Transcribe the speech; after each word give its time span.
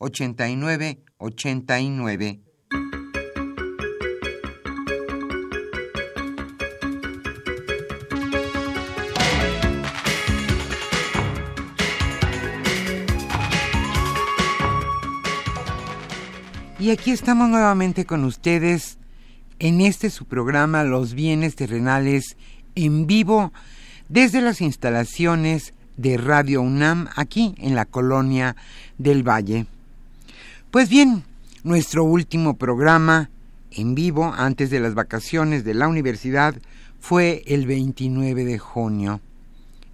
8989. 0.00 2.40
Y 16.80 16.90
aquí 16.92 17.10
estamos 17.10 17.50
nuevamente 17.50 18.06
con 18.06 18.24
ustedes 18.24 18.96
en 19.58 19.82
este 19.82 20.08
su 20.08 20.24
programa 20.24 20.82
Los 20.82 21.12
bienes 21.12 21.54
terrenales 21.54 22.38
en 22.74 23.06
vivo 23.06 23.52
desde 24.08 24.40
las 24.40 24.62
instalaciones 24.62 25.74
de 25.98 26.16
Radio 26.16 26.62
UNAM 26.62 27.08
aquí 27.16 27.54
en 27.58 27.74
la 27.74 27.84
colonia 27.84 28.56
del 28.96 29.28
Valle. 29.28 29.66
Pues 30.70 30.88
bien, 30.88 31.24
nuestro 31.64 32.04
último 32.04 32.56
programa 32.56 33.28
en 33.72 33.96
vivo 33.96 34.32
antes 34.32 34.70
de 34.70 34.78
las 34.78 34.94
vacaciones 34.94 35.64
de 35.64 35.74
la 35.74 35.88
universidad 35.88 36.54
fue 37.00 37.42
el 37.46 37.66
29 37.66 38.44
de 38.44 38.60
junio. 38.60 39.20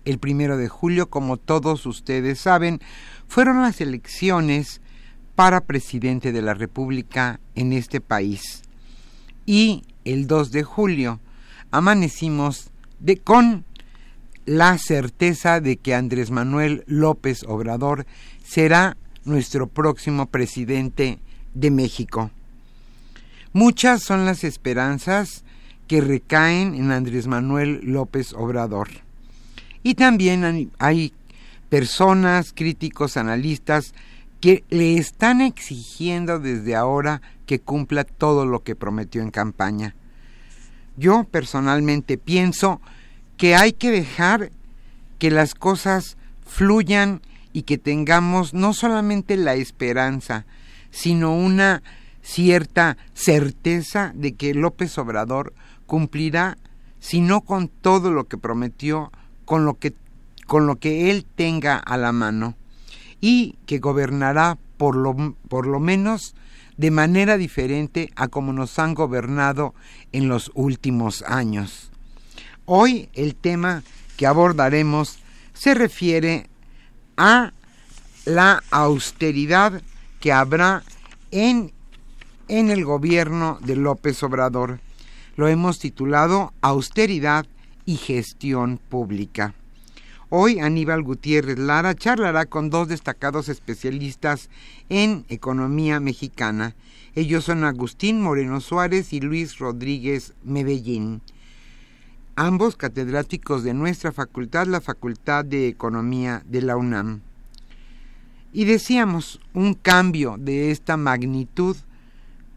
El 0.05 0.19
primero 0.19 0.59
de 0.59 0.69
julio, 0.69 1.09
como 1.09 1.39
todos 1.39 1.87
ustedes 1.87 2.41
saben, 2.41 2.83
fueron 3.27 3.63
las 3.63 3.81
elecciones 3.81 4.83
para 5.35 5.63
presidente 5.63 6.31
de 6.31 6.43
la 6.43 6.53
República 6.53 7.41
en 7.55 7.73
este 7.73 8.03
país. 8.03 8.61
Y 9.47 9.83
el 10.05 10.27
2 10.27 10.53
de 10.53 10.63
julio 10.63 11.21
amanecimos 11.71 12.69
de, 13.01 13.17
con 13.17 13.65
la 14.45 14.77
certeza 14.77 15.63
de 15.63 15.79
que 15.79 15.95
Andrés 15.95 16.31
Manuel 16.31 16.85
López 16.87 17.45
Obrador 17.45 18.05
será 18.45 18.99
nuestro 19.27 19.67
próximo 19.67 20.27
presidente 20.27 21.19
de 21.55 21.71
México. 21.71 22.31
Muchas 23.53 24.03
son 24.03 24.25
las 24.25 24.45
esperanzas 24.45 25.45
que 25.89 26.01
recaen 26.01 26.75
en 26.75 26.93
Andrés 26.93 27.27
Manuel 27.27 27.81
López 27.83 28.33
Obrador. 28.33 28.89
Y 29.83 29.95
también 29.95 30.71
hay 30.79 31.13
personas, 31.69 32.53
críticos, 32.53 33.17
analistas, 33.17 33.95
que 34.41 34.65
le 34.69 34.97
están 34.97 35.41
exigiendo 35.41 36.39
desde 36.39 36.77
ahora 36.77 37.23
que 37.47 37.61
cumpla 37.61 38.05
todo 38.05 38.47
lo 38.47 38.63
que 38.63 38.77
prometió 38.77 39.23
en 39.23 39.31
campaña. 39.31 39.95
Yo 40.97 41.25
personalmente 41.25 42.19
pienso 42.19 42.81
que 43.37 43.55
hay 43.55 43.73
que 43.73 43.91
dejar 43.91 44.51
que 45.19 45.31
las 45.31 45.55
cosas 45.55 46.17
fluyan 46.45 47.21
y 47.57 47.63
que 47.63 47.79
tengamos 47.79 48.53
no 48.53 48.75
solamente 48.75 49.35
la 49.39 49.55
esperanza, 49.55 50.45
sino 50.91 51.35
una 51.35 51.83
cierta 52.21 52.99
certeza 53.15 54.13
de 54.15 54.35
que 54.35 54.53
López 54.53 54.99
Obrador 54.99 55.55
cumplirá, 55.87 56.59
si 57.01 57.23
no 57.23 57.41
con 57.41 57.69
todo 57.69 58.11
lo 58.11 58.25
que 58.25 58.37
prometió, 58.37 59.11
con 59.47 59.65
lo 59.65 59.79
que, 59.79 59.95
con 60.47 60.67
lo 60.67 60.77
que 60.77 61.11
él 61.11 61.25
tenga 61.35 61.79
a 61.79 61.97
la 61.97 62.13
mano, 62.13 62.57
y 63.23 63.57
que 63.65 63.79
gobernará 63.79 64.59
por 64.77 64.95
lo, 64.95 65.35
por 65.49 65.67
lo 65.67 65.81
menos 65.81 66.35
de 66.77 66.91
manera 66.91 67.39
diferente 67.39 68.11
a 68.17 68.29
como 68.29 68.53
nos 68.53 68.79
han 68.79 68.93
gobernado 68.93 69.75
en 70.13 70.29
los 70.29 70.51
últimos 70.53 71.23
años. 71.23 71.91
Hoy 72.67 73.09
el 73.15 73.35
tema 73.35 73.83
que 74.19 74.27
abordaremos 74.27 75.21
se 75.55 75.73
refiere 75.73 76.51
a 77.17 77.53
la 78.25 78.63
austeridad 78.71 79.83
que 80.21 80.33
habrá 80.33 80.83
en, 81.31 81.73
en 82.49 82.71
el 82.71 82.85
gobierno 82.85 83.59
de 83.63 83.77
López 83.77 84.23
Obrador. 84.23 84.81
Lo 85.37 85.49
hemos 85.49 85.79
titulado 85.79 86.53
Austeridad 86.61 87.47
y 87.85 87.97
Gestión 87.97 88.79
Pública. 88.79 89.55
Hoy 90.29 90.59
Aníbal 90.59 91.03
Gutiérrez 91.03 91.59
Lara 91.59 91.95
charlará 91.95 92.47
con 92.47 92.69
dos 92.69 92.89
destacados 92.89 93.49
especialistas 93.49 94.51
en 94.89 95.25
economía 95.29 96.01
mexicana. 96.01 96.75
Ellos 97.15 97.45
son 97.45 97.65
Agustín 97.65 98.21
Moreno 98.21 98.61
Suárez 98.61 99.13
y 99.13 99.21
Luis 99.21 99.59
Rodríguez 99.59 100.35
Medellín 100.43 101.23
ambos 102.37 102.77
catedráticos 102.77 103.65
de 103.65 103.73
nuestra 103.73 104.13
facultad, 104.13 104.67
la 104.67 104.83
Facultad 104.83 105.45
de 105.45 105.69
Economía 105.69 106.43
de 106.47 106.61
la 106.61 106.77
UNAM. 106.77 107.23
Y 108.53 108.67
decíamos, 108.67 109.41
un 109.55 109.75
cambio 109.75 110.37
de 110.39 110.71
esta 110.71 110.97
magnitud 110.97 111.77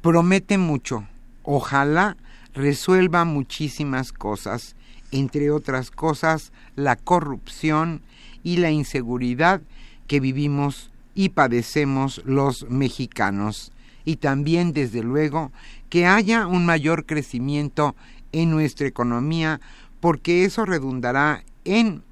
promete 0.01 0.57
mucho. 0.57 1.07
Ojalá 1.43 2.17
resuelva 2.53 3.23
muchísimas 3.23 4.11
cosas, 4.11 4.75
entre 5.11 5.49
otras 5.49 5.91
cosas 5.91 6.51
la 6.75 6.95
corrupción 6.95 8.01
y 8.43 8.57
la 8.57 8.71
inseguridad 8.71 9.61
que 10.07 10.19
vivimos 10.19 10.91
y 11.15 11.29
padecemos 11.29 12.21
los 12.25 12.69
mexicanos. 12.69 13.71
Y 14.05 14.17
también, 14.17 14.73
desde 14.73 15.03
luego, 15.03 15.51
que 15.89 16.05
haya 16.05 16.47
un 16.47 16.65
mayor 16.65 17.05
crecimiento 17.05 17.95
en 18.31 18.51
nuestra 18.51 18.87
economía 18.87 19.59
porque 19.99 20.45
eso 20.45 20.65
redundará 20.65 21.43
en 21.65 22.03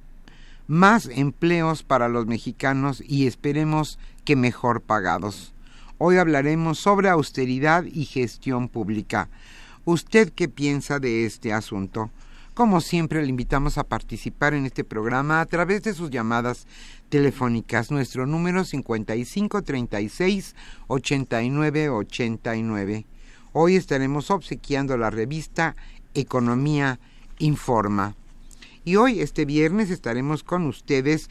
más 0.67 1.07
empleos 1.07 1.83
para 1.83 2.09
los 2.09 2.27
mexicanos 2.27 3.01
y 3.05 3.27
esperemos 3.27 3.97
que 4.25 4.35
mejor 4.35 4.81
pagados. 4.81 5.53
Hoy 5.97 6.17
hablaremos 6.17 6.77
sobre 6.77 7.09
austeridad 7.09 7.85
y 7.85 8.05
gestión 8.05 8.67
pública. 8.67 9.29
¿Usted 9.85 10.31
qué 10.33 10.49
piensa 10.49 10.99
de 10.99 11.25
este 11.25 11.53
asunto? 11.53 12.11
Como 12.53 12.81
siempre, 12.81 13.21
le 13.21 13.29
invitamos 13.29 13.77
a 13.77 13.83
participar 13.83 14.53
en 14.53 14.65
este 14.65 14.83
programa 14.83 15.41
a 15.41 15.45
través 15.45 15.83
de 15.83 15.93
sus 15.93 16.09
llamadas 16.09 16.67
telefónicas. 17.09 17.91
Nuestro 17.91 18.25
número 18.25 18.65
5536 18.65 20.55
8989. 20.87 23.05
Hoy 23.53 23.75
estaremos 23.75 24.29
obsequiando 24.29 24.97
la 24.97 25.09
revista 25.09 25.75
Economía 26.19 26.99
Informa. 27.39 28.15
Y 28.83 28.95
hoy, 28.95 29.21
este 29.21 29.45
viernes, 29.45 29.91
estaremos 29.91 30.43
con 30.43 30.65
ustedes 30.65 31.29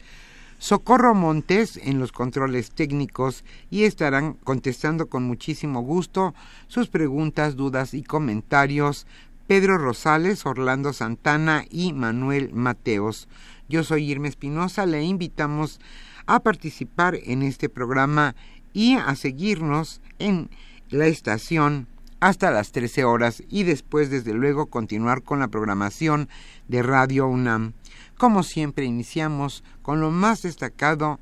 Socorro 0.59 1.13
Montes 1.13 1.77
en 1.77 1.99
los 1.99 2.11
controles 2.11 2.71
técnicos 2.71 3.43
y 3.69 3.83
estarán 3.83 4.33
contestando 4.33 5.07
con 5.07 5.23
muchísimo 5.23 5.81
gusto 5.81 6.33
sus 6.67 6.87
preguntas, 6.87 7.55
dudas 7.55 7.93
y 7.93 8.03
comentarios 8.03 9.05
Pedro 9.45 9.77
Rosales, 9.77 10.45
Orlando 10.45 10.93
Santana 10.93 11.65
y 11.69 11.93
Manuel 11.93 12.53
Mateos. 12.53 13.27
Yo 13.69 13.83
soy 13.83 14.09
Irma 14.09 14.27
Espinosa, 14.27 14.85
le 14.85 15.03
invitamos 15.03 15.79
a 16.25 16.41
participar 16.41 17.17
en 17.23 17.43
este 17.43 17.69
programa 17.69 18.35
y 18.73 18.95
a 18.95 19.15
seguirnos 19.15 20.01
en 20.19 20.49
la 20.89 21.07
estación 21.07 21.87
hasta 22.19 22.51
las 22.51 22.71
13 22.71 23.03
horas 23.05 23.43
y 23.49 23.63
después 23.63 24.09
desde 24.09 24.33
luego 24.33 24.67
continuar 24.67 25.23
con 25.23 25.39
la 25.39 25.47
programación 25.47 26.29
de 26.67 26.83
Radio 26.83 27.27
UNAM. 27.27 27.73
Como 28.17 28.43
siempre 28.43 28.85
iniciamos 28.85 29.63
con 29.81 30.01
lo 30.01 30.11
más 30.11 30.41
destacado 30.41 31.19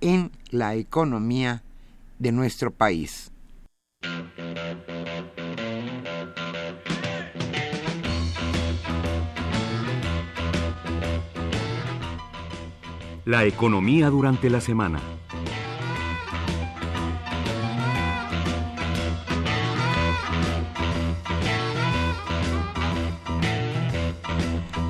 en 0.00 0.30
la 0.50 0.74
economía 0.74 1.62
de 2.18 2.32
nuestro 2.32 2.70
país. 2.70 3.32
La 13.24 13.44
economía 13.44 14.08
durante 14.08 14.48
la 14.50 14.60
semana. 14.60 15.00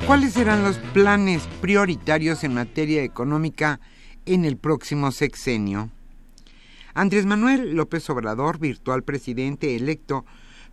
¿Cuáles 0.07 0.35
serán 0.35 0.63
los 0.63 0.77
planes 0.77 1.43
prioritarios 1.59 2.45
en 2.45 2.53
materia 2.53 3.03
económica 3.03 3.81
en 4.25 4.45
el 4.45 4.55
próximo 4.55 5.11
sexenio? 5.11 5.89
Andrés 6.93 7.25
Manuel 7.25 7.75
López 7.75 8.09
Obrador, 8.09 8.57
virtual 8.57 9.03
presidente 9.03 9.75
electo, 9.75 10.23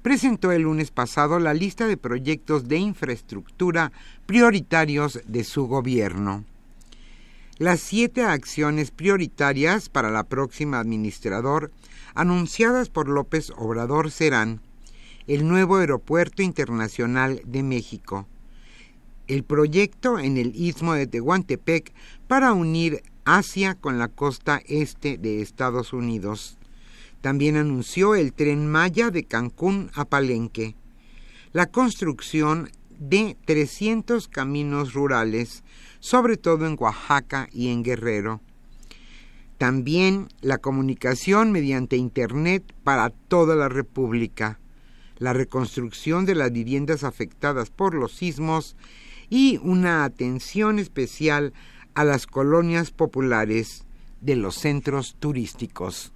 presentó 0.02 0.52
el 0.52 0.62
lunes 0.62 0.92
pasado 0.92 1.40
la 1.40 1.52
lista 1.52 1.88
de 1.88 1.96
proyectos 1.96 2.68
de 2.68 2.76
infraestructura 2.76 3.90
prioritarios 4.24 5.20
de 5.26 5.42
su 5.42 5.66
gobierno. 5.66 6.44
Las 7.58 7.80
siete 7.80 8.22
acciones 8.22 8.92
prioritarias 8.92 9.88
para 9.88 10.12
la 10.12 10.22
próxima 10.22 10.78
administrador 10.78 11.72
anunciadas 12.14 12.88
por 12.88 13.08
López 13.08 13.50
Obrador 13.56 14.12
serán 14.12 14.60
el 15.26 15.48
nuevo 15.48 15.78
Aeropuerto 15.78 16.40
Internacional 16.40 17.42
de 17.44 17.64
México, 17.64 18.28
el 19.28 19.44
proyecto 19.44 20.18
en 20.18 20.36
el 20.36 20.54
istmo 20.54 20.94
de 20.94 21.06
Tehuantepec 21.06 21.92
para 22.28 22.52
unir 22.52 23.02
Asia 23.24 23.74
con 23.74 23.98
la 23.98 24.08
costa 24.08 24.60
este 24.66 25.18
de 25.18 25.40
Estados 25.40 25.92
Unidos. 25.92 26.58
También 27.20 27.56
anunció 27.56 28.14
el 28.14 28.32
tren 28.32 28.66
Maya 28.70 29.10
de 29.10 29.24
Cancún 29.24 29.90
a 29.94 30.04
Palenque, 30.04 30.74
la 31.52 31.66
construcción 31.66 32.70
de 32.98 33.36
300 33.46 34.28
caminos 34.28 34.92
rurales 34.92 35.64
sobre 36.04 36.36
todo 36.36 36.66
en 36.66 36.76
Oaxaca 36.78 37.48
y 37.50 37.68
en 37.68 37.82
Guerrero. 37.82 38.42
También 39.56 40.28
la 40.42 40.58
comunicación 40.58 41.50
mediante 41.50 41.96
Internet 41.96 42.62
para 42.84 43.08
toda 43.08 43.56
la 43.56 43.70
República, 43.70 44.58
la 45.16 45.32
reconstrucción 45.32 46.26
de 46.26 46.34
las 46.34 46.52
viviendas 46.52 47.04
afectadas 47.04 47.70
por 47.70 47.94
los 47.94 48.12
sismos 48.12 48.76
y 49.28 49.58
una 49.62 50.04
atención 50.04 50.78
especial 50.78 51.52
a 51.94 52.04
las 52.04 52.26
colonias 52.26 52.90
populares 52.90 53.84
de 54.20 54.36
los 54.36 54.56
centros 54.56 55.16
turísticos. 55.18 56.12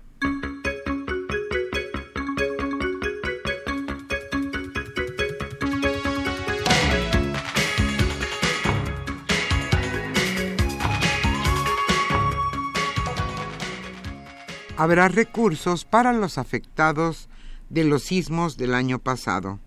habrá 14.78 15.08
recursos 15.08 15.84
para 15.84 16.12
los 16.12 16.38
afectados 16.38 17.28
de 17.69 17.82
los 17.82 18.04
sismos 18.04 18.56
del 18.56 18.75
año 18.75 19.00
pasado. 19.00 19.58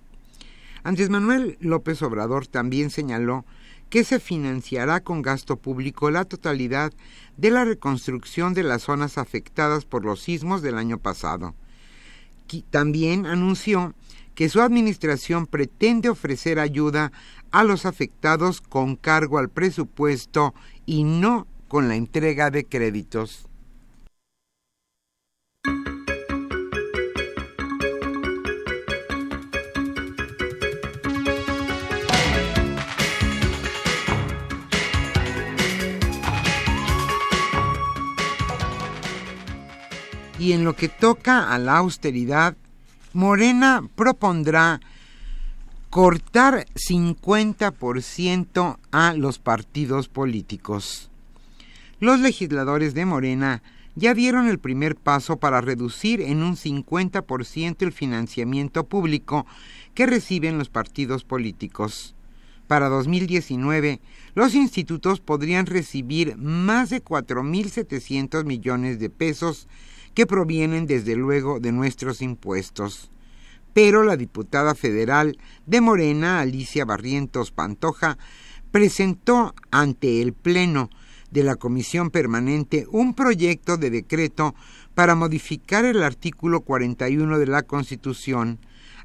Andrés 0.84 1.10
Manuel 1.10 1.58
López 1.60 2.02
Obrador 2.02 2.48
también 2.48 2.90
señaló 2.90 3.46
que 3.90 4.04
se 4.04 4.20
financiará 4.20 5.02
con 5.02 5.22
gasto 5.22 5.58
público 5.58 6.10
la 6.10 6.26
totalidad 6.26 6.94
de 7.38 7.52
la 7.52 7.66
reconstrucción 7.66 8.54
de 8.54 8.64
las 8.64 8.84
zonas 8.84 9.18
afectadas 9.18 9.86
por 9.86 10.06
los 10.06 10.22
sismos 10.22 10.62
del 10.62 10.78
año 10.78 10.98
pasado. 10.98 11.54
También 12.70 13.26
anunció 13.26 13.94
que 14.34 14.50
su 14.50 14.62
administración 14.62 15.46
pretende 15.46 16.10
ofrecer 16.10 16.60
ayuda 16.60 17.12
a 17.52 17.64
los 17.64 17.86
afectados 17.86 18.62
con 18.62 18.96
cargo 18.96 19.38
al 19.38 19.50
presupuesto 19.50 20.54
y 20.86 21.04
no 21.04 21.48
con 21.68 21.88
la 21.88 21.96
entrega 21.96 22.50
de 22.50 22.66
créditos. 22.66 23.48
Y 40.42 40.54
en 40.54 40.64
lo 40.64 40.76
que 40.76 40.90
toca 40.90 41.54
a 41.54 41.60
la 41.60 41.78
austeridad, 41.78 42.58
Morena 43.14 43.88
propondrá 43.96 44.82
cortar 45.92 46.66
50% 46.74 48.80
a 48.92 49.14
los 49.14 49.38
partidos 49.38 50.08
políticos. 50.08 51.12
Los 52.00 52.22
legisladores 52.22 52.96
de 52.96 53.06
Morena 53.06 53.62
ya 53.94 54.16
dieron 54.16 54.48
el 54.48 54.58
primer 54.58 54.96
paso 54.96 55.38
para 55.38 55.62
reducir 55.62 56.22
en 56.22 56.42
un 56.42 56.56
50% 56.56 57.84
el 57.84 57.92
financiamiento 57.92 58.86
público 58.86 59.46
que 59.94 60.08
reciben 60.08 60.58
los 60.58 60.70
partidos 60.70 61.24
políticos. 61.24 62.16
Para 62.66 62.90
2019, 62.90 64.02
los 64.34 64.56
institutos 64.56 65.20
podrían 65.20 65.68
recibir 65.68 66.36
más 66.38 66.90
de 66.90 67.04
4.700 67.04 68.44
millones 68.44 68.98
de 68.98 69.12
pesos 69.12 69.68
que 70.14 70.26
provienen 70.26 70.88
desde 70.88 71.16
luego 71.16 71.60
de 71.60 71.72
nuestros 71.72 72.22
impuestos. 72.22 73.12
Pero 73.74 74.04
la 74.04 74.18
diputada 74.18 74.76
federal 74.76 75.38
de 75.66 75.82
Morena, 75.82 76.42
Alicia 76.42 76.86
Barrientos 76.86 77.52
Pantoja, 77.52 78.18
presentó 78.72 79.54
ante 79.70 80.22
el 80.22 80.34
Pleno 80.34 80.90
de 81.30 81.44
la 81.44 81.56
Comisión 81.56 82.10
Permanente 82.10 82.86
un 82.92 83.14
proyecto 83.14 83.78
de 83.78 83.90
decreto 83.90 84.54
para 84.94 85.16
modificar 85.16 85.86
el 85.86 86.04
artículo 86.04 86.62
41 86.62 87.40
de 87.40 87.48
la 87.48 87.64
Constitución 87.64 88.60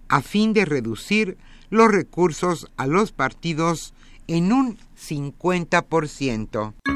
a 0.09 0.21
fin 0.21 0.53
de 0.53 0.65
reducir 0.65 1.39
los 1.71 1.91
recursos 1.91 2.71
a 2.77 2.87
los 2.87 3.13
partidos 3.13 3.95
en 4.27 4.53
un 4.53 4.79
50%. 4.99 6.96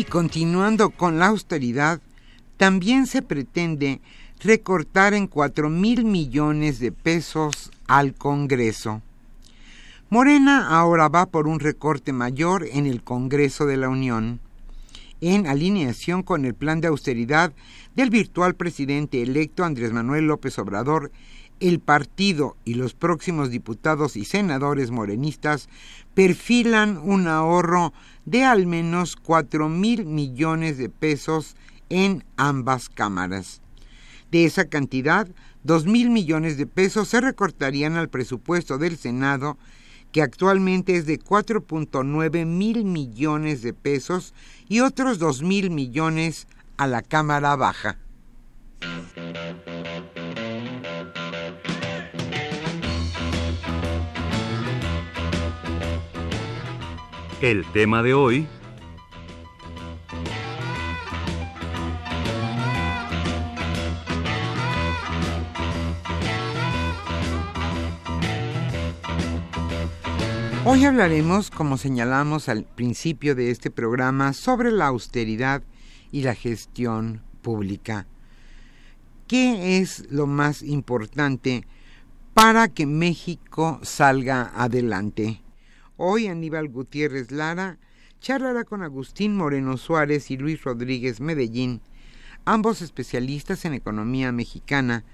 Y 0.00 0.04
continuando 0.04 0.88
con 0.88 1.18
la 1.18 1.26
austeridad, 1.26 2.00
también 2.56 3.06
se 3.06 3.20
pretende 3.20 4.00
recortar 4.42 5.12
en 5.12 5.26
cuatro 5.26 5.68
mil 5.68 6.06
millones 6.06 6.78
de 6.78 6.90
pesos 6.90 7.70
al 7.86 8.14
Congreso. 8.14 9.02
Morena 10.08 10.68
ahora 10.70 11.08
va 11.10 11.26
por 11.26 11.46
un 11.46 11.60
recorte 11.60 12.14
mayor 12.14 12.66
en 12.72 12.86
el 12.86 13.02
Congreso 13.02 13.66
de 13.66 13.76
la 13.76 13.90
Unión, 13.90 14.40
en 15.20 15.46
alineación 15.46 16.22
con 16.22 16.46
el 16.46 16.54
plan 16.54 16.80
de 16.80 16.88
austeridad 16.88 17.52
del 17.94 18.08
virtual 18.08 18.54
presidente 18.54 19.20
electo 19.20 19.64
Andrés 19.64 19.92
Manuel 19.92 20.28
López 20.28 20.58
Obrador 20.58 21.12
el 21.60 21.78
partido 21.78 22.56
y 22.64 22.74
los 22.74 22.94
próximos 22.94 23.50
diputados 23.50 24.16
y 24.16 24.24
senadores 24.24 24.90
morenistas 24.90 25.68
perfilan 26.14 26.96
un 26.96 27.28
ahorro 27.28 27.92
de 28.30 28.44
al 28.44 28.66
menos 28.66 29.16
4 29.16 29.68
mil 29.68 30.06
millones 30.06 30.78
de 30.78 30.88
pesos 30.88 31.56
en 31.88 32.24
ambas 32.36 32.88
cámaras. 32.88 33.60
De 34.30 34.44
esa 34.44 34.66
cantidad, 34.66 35.28
2 35.64 35.86
mil 35.86 36.10
millones 36.10 36.56
de 36.56 36.68
pesos 36.68 37.08
se 37.08 37.20
recortarían 37.20 37.96
al 37.96 38.08
presupuesto 38.08 38.78
del 38.78 38.96
Senado, 38.96 39.58
que 40.12 40.22
actualmente 40.22 40.96
es 40.96 41.06
de 41.06 41.18
4.9 41.18 42.46
mil 42.46 42.84
millones 42.84 43.62
de 43.62 43.74
pesos, 43.74 44.32
y 44.68 44.78
otros 44.78 45.18
2 45.18 45.42
mil 45.42 45.70
millones 45.70 46.46
a 46.76 46.86
la 46.86 47.02
Cámara 47.02 47.56
Baja. 47.56 47.98
El 57.40 57.64
tema 57.72 58.02
de 58.02 58.12
hoy 58.12 58.46
Hoy 70.66 70.84
hablaremos, 70.84 71.50
como 71.50 71.78
señalamos 71.78 72.50
al 72.50 72.64
principio 72.64 73.34
de 73.34 73.50
este 73.50 73.70
programa, 73.70 74.34
sobre 74.34 74.70
la 74.70 74.88
austeridad 74.88 75.62
y 76.12 76.20
la 76.20 76.34
gestión 76.34 77.22
pública. 77.40 78.06
¿Qué 79.26 79.78
es 79.78 80.04
lo 80.10 80.26
más 80.26 80.62
importante 80.62 81.66
para 82.34 82.68
que 82.68 82.84
México 82.84 83.80
salga 83.82 84.52
adelante? 84.54 85.40
Hoy 86.02 86.28
Aníbal 86.28 86.70
Gutiérrez 86.70 87.30
Lara 87.30 87.76
charlará 88.22 88.64
con 88.64 88.82
Agustín 88.82 89.36
Moreno 89.36 89.76
Suárez 89.76 90.30
y 90.30 90.38
Luis 90.38 90.64
Rodríguez 90.64 91.20
Medellín, 91.20 91.82
ambos 92.46 92.80
especialistas 92.80 93.66
en 93.66 93.74
economía 93.74 94.32
mexicana, 94.32 95.04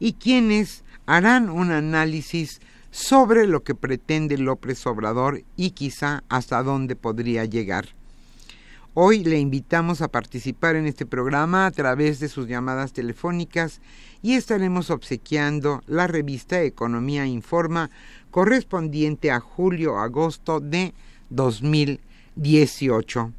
y 0.00 0.14
quienes 0.14 0.82
harán 1.06 1.50
un 1.50 1.70
análisis 1.70 2.60
sobre 2.90 3.46
lo 3.46 3.62
que 3.62 3.76
pretende 3.76 4.36
López 4.36 4.84
Obrador 4.88 5.44
y 5.54 5.70
quizá 5.70 6.24
hasta 6.28 6.64
dónde 6.64 6.96
podría 6.96 7.44
llegar. 7.44 7.94
Hoy 8.96 9.24
le 9.24 9.40
invitamos 9.40 10.02
a 10.02 10.08
participar 10.08 10.76
en 10.76 10.86
este 10.86 11.04
programa 11.04 11.66
a 11.66 11.72
través 11.72 12.20
de 12.20 12.28
sus 12.28 12.46
llamadas 12.46 12.92
telefónicas 12.92 13.80
y 14.22 14.34
estaremos 14.34 14.88
obsequiando 14.90 15.82
la 15.88 16.06
revista 16.06 16.62
Economía 16.62 17.26
Informa 17.26 17.90
correspondiente 18.34 19.30
a 19.30 19.38
julio-agosto 19.38 20.58
de 20.58 20.92
2018. 21.30 23.32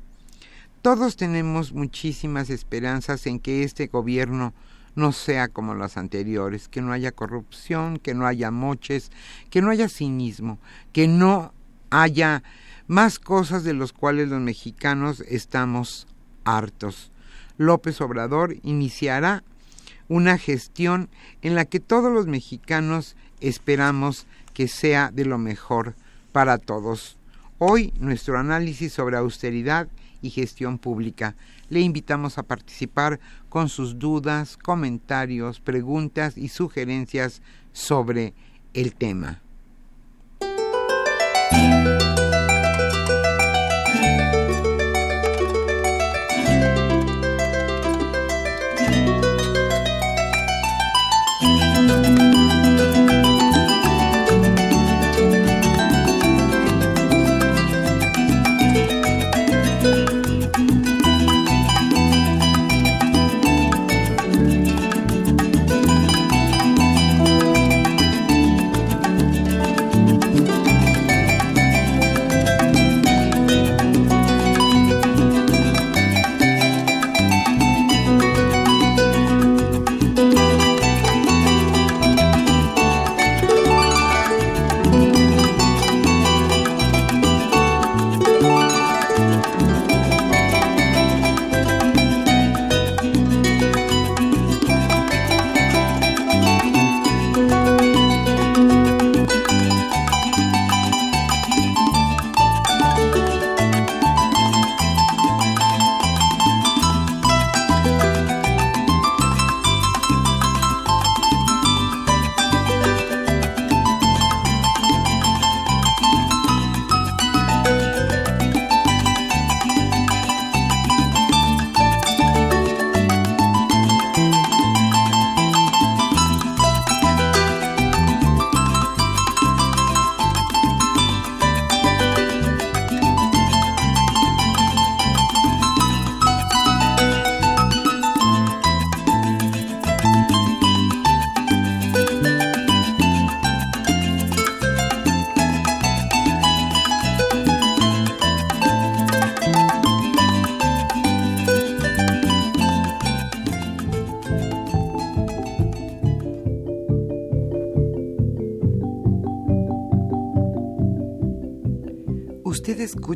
Todos 0.82 1.18
tenemos 1.18 1.74
muchísimas 1.74 2.50
esperanzas 2.50 3.28
en 3.28 3.42
que 3.42 3.64
este 3.64 3.88
gobierno 3.88 4.54
no 4.96 5.12
sea 5.12 5.50
como 5.50 5.74
los 5.74 5.98
anteriores, 5.98 6.70
que 6.70 6.82
no 6.82 6.94
haya 6.94 7.12
corrupción, 7.12 8.00
que 8.00 8.14
no 8.14 8.26
haya 8.26 8.52
moches, 8.52 9.12
que 9.50 9.62
no 9.62 9.70
haya 9.70 9.90
cinismo, 9.90 10.60
que 10.94 11.10
no 11.10 11.52
haya 11.90 12.42
más 12.88 13.20
cosas 13.20 13.66
de 13.66 13.74
los 13.74 13.92
cuales 13.92 14.30
los 14.30 14.40
mexicanos 14.40 15.20
estamos 15.28 16.08
hartos. 16.46 17.12
López 17.58 18.00
Obrador 18.00 18.56
iniciará 18.64 19.44
una 20.08 20.38
gestión 20.38 21.10
en 21.42 21.54
la 21.54 21.66
que 21.66 21.82
todos 21.82 22.14
los 22.14 22.28
mexicanos 22.28 23.18
esperamos 23.42 24.26
que 24.56 24.68
sea 24.68 25.12
de 25.14 25.26
lo 25.26 25.38
mejor 25.38 25.94
para 26.32 26.58
todos. 26.58 27.18
Hoy 27.60 27.94
nuestro 28.00 28.40
análisis 28.40 28.94
sobre 28.94 29.18
austeridad 29.18 29.88
y 30.22 30.32
gestión 30.32 30.80
pública. 30.80 31.36
Le 31.70 31.82
invitamos 31.82 32.38
a 32.38 32.44
participar 32.44 33.20
con 33.50 33.70
sus 33.70 34.00
dudas, 34.00 34.58
comentarios, 34.58 35.60
preguntas 35.60 36.38
y 36.38 36.48
sugerencias 36.48 37.42
sobre 37.74 38.34
el 38.74 38.96
tema. 38.96 39.42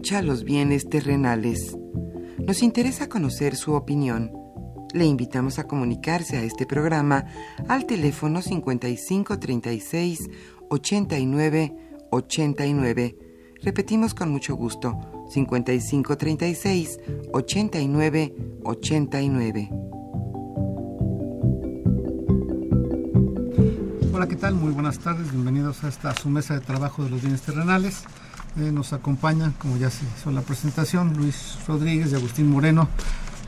Los 0.10 0.44
bienes 0.44 0.90
terrenales. 0.90 1.78
Nos 2.40 2.64
interesa 2.64 3.08
conocer 3.08 3.56
su 3.56 3.74
opinión. 3.74 4.32
Le 4.92 5.06
invitamos 5.06 5.60
a 5.60 5.66
comunicarse 5.66 6.36
a 6.36 6.44
este 6.44 6.66
programa 6.66 7.26
al 7.68 7.86
teléfono 7.86 8.42
5536 8.42 10.30
89 10.70 11.76
89. 12.10 13.18
Repetimos 13.62 14.16
con 14.16 14.32
mucho 14.32 14.56
gusto, 14.56 15.00
5536 15.30 17.00
89 17.32 18.36
89. 18.64 19.70
Hola, 24.12 24.28
¿qué 24.28 24.36
tal? 24.36 24.56
Muy 24.56 24.72
buenas 24.72 24.98
tardes, 24.98 25.32
bienvenidos 25.32 25.84
a 25.84 25.88
esta 25.88 26.16
su 26.16 26.30
mesa 26.30 26.56
de 26.56 26.62
trabajo 26.62 27.04
de 27.04 27.12
los 27.12 27.22
bienes 27.22 27.44
terrenales. 27.44 28.06
Eh, 28.60 28.74
nos 28.74 28.92
acompañan, 28.92 29.54
como 29.58 29.78
ya 29.78 29.90
se 29.90 30.04
hizo 30.06 30.32
la 30.32 30.42
presentación, 30.42 31.14
Luis 31.16 31.58
Rodríguez 31.66 32.12
y 32.12 32.16
Agustín 32.16 32.50
Moreno, 32.50 32.90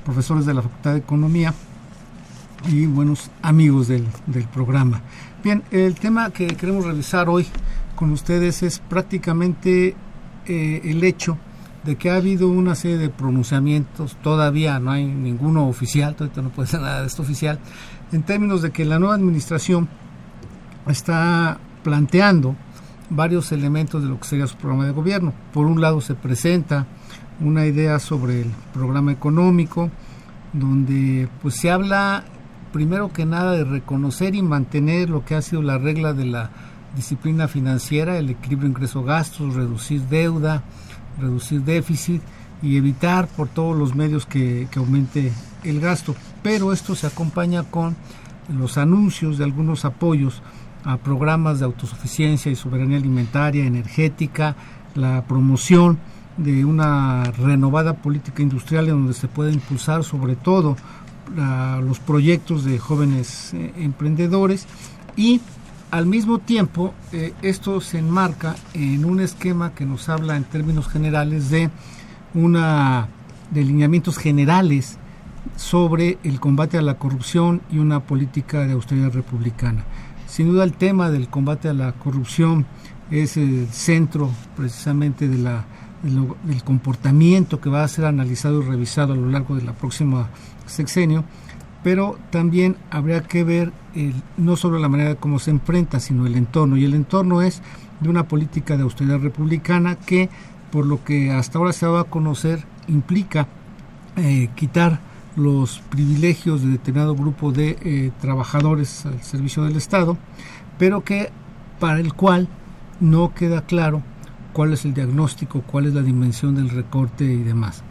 profesores 0.06 0.46
de 0.46 0.53
la 0.53 0.62
Facultad 0.62 0.94
de 0.94 1.00
Economía 1.00 1.53
y 2.70 2.86
buenos 2.86 3.30
amigos 3.41 3.89
del, 3.89 4.08
programa. 4.53 5.01
Bien, 5.44 5.63
el 5.72 5.96
tema 5.96 6.30
que 6.30 6.48
queremos 6.48 6.86
revisar 6.86 7.27
hoy 7.27 7.46
con 7.98 8.12
ustedes 8.12 8.63
es 8.63 8.80
prácticamente 8.80 9.96
eh, 10.46 10.82
el 10.86 11.03
hecho 11.03 11.38
de 11.84 11.98
que 11.98 12.10
ha 12.10 12.15
habido 12.15 12.48
una 12.48 12.75
serie 12.75 12.98
de 12.98 13.10
pronunciamientos, 13.10 14.15
todavía 14.24 14.80
no 14.80 14.91
hay 14.91 15.06
ninguno 15.06 15.68
oficial, 15.68 16.15
todavía 16.15 16.44
no 16.44 16.50
puede 16.51 16.70
ser 16.70 16.80
nada 16.80 17.01
de 17.01 17.08
esto 17.08 17.24
oficial, 17.24 17.60
en 18.13 18.24
términos 18.24 18.62
de 18.62 18.72
que 18.72 18.86
la 18.86 18.98
nueva 18.98 19.15
administración 19.15 19.89
está 20.88 21.60
planteando 21.84 22.56
varios 23.12 23.51
elementos 23.51 24.01
de 24.01 24.10
lo 24.10 24.20
que 24.20 24.27
sería 24.27 24.48
su 24.48 24.56
programa 24.56 24.86
de 24.86 24.91
gobierno. 24.91 25.34
Por 25.53 25.68
un 25.68 25.82
lado 25.82 26.01
se 26.01 26.15
presenta 26.15 26.88
una 27.39 27.65
idea 27.65 28.00
sobre 28.00 28.41
el 28.41 28.51
programa 28.74 29.12
económico, 29.12 29.91
donde 30.53 31.27
pues 31.41 31.56
se 31.56 31.70
habla 31.70 32.24
primero 32.72 33.12
que 33.12 33.25
nada 33.25 33.51
de 33.51 33.65
reconocer 33.65 34.34
y 34.34 34.41
mantener 34.41 35.10
lo 35.10 35.25
que 35.25 35.36
ha 35.36 35.41
sido 35.41 35.62
la 35.62 35.77
regla 35.77 36.13
de 36.13 36.25
la 36.25 36.51
disciplina 36.96 37.48
financiera, 37.48 38.18
el 38.18 38.30
equilibrio 38.30 38.70
ingreso-gastos, 38.70 39.56
reducir 39.56 40.01
deuda, 40.03 40.63
reducir 41.20 41.62
déficit 41.62 42.22
y 42.62 42.77
evitar 42.77 43.27
por 43.27 43.50
todos 43.50 43.77
los 43.77 43.94
medios 43.94 44.25
que, 44.25 44.68
que 44.72 44.80
aumente 44.80 45.34
el 45.63 45.82
gasto. 45.82 46.15
Pero 46.44 46.72
esto 46.72 46.96
se 46.96 47.08
acompaña 47.08 47.63
con 47.63 47.96
los 48.50 48.77
anuncios 48.77 49.38
de 49.38 49.44
algunos 49.44 49.84
apoyos 49.84 50.41
a 50.84 50.98
programas 50.98 51.60
de 51.60 51.66
autosuficiencia 51.66 52.52
y 52.52 52.56
soberanía 52.56 52.98
alimentaria, 52.98 53.66
energética, 53.66 54.56
la 54.96 55.24
promoción 55.24 56.00
de 56.38 56.66
una 56.66 57.24
renovada 57.38 57.94
política 57.94 58.42
industrial 58.42 58.86
en 58.86 58.92
donde 58.92 59.14
se 59.14 59.28
puede 59.28 59.52
impulsar 59.52 60.04
sobre 60.04 60.36
todo 60.36 60.76
los 61.82 62.00
proyectos 62.00 62.66
de 62.66 62.78
jóvenes 62.78 63.54
eh, 63.54 63.72
emprendedores 63.78 64.68
y 65.16 65.40
al 65.90 66.06
mismo 66.06 66.40
tiempo 66.40 66.94
eh, 67.14 67.34
esto 67.42 67.80
se 67.80 68.00
enmarca 68.00 68.56
en 68.74 69.06
un 69.06 69.22
esquema 69.22 69.74
que 69.74 69.86
nos 69.86 70.10
habla 70.10 70.36
en 70.36 70.44
términos 70.44 70.88
generales 70.90 71.50
de 71.50 71.70
una 72.34 73.08
de 73.52 73.64
lineamientos 73.64 74.18
generales 74.18 74.98
sobre 75.56 76.18
el 76.24 76.40
combate 76.40 76.78
a 76.78 76.82
la 76.82 76.98
corrupción 76.98 77.62
y 77.72 77.78
una 77.78 78.02
política 78.02 78.66
de 78.66 78.74
austeridad 78.74 79.12
republicana. 79.12 79.84
Sin 80.32 80.48
duda 80.48 80.64
el 80.64 80.72
tema 80.72 81.10
del 81.10 81.28
combate 81.28 81.68
a 81.68 81.74
la 81.74 81.92
corrupción 81.92 82.66
es 83.12 83.36
el 83.36 83.68
centro 83.68 84.30
precisamente 84.56 85.28
de 85.28 85.38
la, 85.38 85.66
del 86.46 86.64
comportamiento 86.64 87.60
que 87.60 87.70
va 87.70 87.84
a 87.84 87.88
ser 87.90 88.06
analizado 88.06 88.62
y 88.62 88.66
revisado 88.66 89.12
a 89.12 89.18
lo 89.18 89.30
largo 89.30 89.58
de 89.58 89.64
la 89.64 89.74
próxima 89.74 90.30
sexenio, 90.68 91.26
pero 91.84 92.18
también 92.30 92.78
habría 92.92 93.24
que 93.24 93.44
ver 93.44 93.74
no 94.38 94.56
solo 94.56 94.80
la 94.80 94.88
manera 94.88 95.16
como 95.16 95.38
se 95.38 95.52
enfrenta, 95.52 96.00
sino 96.00 96.26
el 96.26 96.38
entorno. 96.38 96.78
Y 96.78 96.86
el 96.86 96.94
entorno 96.94 97.42
es 97.42 97.62
de 98.00 98.08
una 98.08 98.30
política 98.30 98.78
de 98.78 98.84
austeridad 98.84 99.20
republicana 99.20 99.96
que, 99.98 100.30
por 100.72 100.86
lo 100.86 101.04
que 101.04 101.34
hasta 101.34 101.58
ahora 101.58 101.74
se 101.74 101.88
va 101.88 102.00
a 102.00 102.06
conocer, 102.06 102.64
implica 102.88 103.50
eh, 104.16 104.50
quitar 104.56 105.11
los 105.36 105.80
privilegios 105.90 106.62
de 106.62 106.70
determinado 106.70 107.16
grupo 107.16 107.52
de 107.52 107.78
eh, 107.82 108.12
trabajadores 108.20 109.06
al 109.06 109.22
servicio 109.22 109.64
del 109.64 109.78
Estado, 109.78 110.18
pero 110.78 111.04
que 111.04 111.30
para 111.80 112.00
el 112.00 112.14
cual 112.14 112.48
no 113.00 113.34
queda 113.34 113.66
claro 113.66 114.02
cuál 114.54 114.74
es 114.74 114.86
el 114.86 114.94
diagnóstico, 114.94 115.62
cuál 115.62 115.86
es 115.86 115.94
la 115.94 116.02
dimensión 116.02 116.56
del 116.56 116.70
recorte 116.70 117.26
y 117.26 117.44
demás. 117.44 117.84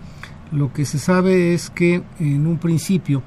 Lo 0.53 0.73
que 0.73 0.85
se 0.85 0.99
sabe 0.99 1.55
es 1.55 1.71
que 1.71 2.03
en 2.19 2.47
un 2.47 2.59
principio 2.59 3.23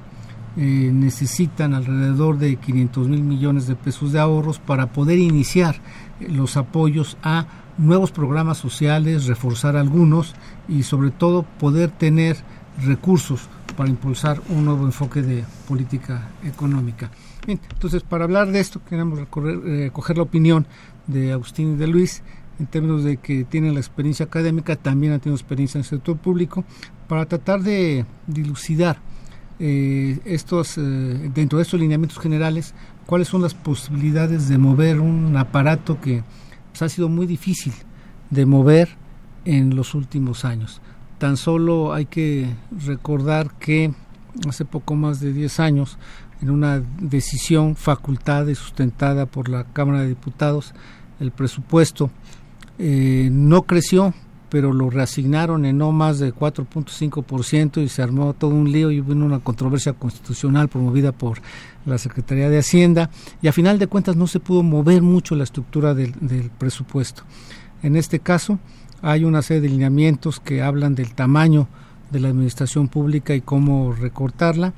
eh, 0.56 0.90
necesitan 0.92 1.74
alrededor 1.74 2.38
de 2.38 2.56
500 2.56 3.08
mil 3.08 3.22
millones 3.22 3.66
de 3.66 3.74
pesos 3.74 4.12
de 4.12 4.20
ahorros 4.20 4.58
para 4.58 4.92
poder 4.92 5.18
iniciar 5.18 5.76
los 6.20 6.56
apoyos 6.56 7.16
a 7.22 7.46
nuevos 7.76 8.12
programas 8.12 8.58
sociales, 8.58 9.26
reforzar 9.26 9.76
algunos 9.76 10.34
y 10.68 10.84
sobre 10.84 11.10
todo 11.10 11.42
poder 11.58 11.90
tener 11.90 12.36
recursos 12.84 13.48
para 13.76 13.88
impulsar 13.88 14.40
un 14.48 14.64
nuevo 14.64 14.84
enfoque 14.84 15.22
de 15.22 15.44
política 15.68 16.28
económica. 16.44 17.10
Bien, 17.46 17.60
entonces 17.72 18.02
para 18.02 18.24
hablar 18.24 18.50
de 18.50 18.60
esto 18.60 18.80
queremos 18.88 19.18
recoger, 19.18 19.92
coger 19.92 20.16
la 20.16 20.22
opinión 20.22 20.66
de 21.06 21.32
Agustín 21.32 21.74
y 21.74 21.76
de 21.76 21.86
Luis 21.86 22.22
en 22.58 22.66
términos 22.66 23.04
de 23.04 23.16
que 23.16 23.44
tienen 23.44 23.74
la 23.74 23.80
experiencia 23.80 24.26
académica, 24.26 24.76
también 24.76 25.12
han 25.12 25.20
tenido 25.20 25.36
experiencia 25.36 25.78
en 25.78 25.82
el 25.82 25.88
sector 25.88 26.16
público, 26.16 26.64
para 27.08 27.26
tratar 27.26 27.62
de 27.62 28.06
dilucidar 28.26 28.98
eh, 29.58 30.18
estos, 30.24 30.78
eh, 30.78 30.80
dentro 30.80 31.58
de 31.58 31.62
estos 31.62 31.80
lineamientos 31.80 32.18
generales, 32.18 32.74
cuáles 33.06 33.28
son 33.28 33.42
las 33.42 33.54
posibilidades 33.54 34.48
de 34.48 34.58
mover 34.58 35.00
un 35.00 35.36
aparato 35.36 36.00
que 36.00 36.22
pues, 36.70 36.82
ha 36.82 36.88
sido 36.88 37.08
muy 37.08 37.26
difícil 37.26 37.72
de 38.30 38.46
mover 38.46 38.96
en 39.44 39.76
los 39.76 39.94
últimos 39.94 40.44
años. 40.44 40.80
Tan 41.18 41.36
solo 41.36 41.92
hay 41.92 42.06
que 42.06 42.48
recordar 42.84 43.52
que 43.54 43.92
hace 44.48 44.64
poco 44.64 44.94
más 44.94 45.20
de 45.20 45.32
10 45.32 45.60
años, 45.60 45.98
en 46.42 46.50
una 46.50 46.82
decisión 47.00 47.76
facultada 47.76 48.50
y 48.50 48.54
sustentada 48.54 49.26
por 49.26 49.48
la 49.48 49.64
Cámara 49.64 50.02
de 50.02 50.08
Diputados, 50.08 50.74
el 51.20 51.30
presupuesto 51.30 52.10
eh, 52.78 53.28
no 53.30 53.62
creció, 53.62 54.12
pero 54.50 54.72
lo 54.72 54.90
reasignaron 54.90 55.64
en 55.64 55.78
no 55.78 55.92
más 55.92 56.18
de 56.18 56.34
4.5% 56.34 57.82
y 57.82 57.88
se 57.88 58.02
armó 58.02 58.34
todo 58.34 58.50
un 58.50 58.70
lío 58.70 58.90
y 58.90 59.00
hubo 59.00 59.12
una 59.12 59.40
controversia 59.40 59.94
constitucional 59.94 60.68
promovida 60.68 61.12
por 61.12 61.40
la 61.86 61.98
Secretaría 61.98 62.50
de 62.50 62.58
Hacienda 62.58 63.10
y 63.40 63.48
a 63.48 63.52
final 63.52 63.78
de 63.78 63.86
cuentas 63.86 64.16
no 64.16 64.26
se 64.26 64.40
pudo 64.40 64.62
mover 64.62 65.02
mucho 65.02 65.34
la 65.34 65.44
estructura 65.44 65.94
del, 65.94 66.14
del 66.20 66.50
presupuesto. 66.50 67.22
En 67.82 67.96
este 67.96 68.20
caso, 68.20 68.58
hay 69.04 69.24
una 69.24 69.42
serie 69.42 69.60
de 69.60 69.68
lineamientos 69.68 70.40
que 70.40 70.62
hablan 70.62 70.94
del 70.94 71.12
tamaño 71.12 71.68
de 72.10 72.20
la 72.20 72.28
administración 72.28 72.88
pública 72.88 73.34
y 73.34 73.42
cómo 73.42 73.92
recortarla. 73.92 74.72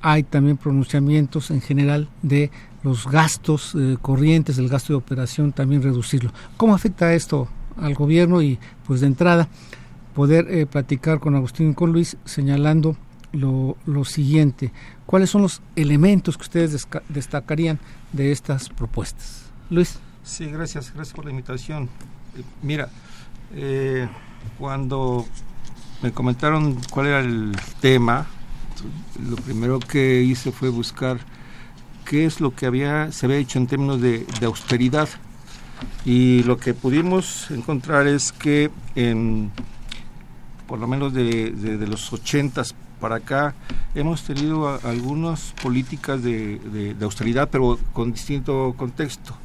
Hay 0.00 0.22
también 0.22 0.56
pronunciamientos 0.56 1.50
en 1.50 1.60
general 1.60 2.08
de 2.22 2.50
los 2.82 3.06
gastos 3.06 3.74
eh, 3.74 3.98
corrientes, 4.00 4.56
el 4.56 4.70
gasto 4.70 4.94
de 4.94 4.98
operación, 4.98 5.52
también 5.52 5.82
reducirlo. 5.82 6.32
¿Cómo 6.56 6.74
afecta 6.74 7.12
esto 7.12 7.48
al 7.76 7.94
gobierno? 7.94 8.40
Y 8.40 8.58
pues 8.86 9.02
de 9.02 9.08
entrada, 9.08 9.46
poder 10.14 10.46
eh, 10.48 10.64
platicar 10.64 11.20
con 11.20 11.34
Agustín 11.34 11.72
y 11.72 11.74
con 11.74 11.92
Luis 11.92 12.16
señalando 12.24 12.96
lo, 13.32 13.76
lo, 13.84 14.06
siguiente. 14.06 14.72
¿Cuáles 15.04 15.28
son 15.28 15.42
los 15.42 15.60
elementos 15.74 16.38
que 16.38 16.44
ustedes 16.44 16.88
destacarían 17.10 17.78
de 18.14 18.32
estas 18.32 18.70
propuestas? 18.70 19.42
Luis. 19.68 19.98
Sí, 20.24 20.46
gracias, 20.46 20.94
gracias 20.94 21.14
por 21.14 21.26
la 21.26 21.30
invitación. 21.30 21.90
Eh, 22.36 22.42
mira, 22.62 22.88
eh, 23.54 24.08
cuando 24.58 25.26
me 26.02 26.12
comentaron 26.12 26.78
cuál 26.90 27.06
era 27.06 27.20
el 27.20 27.56
tema, 27.80 28.26
lo 29.28 29.36
primero 29.36 29.78
que 29.78 30.22
hice 30.22 30.52
fue 30.52 30.68
buscar 30.68 31.18
qué 32.04 32.24
es 32.24 32.40
lo 32.40 32.54
que 32.54 32.66
había, 32.66 33.12
se 33.12 33.26
había 33.26 33.38
hecho 33.38 33.58
en 33.58 33.66
términos 33.66 34.00
de, 34.00 34.26
austeridad. 34.44 35.08
Y 36.04 36.42
lo 36.44 36.58
que 36.58 36.72
pudimos 36.72 37.50
encontrar 37.50 38.06
es 38.06 38.32
que 38.32 38.70
por 40.66 40.78
lo 40.78 40.86
menos 40.86 41.12
de, 41.12 41.86
los 41.88 42.12
ochentas 42.12 42.74
para 43.00 43.16
acá 43.16 43.54
hemos 43.94 44.22
tenido 44.22 44.80
algunas 44.84 45.52
políticas 45.62 46.22
de, 46.22 46.96
austeridad, 47.00 47.48
pero 47.50 47.78
con 47.92 48.12
distinto 48.12 48.74
contexto. 48.76 49.36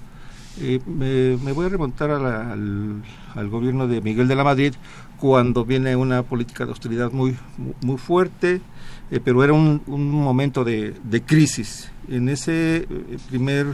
Eh, 0.59 0.79
me, 0.85 1.53
voy 1.53 1.65
a 1.65 1.69
remontar 1.69 2.11
al, 2.11 3.01
gobierno 3.49 3.87
de 3.87 4.01
Miguel 4.01 4.27
de 4.27 4.35
la 4.35 4.43
Madrid 4.43 4.73
cuando 5.17 5.63
viene 5.63 5.95
una 5.95 6.23
política 6.23 6.65
de 6.65 6.71
austeridad 6.71 7.11
muy, 7.11 7.37
muy 7.81 7.97
fuerte, 7.97 8.61
eh, 9.11 9.19
pero 9.23 9.43
era 9.43 9.53
un, 9.53 9.81
momento 9.87 10.63
de, 10.63 11.23
crisis. 11.25 11.91
En 12.09 12.27
ese 12.27 12.77
eh, 12.77 12.87
primer 13.29 13.67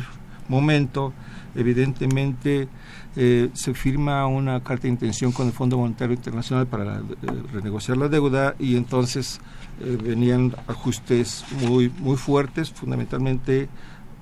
momento, 0.48 1.14
evidentemente, 1.56 2.68
se 3.16 3.74
firma 3.74 4.28
una 4.28 4.64
carta 4.64 4.84
de 4.84 4.90
intención 4.90 5.32
con 5.32 5.48
el 5.48 5.52
Fondo 5.52 5.76
Monetario 5.76 6.14
Internacional 6.14 6.68
para 6.68 7.02
renegociar 7.52 7.98
la 7.98 8.10
deuda 8.10 8.54
y 8.60 8.76
entonces 8.76 9.42
venían 10.04 10.56
ajustes 10.68 11.44
muy, 11.68 11.92
muy 11.98 12.16
fuertes, 12.16 12.72
fundamentalmente 12.72 13.70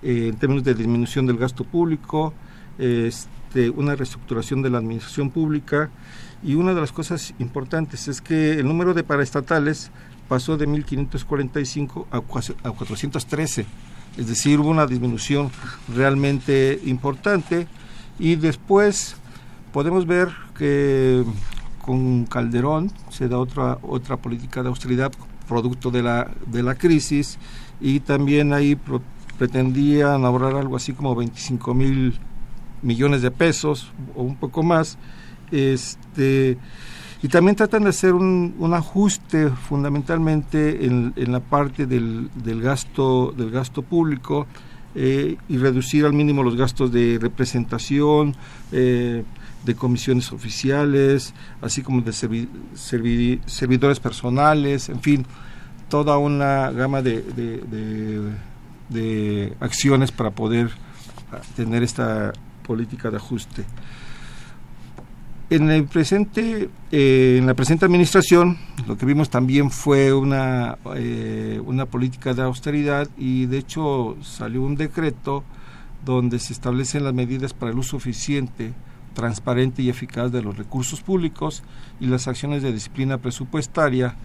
en 0.02 0.36
términos 0.38 0.64
de 0.64 0.76
disminución 0.76 1.26
del 1.26 1.38
gasto 1.38 1.66
público, 1.66 2.34
este, 2.78 3.70
una 3.70 3.96
reestructuración 3.96 4.62
de 4.62 4.70
la 4.70 4.80
administración 4.80 5.30
pública. 5.30 5.90
Y 6.44 6.56
una 6.56 6.74
de 6.74 6.82
las 6.82 6.92
cosas 6.92 7.34
importantes 7.40 8.08
es 8.08 8.22
que 8.22 8.60
el 8.60 8.68
número 8.68 8.94
de 8.94 9.04
paraestatales 9.04 9.92
pasó 10.28 10.58
de 10.58 10.68
1.545 10.68 12.06
a 12.12 12.22
413, 12.22 13.66
es 14.18 14.28
decir, 14.28 14.60
hubo 14.60 14.70
una 14.70 14.88
disminución 14.88 15.52
realmente 15.94 16.80
importante. 16.86 17.68
Y 18.18 18.36
después 18.36 19.16
podemos 19.72 20.06
ver 20.06 20.30
que 20.58 21.24
con 21.82 22.26
Calderón 22.26 22.92
se 23.10 23.28
da 23.28 23.38
otra 23.38 23.78
otra 23.82 24.18
política 24.18 24.64
de 24.64 24.70
austeridad 24.70 25.12
producto 25.48 25.92
de 25.92 26.02
la 26.02 26.32
de 26.46 26.64
la 26.64 26.76
crisis. 26.76 27.38
Y 27.82 28.00
también 28.00 28.54
ahí 28.54 28.78
pretendían 29.38 30.24
ahorrar 30.24 30.56
algo 30.56 30.78
así 30.78 30.94
como 30.94 31.14
25 31.14 31.74
mil 31.74 32.20
millones 32.86 33.22
de 33.22 33.32
pesos 33.32 33.92
o 34.16 34.24
un 34.24 34.36
poco 34.38 34.64
más. 34.64 34.98
Este, 35.52 36.58
y 37.22 37.28
también 37.28 37.56
tratan 37.56 37.84
de 37.84 37.90
hacer 37.90 38.14
un, 38.14 38.72
ajuste 38.74 39.50
fundamentalmente 39.50 40.86
en, 40.86 41.14
la 41.16 41.40
parte 41.40 41.86
del, 41.86 42.30
gasto 42.62 43.34
del 43.36 43.52
gasto 43.52 43.82
público 43.82 44.48
eh, 44.94 45.38
y 45.50 45.58
reducir 45.58 46.06
al 46.06 46.14
mínimo 46.14 46.44
los 46.44 46.56
gastos 46.56 46.92
de 46.92 47.18
representación 47.20 48.36
eh, 48.72 49.24
de 49.66 49.76
comisiones 49.76 50.32
oficiales 50.32 51.34
así 51.62 51.82
como 51.82 52.02
de 52.02 52.14
servidores 52.14 54.00
personales 54.00 54.90
en 54.90 55.02
fin 55.02 55.26
toda 55.90 56.18
una 56.18 56.72
gama 56.72 57.02
de, 57.02 57.22
de 58.90 59.54
acciones 59.60 60.12
para 60.12 60.32
poder 60.32 60.70
tener 61.56 61.84
esta 61.84 62.34
política 62.66 63.12
de 63.12 63.18
ajuste. 63.18 63.66
En 65.50 65.70
el 65.70 65.86
presente, 65.86 66.70
eh, 66.92 67.38
en 67.40 67.46
la 67.46 67.54
presente 67.54 67.86
administración, 67.86 68.58
lo 68.88 68.98
que 68.98 69.06
vimos 69.06 69.30
también 69.30 69.70
fue 69.70 70.12
una, 70.12 70.80
eh, 70.96 71.62
una 71.64 71.86
política 71.86 72.34
de 72.34 72.42
austeridad 72.42 73.08
y 73.16 73.46
de 73.46 73.60
hecho 73.60 74.18
salió 74.24 74.64
un 74.64 74.76
decreto 74.76 75.44
donde 76.04 76.40
se 76.40 76.52
establecen 76.52 77.04
las 77.04 77.14
medidas 77.14 77.54
para 77.54 77.72
el 77.72 77.78
uso 77.78 77.98
eficiente, 77.98 78.74
transparente 79.14 79.84
y 79.84 79.90
eficaz 79.90 80.32
de 80.32 80.42
los 80.42 80.58
recursos 80.58 81.02
públicos 81.02 81.64
y 82.00 82.08
las 82.08 82.28
acciones 82.28 82.64
de 82.64 82.74
disciplina 82.74 83.20
presupuestaria 83.20 84.16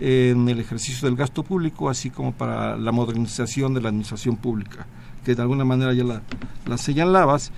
en 0.00 0.48
el 0.48 0.58
ejercicio 0.58 1.06
del 1.06 1.16
gasto 1.16 1.42
público, 1.42 1.90
así 1.90 2.08
como 2.08 2.32
para 2.32 2.78
la 2.78 2.92
modernización 2.92 3.74
de 3.74 3.82
la 3.82 3.90
administración 3.90 4.36
pública, 4.36 4.86
que 5.24 5.34
de 5.34 5.42
alguna 5.42 5.64
manera 5.64 5.92
ya 5.92 6.04
la, 6.04 6.22
la 6.66 6.78
señalabas 6.78 7.52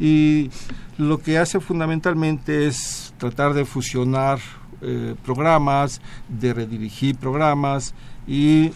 y 0.00 0.50
lo 0.96 1.18
que 1.18 1.38
hace 1.38 1.60
fundamentalmente 1.60 2.66
es 2.66 3.14
tratar 3.18 3.54
de 3.54 3.64
fusionar 3.64 4.38
eh, 4.80 5.14
programas, 5.24 6.00
de 6.28 6.54
redirigir 6.54 7.16
programas 7.16 7.94
y 8.26 8.70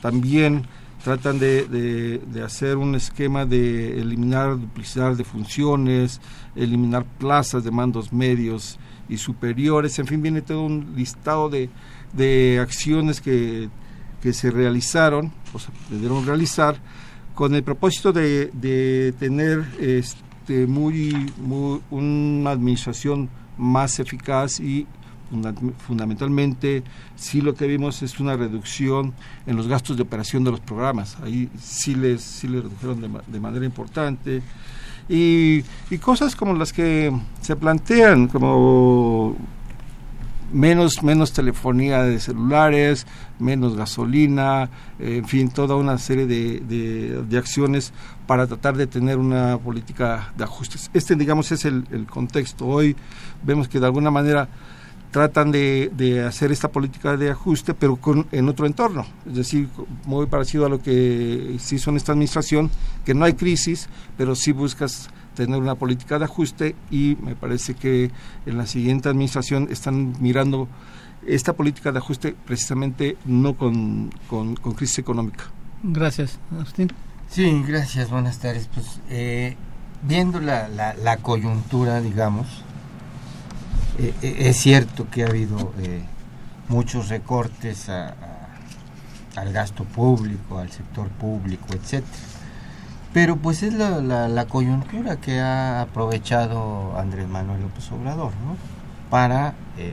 también 0.00 0.66
tratan 1.04 1.38
de, 1.38 1.66
de, 1.66 2.42
hacer 2.42 2.76
un 2.76 2.94
esquema 2.94 3.44
de 3.44 4.00
eliminar 4.00 4.58
duplicidad 4.58 5.16
de 5.16 5.24
funciones, 5.24 6.20
eliminar 6.54 7.04
plazas 7.18 7.64
de 7.64 7.70
mandos 7.70 8.12
medios 8.12 8.78
y 9.08 9.16
superiores, 9.16 9.98
en 9.98 10.06
fin, 10.06 10.22
viene 10.22 10.42
todo 10.42 10.62
un 10.62 10.92
listado 10.94 11.50
de, 11.50 11.68
de 12.12 12.60
acciones 12.60 13.20
que, 13.20 13.68
que 14.22 14.32
se 14.32 14.50
realizaron, 14.50 15.32
o 15.52 15.58
se 15.58 15.70
debieron 15.90 16.24
realizar, 16.24 16.76
con 17.34 17.54
el 17.54 17.62
propósito 17.62 18.12
de, 18.12 18.50
de 18.52 19.14
tener 19.18 19.64
este, 19.78 20.66
muy, 20.66 21.32
una 21.90 22.50
administración 22.50 23.28
más 23.56 23.98
eficaz 24.00 24.60
y 24.60 24.86
fundamentalmente 25.86 26.82
sí 27.16 27.40
lo 27.40 27.54
que 27.54 27.66
vimos 27.66 28.02
es 28.02 28.20
una 28.20 28.36
reducción 28.36 29.14
en 29.46 29.56
los 29.56 29.66
gastos 29.66 29.96
de 29.96 30.02
operación 30.02 30.44
de 30.44 30.50
los 30.50 30.60
programas. 30.60 31.16
Ahí 31.22 31.48
sí 31.58 31.94
les, 31.94 32.20
sí 32.22 32.48
les 32.48 32.62
redujeron 32.62 33.22
de, 33.26 33.40
manera 33.40 33.64
importante. 33.64 34.42
Y, 35.08 35.62
cosas 36.00 36.36
como 36.36 36.54
las 36.54 36.72
que 36.72 37.12
se 37.40 37.56
plantean, 37.56 38.28
como 38.28 39.36
menos, 40.52 41.02
menos 41.02 41.32
telefonía 41.32 42.02
de 42.02 42.20
celulares, 42.20 43.06
menos 43.38 43.76
gasolina, 43.76 44.70
en 44.98 45.26
fin, 45.26 45.50
toda 45.50 45.76
una 45.76 45.98
serie 45.98 46.26
de, 46.26 46.60
de, 47.28 47.38
acciones 47.38 47.92
para 48.26 48.46
tratar 48.46 48.76
de 48.76 48.86
tener 48.86 49.18
una 49.18 49.58
política 49.58 50.32
de 50.36 50.44
ajustes. 50.44 50.90
Este, 50.94 51.16
digamos, 51.16 51.50
es 51.52 51.64
el, 51.64 51.86
el 51.90 52.06
contexto. 52.06 52.66
Hoy 52.66 52.96
vemos 53.42 53.68
que 53.68 53.80
de 53.80 53.86
alguna 53.86 54.10
manera 54.10 54.48
tratan 55.10 55.52
de, 55.52 55.90
de, 55.94 56.24
hacer 56.24 56.50
esta 56.50 56.68
política 56.68 57.16
de 57.16 57.30
ajuste, 57.30 57.74
pero 57.74 57.96
con, 57.96 58.26
en 58.32 58.48
otro 58.48 58.66
entorno, 58.66 59.06
es 59.26 59.36
decir, 59.36 59.68
muy 60.06 60.26
parecido 60.26 60.64
a 60.64 60.70
lo 60.70 60.82
que 60.82 61.56
se 61.60 61.76
hizo 61.76 61.90
en 61.90 61.98
esta 61.98 62.12
administración, 62.12 62.70
que 63.04 63.12
no 63.12 63.26
hay 63.26 63.34
crisis, 63.34 63.88
pero 64.16 64.34
sí 64.34 64.52
buscas 64.52 65.10
tener 65.34 65.60
una 65.60 65.74
política 65.74 66.18
de 66.18 66.24
ajuste 66.24 66.74
y 66.90 67.16
me 67.20 67.34
parece 67.34 67.74
que 67.74 68.10
en 68.46 68.58
la 68.58 68.66
siguiente 68.66 69.08
administración 69.08 69.68
están 69.70 70.14
mirando 70.20 70.68
esta 71.26 71.52
política 71.52 71.92
de 71.92 71.98
ajuste 71.98 72.34
precisamente 72.44 73.16
no 73.24 73.54
con, 73.54 74.10
con, 74.28 74.54
crisis 74.54 74.98
económica. 74.98 75.44
Gracias, 75.82 76.38
Agustín. 76.52 76.92
Sí, 77.28 77.62
gracias, 77.66 78.10
buenas 78.10 78.38
tardes. 78.38 78.68
Pues 78.72 79.00
eh, 79.08 79.56
viendo 80.02 80.40
la, 80.40 80.68
la, 80.68 81.16
coyuntura, 81.18 82.00
digamos, 82.00 82.46
eh, 83.98 84.12
eh, 84.22 84.36
es 84.40 84.56
cierto 84.56 85.08
que 85.10 85.24
ha 85.24 85.28
habido 85.28 85.72
muchos 86.68 87.08
recortes 87.08 87.88
al 87.88 89.52
gasto 89.52 89.84
público, 89.84 90.58
al 90.58 90.70
sector 90.70 91.08
público, 91.08 91.68
etcétera 91.72 92.31
pero 93.12 93.36
pues 93.36 93.62
es 93.62 93.74
la, 93.74 94.00
la, 94.00 94.46
coyuntura 94.46 95.16
que 95.16 95.38
ha 95.38 95.82
aprovechado 95.82 96.96
Andrés 96.98 97.28
Manuel 97.28 97.62
López 97.62 97.90
Obrador, 97.92 98.32
¿no? 98.46 98.56
Para 99.10 99.54
eh, 99.76 99.92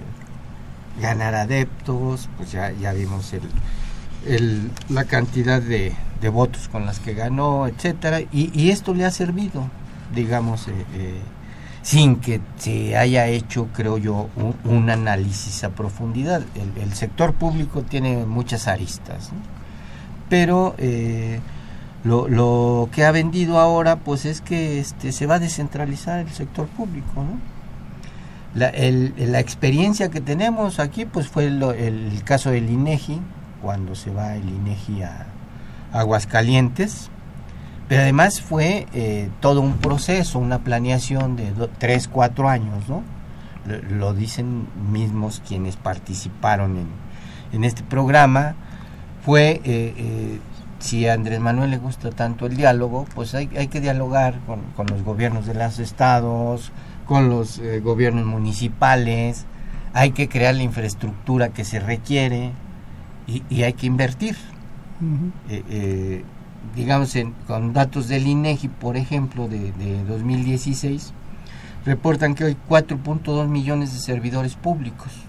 ganar 1.02 1.36
adeptos, 1.36 2.30
pues 2.38 2.52
ya, 2.52 2.72
vimos 2.94 3.34
la 4.90 5.04
cantidad 5.06 5.62
de, 5.62 5.94
votos 6.32 6.70
con 6.70 6.86
las 6.86 7.00
que 7.00 7.14
ganó, 7.14 7.68
etcétera, 7.68 8.22
y, 8.22 8.52
y 8.54 8.72
esto 8.72 8.94
le 8.94 9.06
ha 9.06 9.12
servido, 9.12 9.70
digamos, 10.16 10.70
eh, 10.70 10.86
eh, 10.94 11.20
sin 11.82 12.18
que 12.18 12.40
se 12.58 12.96
haya 12.96 13.28
hecho, 13.28 13.68
creo 13.74 13.98
yo, 13.98 14.30
un, 14.64 14.90
análisis 14.90 15.64
a 15.66 15.72
profundidad. 15.72 16.42
El, 16.56 16.84
el, 16.84 16.94
sector 16.94 17.34
público 17.34 17.82
tiene 17.82 18.26
muchas 18.26 18.68
aristas, 18.68 19.32
¿no? 19.34 19.40
pero 20.30 20.76
lo, 22.04 22.28
lo 22.28 22.90
que 22.92 23.04
ha 23.06 23.12
vendido 23.12 23.60
ahora 23.60 23.98
pues 23.98 24.26
es 24.26 24.42
que 24.42 24.80
este, 24.80 25.12
se 25.12 25.26
va 25.26 25.36
a 25.36 25.40
descentralizar 25.40 26.20
el 26.20 26.30
sector 26.30 26.68
público, 26.68 27.24
¿no? 27.24 27.60
La, 28.56 28.70
el, 28.70 29.14
la 29.18 29.40
experiencia 29.40 30.10
que 30.10 30.22
tenemos 30.22 30.80
aquí 30.80 31.06
pues 31.06 31.28
fue 31.28 31.46
el, 31.46 32.22
caso 32.26 32.50
del 32.52 32.70
INEGI, 32.70 33.20
cuando 33.62 33.94
se 33.96 34.12
va 34.12 34.36
el 34.36 34.50
INEGI 34.50 35.04
a 35.04 35.28
Aguascalientes, 35.92 37.12
pero 37.88 38.02
además 38.02 38.42
fue 38.42 38.88
eh, 38.94 39.30
todo 39.40 39.62
un 39.62 39.74
proceso, 39.78 40.40
una 40.40 40.60
planeación 40.60 41.36
de 41.36 41.52
3, 41.80 42.08
4 42.08 42.50
años, 42.50 42.88
¿no? 42.88 43.04
Lo, 43.92 44.14
dicen 44.14 44.68
mismos 44.92 45.44
quienes 45.48 45.76
participaron 45.76 46.78
en, 46.78 46.88
en 47.52 47.64
este 47.64 47.84
programa, 47.84 48.56
fue 49.22 49.62
eh, 49.64 49.94
eh, 49.98 50.40
si 50.80 51.08
a 51.08 51.14
Andrés 51.14 51.40
Manuel 51.40 51.72
le 51.72 51.78
gusta 51.78 52.10
tanto 52.10 52.46
el 52.46 52.56
diálogo, 52.56 53.06
pues 53.14 53.36
hay, 53.36 53.50
hay 53.58 53.68
que 53.68 53.82
dialogar 53.82 54.40
con, 54.76 54.88
los 54.88 55.04
gobiernos 55.04 55.46
de 55.46 55.54
los 55.54 55.80
estados, 55.80 56.72
con 57.06 57.30
los 57.30 57.60
eh, 57.60 57.82
gobiernos 57.82 58.26
municipales, 58.26 59.46
hay 59.94 60.12
que 60.12 60.30
crear 60.30 60.56
la 60.56 60.64
infraestructura 60.64 61.50
que 61.50 61.66
se 61.66 61.80
requiere 61.80 62.52
y, 63.28 63.64
hay 63.64 63.74
que 63.74 63.86
invertir. 63.88 64.36
Eh, 65.50 65.64
eh, 65.70 66.24
digamos, 66.76 67.16
con 67.48 67.74
datos 67.74 68.08
del 68.08 68.28
INEGI, 68.28 68.68
por 68.68 68.98
ejemplo, 68.98 69.48
de, 69.48 69.72
de 69.74 70.04
2016, 70.06 71.14
reportan 71.86 72.36
que 72.36 72.46
hay 72.46 72.58
4.2 72.68 73.48
millones 73.48 73.94
de 73.94 74.00
servidores 74.00 74.56
públicos 74.56 75.29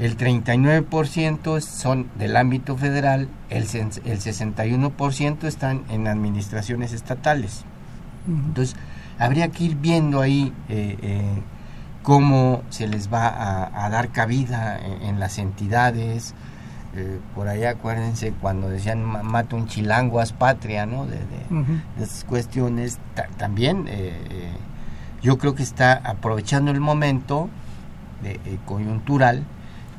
el 0.00 0.16
39% 0.16 1.60
son 1.60 2.08
del 2.18 2.36
ámbito 2.36 2.76
federal, 2.76 3.28
el, 3.50 3.64
el 3.64 4.18
61% 4.18 5.44
están 5.44 5.82
en 5.90 6.08
administraciones 6.08 6.94
estatales. 6.94 7.64
Entonces, 8.26 8.76
habría 9.18 9.48
que 9.48 9.64
ir 9.64 9.76
viendo 9.76 10.22
ahí 10.22 10.54
eh, 10.70 10.96
eh, 11.02 11.42
cómo 12.02 12.62
se 12.70 12.88
les 12.88 13.12
va 13.12 13.28
a, 13.84 13.90
dar 13.90 14.08
cabida 14.08 14.80
en, 14.80 15.20
las 15.20 15.38
entidades. 15.38 16.34
Eh, 16.96 17.20
por 17.34 17.46
allá 17.46 17.70
acuérdense 17.70 18.32
cuando 18.40 18.70
decían 18.70 19.04
mata 19.04 19.54
un 19.54 19.66
chilango, 19.68 20.18
haz 20.18 20.32
patria, 20.32 20.86
¿no? 20.86 21.06
De, 21.06 21.18
esas 22.02 22.24
cuestiones. 22.24 22.98
también 23.36 23.86
yo 25.22 25.36
creo 25.36 25.54
que 25.54 25.62
está 25.62 25.92
aprovechando 25.92 26.70
el 26.70 26.80
momento 26.80 27.50
de, 28.22 28.40
coyuntural 28.64 29.44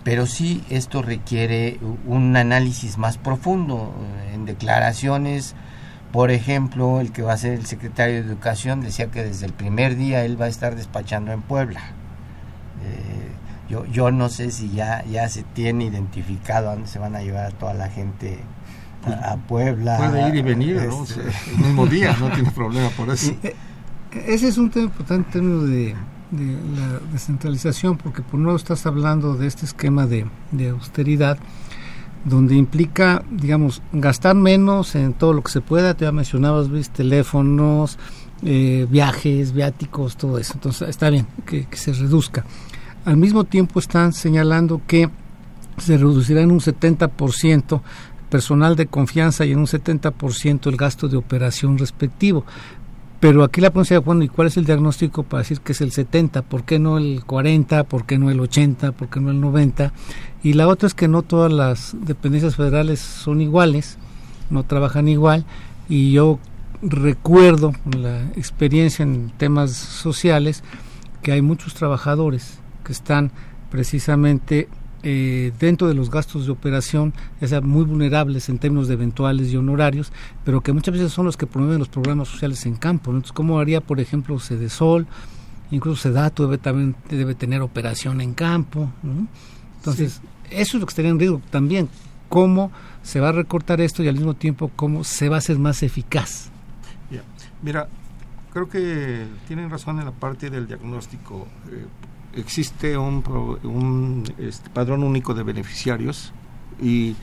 pero 0.03 0.25
sí 0.25 0.63
esto 0.69 1.01
requiere 1.01 1.79
un 2.07 2.35
análisis 2.35 2.97
más 2.97 3.17
profundo. 3.17 3.93
En 4.33 4.45
declaraciones, 4.45 5.55
por 6.11 6.31
ejemplo, 6.31 6.99
el 6.99 7.11
que 7.11 7.21
va 7.21 7.33
a 7.33 7.37
ser 7.37 7.53
el 7.53 7.65
secretario 7.65 8.15
de 8.15 8.21
Educación 8.21 8.81
decía 8.81 9.07
que 9.07 9.23
desde 9.23 9.45
el 9.45 9.53
primer 9.53 9.95
día 9.95 10.25
él 10.25 10.39
va 10.39 10.45
a 10.45 10.49
estar 10.49 10.75
despachando 10.75 11.31
en 11.31 11.41
Puebla. 11.41 11.81
Eh, 12.83 13.31
yo, 13.69 13.85
yo 13.85 14.11
no 14.11 14.29
sé 14.29 14.51
si 14.51 14.71
ya, 14.71 15.05
ya 15.05 15.29
se 15.29 15.43
tiene 15.43 15.85
identificado 15.85 16.69
a 16.69 16.73
dónde 16.73 16.87
se 16.87 16.99
van 16.99 17.15
a 17.15 17.21
llevar 17.21 17.45
a 17.45 17.51
toda 17.51 17.73
la 17.73 17.89
gente 17.89 18.39
a, 19.05 19.37
Puebla. 19.37 19.97
Puede 19.97 20.29
ir 20.29 20.35
y 20.35 20.41
venir, 20.41 20.75
¿no? 20.83 21.03
este, 21.03 21.21
el 21.21 21.57
mismo 21.57 21.85
día, 21.87 22.15
no 22.19 22.29
tiene 22.31 22.51
problema 22.51 22.89
por 22.89 23.09
eso. 23.13 23.33
Eh, 23.43 23.55
ese 24.27 24.49
es 24.49 24.57
un 24.57 24.69
tema 24.69 24.85
importante 24.85 25.27
en 25.27 25.31
términos 25.31 25.69
de, 25.69 25.95
de 26.31 26.57
la 26.79 26.99
descentralización, 27.11 27.97
porque 27.97 28.21
por 28.21 28.39
un 28.39 28.45
lado 28.45 28.57
estás 28.57 28.85
hablando 28.85 29.35
de 29.35 29.47
este 29.47 29.65
esquema 29.65 30.05
de, 30.05 30.25
de 30.51 30.69
austeridad, 30.69 31.37
donde 32.25 32.55
implica, 32.55 33.23
digamos, 33.29 33.81
gastar 33.91 34.35
menos 34.35 34.95
en 34.95 35.13
todo 35.13 35.33
lo 35.33 35.43
que 35.43 35.51
se 35.51 35.61
pueda. 35.61 35.93
Te 35.93 36.05
ya 36.05 36.11
mencionabas, 36.11 36.69
Luis, 36.69 36.89
teléfonos, 36.89 37.97
eh, 38.43 38.87
viajes, 38.89 39.53
viáticos, 39.53 40.17
todo 40.17 40.37
eso. 40.37 40.53
Entonces 40.55 40.89
está 40.89 41.09
bien 41.09 41.27
que, 41.45 41.65
que 41.65 41.77
se 41.77 41.93
reduzca. 41.93 42.45
Al 43.05 43.17
mismo 43.17 43.43
tiempo 43.43 43.79
están 43.79 44.13
señalando 44.13 44.81
que 44.87 45.09
se 45.77 45.97
reducirá 45.97 46.41
en 46.41 46.51
un 46.51 46.59
70% 46.59 47.81
personal 48.29 48.75
de 48.75 48.87
confianza 48.87 49.45
y 49.45 49.51
en 49.51 49.59
un 49.59 49.67
70% 49.67 50.67
el 50.67 50.77
gasto 50.77 51.07
de 51.07 51.17
operación 51.17 51.77
respectivo. 51.77 52.45
Pero 53.21 53.43
aquí 53.43 53.61
la 53.61 53.69
pregunta 53.69 53.95
es, 53.95 54.03
bueno, 54.03 54.23
¿y 54.23 54.29
cuál 54.29 54.47
es 54.47 54.57
el 54.57 54.65
diagnóstico 54.65 55.21
para 55.21 55.43
decir 55.43 55.61
que 55.61 55.73
es 55.73 55.81
el 55.81 55.91
70? 55.91 56.41
¿Por 56.41 56.63
qué 56.63 56.79
no 56.79 56.97
el 56.97 57.23
40? 57.23 57.83
¿Por 57.83 58.07
qué 58.07 58.17
no 58.17 58.31
el 58.31 58.39
80? 58.39 58.93
¿Por 58.93 59.09
qué 59.09 59.19
no 59.19 59.29
el 59.29 59.39
90? 59.39 59.93
Y 60.41 60.53
la 60.53 60.67
otra 60.67 60.87
es 60.87 60.95
que 60.95 61.07
no 61.07 61.21
todas 61.21 61.53
las 61.53 61.95
dependencias 62.01 62.55
federales 62.55 62.99
son 62.99 63.39
iguales, 63.39 63.99
no 64.49 64.63
trabajan 64.63 65.07
igual. 65.07 65.45
Y 65.87 66.13
yo 66.13 66.39
recuerdo 66.81 67.73
la 67.95 68.23
experiencia 68.35 69.03
en 69.03 69.31
temas 69.37 69.71
sociales 69.71 70.63
que 71.21 71.31
hay 71.31 71.43
muchos 71.43 71.75
trabajadores 71.75 72.57
que 72.83 72.91
están 72.91 73.31
precisamente 73.69 74.67
eh, 75.03 75.51
dentro 75.59 75.87
de 75.87 75.93
los 75.93 76.09
gastos 76.09 76.45
de 76.45 76.51
operación, 76.51 77.13
ya 77.39 77.47
sea 77.47 77.61
muy 77.61 77.83
vulnerables 77.83 78.49
en 78.49 78.59
términos 78.59 78.87
de 78.87 78.93
eventuales 78.93 79.51
y 79.51 79.57
honorarios, 79.57 80.11
pero 80.45 80.61
que 80.61 80.73
muchas 80.73 80.93
veces 80.93 81.11
son 81.11 81.25
los 81.25 81.37
que 81.37 81.47
promueven 81.47 81.79
los 81.79 81.89
programas 81.89 82.27
sociales 82.27 82.65
en 82.65 82.75
campo. 82.75 83.11
¿no? 83.11 83.17
Entonces, 83.17 83.33
¿cómo 83.33 83.59
haría, 83.59 83.81
por 83.81 83.99
ejemplo, 83.99 84.39
Cedesol? 84.39 85.07
Incluso 85.71 86.03
Sedato 86.03 86.43
debe, 86.43 86.57
también 86.57 86.95
debe 87.09 87.35
tener 87.35 87.61
operación 87.61 88.21
en 88.21 88.33
campo. 88.33 88.91
¿no? 89.03 89.27
Entonces, 89.77 90.21
eso 90.49 90.77
es 90.77 90.81
lo 90.81 90.85
que 90.85 90.91
estaría 90.91 91.11
en 91.11 91.19
riesgo 91.19 91.41
también. 91.49 91.89
¿Cómo 92.29 92.71
se 93.03 93.19
va 93.19 93.29
a 93.29 93.33
recortar 93.33 93.81
esto 93.81 94.03
y 94.03 94.07
al 94.07 94.15
mismo 94.15 94.35
tiempo 94.35 94.71
cómo 94.75 95.03
se 95.03 95.29
va 95.29 95.35
a 95.35 95.39
hacer 95.39 95.59
más 95.59 95.83
eficaz? 95.83 96.49
Mira, 97.61 97.87
creo 98.51 98.67
que 98.67 99.27
tienen 99.47 99.69
razón 99.69 99.99
en 99.99 100.05
la 100.05 100.11
parte 100.11 100.49
del 100.49 100.67
diagnóstico. 100.67 101.47
Eh, 101.71 101.85
existe 102.35 102.97
un, 102.97 103.23
un 103.63 104.23
este, 104.37 104.69
padrón 104.69 105.03
único 105.03 105.33
de 105.33 105.43
beneficiarios 105.43 106.33
y 106.81 107.15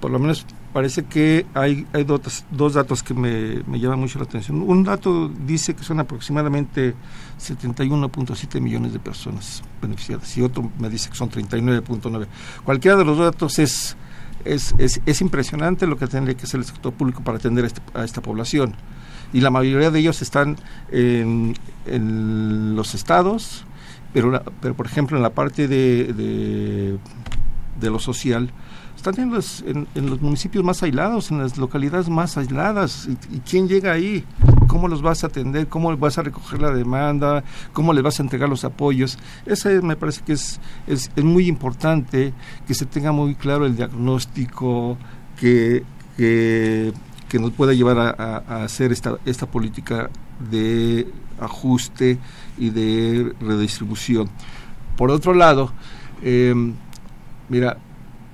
por 0.00 0.10
lo 0.10 0.18
menos 0.18 0.46
parece 0.72 1.04
que 1.04 1.46
hay, 1.54 1.86
hay 1.92 2.04
dos, 2.04 2.44
dos 2.50 2.74
datos 2.74 3.02
que 3.02 3.14
me, 3.14 3.62
me 3.66 3.78
llaman 3.80 4.00
mucho 4.00 4.18
la 4.18 4.24
atención. 4.24 4.60
Un 4.62 4.84
dato 4.84 5.28
dice 5.28 5.74
que 5.74 5.82
son 5.84 6.00
aproximadamente 6.00 6.94
71.7 7.40 8.60
millones 8.60 8.92
de 8.92 8.98
personas 8.98 9.62
beneficiadas 9.80 10.36
y 10.36 10.42
otro 10.42 10.70
me 10.78 10.88
dice 10.90 11.10
que 11.10 11.16
son 11.16 11.30
39.9. 11.30 12.26
Cualquiera 12.64 12.96
de 12.96 13.04
los 13.04 13.16
dos 13.16 13.26
datos 13.32 13.58
es, 13.58 13.96
es, 14.44 14.74
es, 14.78 15.00
es 15.06 15.20
impresionante 15.20 15.86
lo 15.86 15.96
que 15.96 16.06
tendría 16.06 16.36
que 16.36 16.44
hacer 16.44 16.60
el 16.60 16.66
sector 16.66 16.92
público 16.92 17.22
para 17.22 17.38
atender 17.38 17.64
a, 17.64 17.66
este- 17.68 17.82
a 17.94 18.04
esta 18.04 18.20
población. 18.20 18.74
Y 19.32 19.40
la 19.40 19.50
mayoría 19.50 19.90
de 19.90 19.98
ellos 20.00 20.22
están 20.22 20.56
en, 20.92 21.56
en 21.86 22.76
los 22.76 22.94
estados, 22.94 23.64
pero, 24.14 24.30
la- 24.30 24.42
pero 24.62 24.74
por 24.74 24.86
ejemplo 24.86 25.16
en 25.18 25.22
la 25.22 25.30
parte 25.34 25.68
de, 25.68 26.98
de, 27.78 27.90
lo 27.90 27.98
social, 27.98 28.50
están 28.96 29.20
en 29.20 29.30
los, 29.30 29.62
en, 29.66 29.86
los 29.94 30.22
municipios 30.22 30.64
más 30.64 30.82
aislados, 30.82 31.30
en 31.30 31.38
las 31.38 31.58
localidades 31.58 32.08
más 32.08 32.38
aisladas. 32.38 33.06
¿Y, 33.30 33.40
quién 33.40 33.68
llega 33.68 33.92
ahí? 33.92 34.24
¿Cómo 34.68 34.88
los 34.88 35.02
vas 35.02 35.22
a 35.22 35.26
atender? 35.26 35.68
¿Cómo 35.68 35.94
vas 35.98 36.16
a 36.16 36.22
recoger 36.22 36.62
la 36.62 36.70
demanda? 36.70 37.44
¿Cómo 37.74 37.92
les 37.92 38.02
vas 38.02 38.18
a 38.18 38.22
entregar 38.22 38.48
los 38.48 38.64
apoyos? 38.64 39.18
Ese 39.44 39.82
me 39.82 39.96
parece 39.96 40.22
que 40.24 40.32
es, 40.32 40.58
es, 40.86 41.10
es 41.14 41.24
muy 41.24 41.46
importante 41.48 42.32
que 42.66 42.72
se 42.72 42.86
tenga 42.86 43.12
muy 43.12 43.34
claro 43.34 43.66
el 43.66 43.76
diagnóstico 43.76 44.96
que, 45.38 45.84
que, 46.16 46.92
nos 47.38 47.50
pueda 47.50 47.72
llevar 47.74 47.98
a- 47.98 48.44
a 48.48 48.62
hacer 48.64 48.92
esta, 48.92 49.18
esta 49.26 49.46
política 49.46 50.08
de 50.50 51.08
ajuste 51.40 52.18
y 52.58 52.70
de 52.70 53.32
redistribución. 53.40 54.28
Por 54.96 55.10
otro 55.10 55.34
lado, 55.34 55.72
eh, 56.22 56.54
mira, 57.48 57.76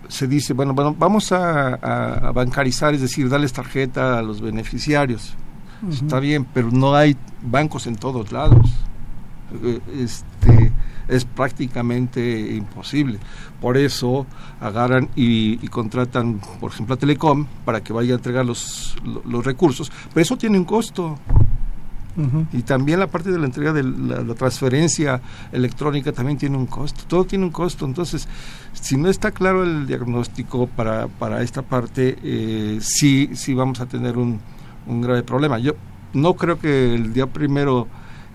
se 0.08 0.26
dice, 0.26 0.52
bueno, 0.52 0.74
bueno 0.74 0.94
vamos 0.98 1.32
a, 1.32 2.30
bancarizar, 2.34 2.94
es 2.94 3.00
decir, 3.00 3.28
darles 3.28 3.52
tarjeta 3.52 4.18
a 4.18 4.22
los 4.22 4.40
beneficiarios. 4.40 5.34
Está 5.90 6.20
bien, 6.20 6.46
pero 6.52 6.70
no 6.70 6.94
hay 6.94 7.16
bancos 7.42 7.86
en 7.86 7.96
todos 7.96 8.32
lados. 8.32 8.66
Eh, 9.62 9.80
Este, 9.98 10.72
es 11.08 11.24
prácticamente 11.24 12.54
imposible. 12.54 13.18
Por 13.60 13.76
eso 13.76 14.26
agarran 14.60 15.08
y, 15.16 15.54
y 15.64 15.68
contratan, 15.68 16.40
por 16.60 16.70
ejemplo, 16.70 16.94
a 16.94 16.98
Telecom 16.98 17.46
para 17.64 17.80
que 17.82 17.92
vaya 17.92 18.12
a 18.14 18.16
entregar 18.18 18.44
los, 18.44 18.96
lo- 19.04 19.22
los 19.24 19.44
recursos. 19.44 19.90
Pero 20.12 20.22
eso 20.22 20.36
tiene 20.36 20.58
un 20.58 20.64
costo. 20.64 21.18
Y 22.52 22.62
también 22.62 22.98
la 23.00 23.06
parte 23.06 23.30
de 23.30 23.38
la 23.38 23.46
entrega 23.46 23.72
de 23.72 23.82
la, 23.82 24.34
transferencia 24.34 25.20
electrónica 25.52 26.12
también 26.12 26.38
tiene 26.38 26.56
un 26.56 26.66
costo. 26.66 27.04
Todo 27.06 27.24
tiene 27.24 27.44
un 27.44 27.50
costo. 27.50 27.86
Entonces, 27.86 28.28
si 28.72 28.96
no 28.96 29.08
está 29.08 29.30
claro 29.30 29.62
el 29.62 29.86
diagnóstico 29.86 30.66
para, 30.66 31.08
para 31.08 31.42
esta 31.42 31.62
parte, 31.62 32.18
eh, 32.22 32.78
sí, 32.80 33.30
sí 33.34 33.54
vamos 33.54 33.80
a 33.80 33.86
tener 33.86 34.18
un, 34.18 34.40
un 34.86 35.00
grave 35.00 35.22
problema. 35.22 35.58
Yo 35.58 35.74
no 36.12 36.34
creo 36.34 36.58
que 36.58 36.94
el 36.94 37.12
día 37.12 37.26
primero 37.26 37.86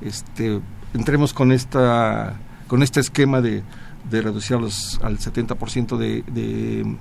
este, 0.02 0.62
entremos 0.94 1.34
con 1.34 1.52
esta 1.52 2.40
con 2.68 2.82
este 2.82 3.00
esquema 3.00 3.42
de, 3.42 3.62
de 4.10 4.22
reducir 4.22 4.58
al 4.58 5.20
70% 5.20 5.98
de, 5.98 6.24
de, 6.24 6.98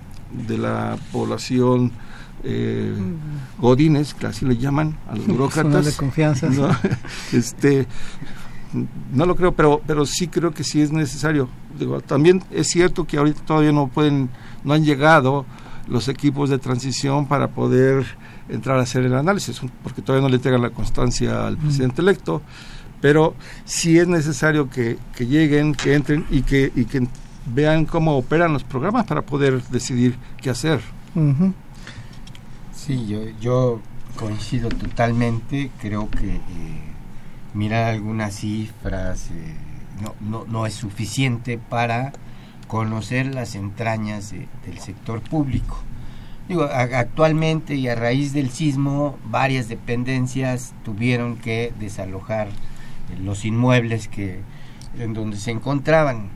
de 0.46 0.58
la 0.58 0.98
población 1.10 1.90
eh, 2.44 2.94
godines, 3.58 4.14
que 4.14 4.26
así 4.26 4.44
le 4.44 4.56
llaman 4.56 4.96
a 5.08 5.16
los 5.16 5.26
burócratas. 5.28 5.86
de 5.86 5.92
confianza. 5.92 6.48
¿no? 6.48 6.68
este, 7.32 7.86
no 9.12 9.26
lo 9.26 9.36
creo, 9.36 9.52
pero, 9.52 9.80
pero 9.86 10.06
sí 10.06 10.28
creo 10.28 10.52
que 10.52 10.64
sí 10.64 10.80
es 10.80 10.92
necesario. 10.92 11.48
Digo, 11.78 12.00
también 12.00 12.42
es 12.50 12.68
cierto 12.68 13.06
que 13.06 13.16
ahorita 13.16 13.42
todavía 13.44 13.72
no 13.72 13.88
pueden, 13.88 14.30
no 14.62 14.74
han 14.74 14.84
llegado 14.84 15.46
los 15.88 16.08
equipos 16.08 16.50
de 16.50 16.58
transición 16.58 17.26
para 17.26 17.48
poder 17.48 18.04
entrar 18.48 18.78
a 18.78 18.82
hacer 18.82 19.04
el 19.04 19.14
análisis, 19.14 19.60
porque 19.82 20.02
todavía 20.02 20.22
no 20.22 20.28
le 20.28 20.36
entregan 20.36 20.62
la 20.62 20.70
constancia 20.70 21.46
al 21.46 21.56
presidente 21.56 22.02
electo, 22.02 22.42
pero 23.00 23.34
sí 23.64 23.98
es 23.98 24.08
necesario 24.08 24.70
que, 24.70 24.98
que 25.14 25.26
lleguen, 25.26 25.74
que 25.74 25.94
entren 25.94 26.26
y 26.30 26.42
que, 26.42 26.72
y 26.74 26.84
que 26.84 27.06
vean 27.46 27.84
cómo 27.84 28.16
operan 28.16 28.52
los 28.52 28.64
programas 28.64 29.04
para 29.06 29.22
poder 29.22 29.62
decidir 29.64 30.16
qué 30.40 30.50
hacer. 30.50 30.80
Sí, 32.84 33.06
yo, 33.06 33.20
yo 33.40 33.80
coincido 34.18 34.68
totalmente. 34.68 35.70
Creo 35.80 36.10
que 36.10 36.36
eh, 36.36 36.40
mirar 37.54 37.84
algunas 37.84 38.34
cifras 38.34 39.30
eh, 39.30 39.54
no, 40.02 40.14
no, 40.20 40.44
no 40.46 40.66
es 40.66 40.74
suficiente 40.74 41.58
para 41.58 42.12
conocer 42.68 43.26
las 43.34 43.54
entrañas 43.54 44.30
de- 44.32 44.48
del 44.66 44.78
sector 44.80 45.20
público. 45.20 45.78
Digo, 46.48 46.64
actualmente 46.64 47.74
y 47.76 47.88
a 47.88 47.94
raíz 47.94 48.32
del 48.34 48.50
sismo, 48.50 49.18
varias 49.24 49.68
dependencias 49.68 50.74
tuvieron 50.84 51.36
que 51.36 51.72
desalojar 51.80 52.48
eh, 52.48 52.52
los 53.22 53.44
inmuebles 53.46 54.08
que 54.08 54.40
en 54.98 55.14
donde 55.14 55.38
se 55.38 55.50
encontraban. 55.52 56.28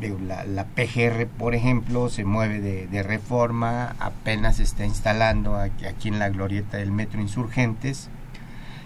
La, 0.00 0.44
la 0.44 0.66
PGR, 0.66 1.26
por 1.26 1.54
ejemplo, 1.54 2.10
se 2.10 2.26
mueve 2.26 2.60
de, 2.60 3.02
reforma, 3.02 3.96
apenas 3.98 4.60
está 4.60 4.84
instalando 4.84 5.56
aquí, 5.56 6.08
en 6.08 6.18
la 6.18 6.28
glorieta 6.28 6.76
del 6.76 6.92
Metro 6.92 7.18
Insurgentes. 7.18 8.10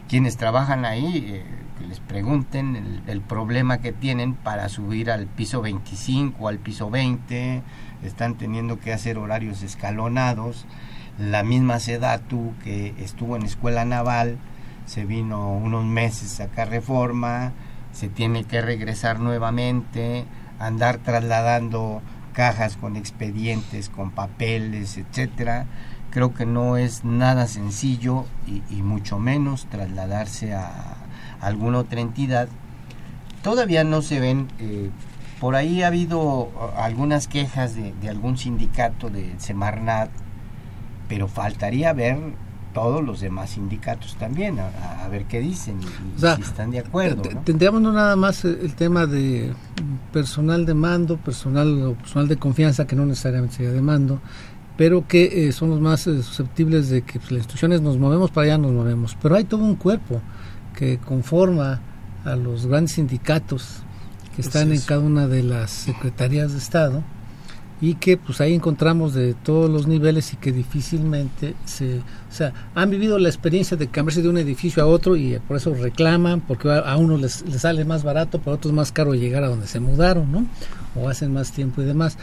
Quienes 0.08 0.36
trabajan 0.36 0.84
ahí, 0.84 1.24
eh, 1.34 1.44
les 1.88 1.98
pregunten 1.98 3.02
el, 3.08 3.20
problema 3.22 3.78
que 3.78 3.90
tienen 3.90 4.34
para 4.34 4.68
subir 4.68 5.10
al 5.10 5.26
piso 5.26 5.60
25, 5.60 6.46
al 6.46 6.58
piso 6.58 6.90
20, 6.90 7.62
están 8.04 8.36
teniendo 8.36 8.78
que 8.78 8.92
hacer 8.92 9.18
horarios 9.18 9.62
escalonados. 9.62 10.64
La 11.18 11.42
misma 11.42 11.80
Sedatu 11.80 12.52
que 12.62 12.94
estuvo 12.98 13.34
en 13.34 13.42
escuela 13.42 13.84
naval, 13.84 14.38
se 14.86 15.04
vino 15.04 15.52
unos 15.52 15.84
meses 15.84 16.34
a 16.34 16.44
sacar 16.44 16.68
reforma, 16.70 17.52
se 17.92 18.08
tiene 18.08 18.44
que 18.44 18.60
regresar 18.60 19.18
nuevamente, 19.18 20.24
andar 20.60 20.98
trasladando 20.98 22.02
cajas 22.32 22.76
con 22.76 22.94
expedientes, 22.96 23.88
con 23.88 24.12
papeles, 24.12 24.96
etcétera. 24.96 25.66
Creo 26.10 26.34
que 26.34 26.46
no 26.46 26.76
es 26.76 27.04
nada 27.04 27.48
sencillo 27.48 28.26
y, 28.46 28.82
mucho 28.82 29.18
menos 29.18 29.66
trasladarse 29.66 30.54
a 30.54 30.96
alguna 31.40 31.78
otra 31.78 32.00
entidad. 32.00 32.48
Todavía 33.42 33.82
no 33.82 34.02
se 34.02 34.20
ven, 34.20 34.48
eh, 34.60 34.90
por 35.40 35.56
ahí 35.56 35.82
ha 35.82 35.88
habido 35.88 36.50
algunas 36.76 37.26
quejas 37.26 37.74
de, 37.74 37.92
de 37.94 38.08
algún 38.08 38.38
sindicato 38.38 39.10
de 39.10 39.34
Semarnat 39.38 40.10
pero 41.10 41.26
faltaría 41.26 41.92
ver 41.92 42.16
todos 42.72 43.04
los 43.04 43.20
demás 43.20 43.50
sindicatos 43.50 44.16
también, 44.16 44.58
a, 44.60 45.08
ver 45.08 45.24
qué 45.24 45.40
dicen 45.40 45.80
y, 45.80 46.20
si 46.20 46.42
están 46.42 46.70
de 46.70 46.80
acuerdo. 46.80 47.22
Tendríamos 47.44 47.82
no 47.82 47.92
nada 47.92 48.16
más 48.16 48.44
el 48.44 48.74
tema 48.74 49.06
de 49.06 49.52
personal 50.12 50.66
de 50.66 50.74
mando, 50.74 51.16
personal, 51.16 51.96
personal 52.00 52.28
de 52.28 52.36
confianza, 52.36 52.86
que 52.86 52.96
no 52.96 53.06
necesariamente 53.06 53.56
sería 53.56 53.72
de 53.72 53.82
mando, 53.82 54.20
pero 54.76 55.06
que 55.06 55.48
eh, 55.48 55.52
somos 55.52 55.80
más 55.80 56.06
eh, 56.06 56.22
susceptibles 56.22 56.90
de 56.90 57.02
que 57.02 57.18
pues, 57.18 57.32
las 57.32 57.38
instituciones 57.40 57.80
nos 57.80 57.98
movemos 57.98 58.30
para 58.30 58.46
allá, 58.46 58.58
nos 58.58 58.72
movemos. 58.72 59.16
Pero 59.20 59.34
hay 59.34 59.44
todo 59.44 59.64
un 59.64 59.76
cuerpo 59.76 60.20
que 60.76 60.98
conforma 60.98 61.80
a 62.24 62.36
los 62.36 62.66
grandes 62.66 62.92
sindicatos 62.92 63.82
que 64.34 64.42
están 64.42 64.72
en 64.72 64.80
cada 64.80 65.00
una 65.00 65.26
de 65.26 65.42
las 65.42 65.70
secretarías 65.70 66.52
de 66.52 66.58
Estado 66.58 67.02
y 67.80 67.94
que 67.94 68.16
pues 68.16 68.40
ahí 68.40 68.54
encontramos 68.54 69.14
de 69.14 69.34
todos 69.34 69.70
los 69.70 69.86
niveles 69.86 70.32
y 70.34 70.36
que 70.36 70.52
difícilmente 70.52 71.54
se, 71.64 71.98
o 71.98 72.32
sea, 72.32 72.52
han 72.74 72.90
vivido 72.90 73.18
la 73.18 73.28
experiencia 73.28 73.76
de 73.76 73.88
cambiarse 73.88 74.20
de 74.20 74.28
un 74.28 74.36
edificio 74.36 74.82
a 74.82 74.86
otro 74.86 75.16
y 75.16 75.38
por 75.48 75.56
eso 75.56 75.74
reclaman, 75.74 76.42
porque 76.42 76.70
a, 76.70 76.96
uno 76.96 77.16
les, 77.16 77.42
les, 77.42 77.62
sale 77.62 77.84
más 77.84 78.04
barato, 78.04 78.38
para 78.38 78.56
otros 78.56 78.74
más 78.74 78.92
caro 78.92 79.14
llegar 79.14 79.44
a 79.44 79.48
donde 79.48 79.66
se 79.66 79.80
mudaron, 79.80 80.30
¿no? 80.30 80.46
O 80.94 81.08
hacen 81.08 81.32
más 81.32 81.52
tiempo 81.52 81.80
y 81.80 81.86
demás. 81.86 82.18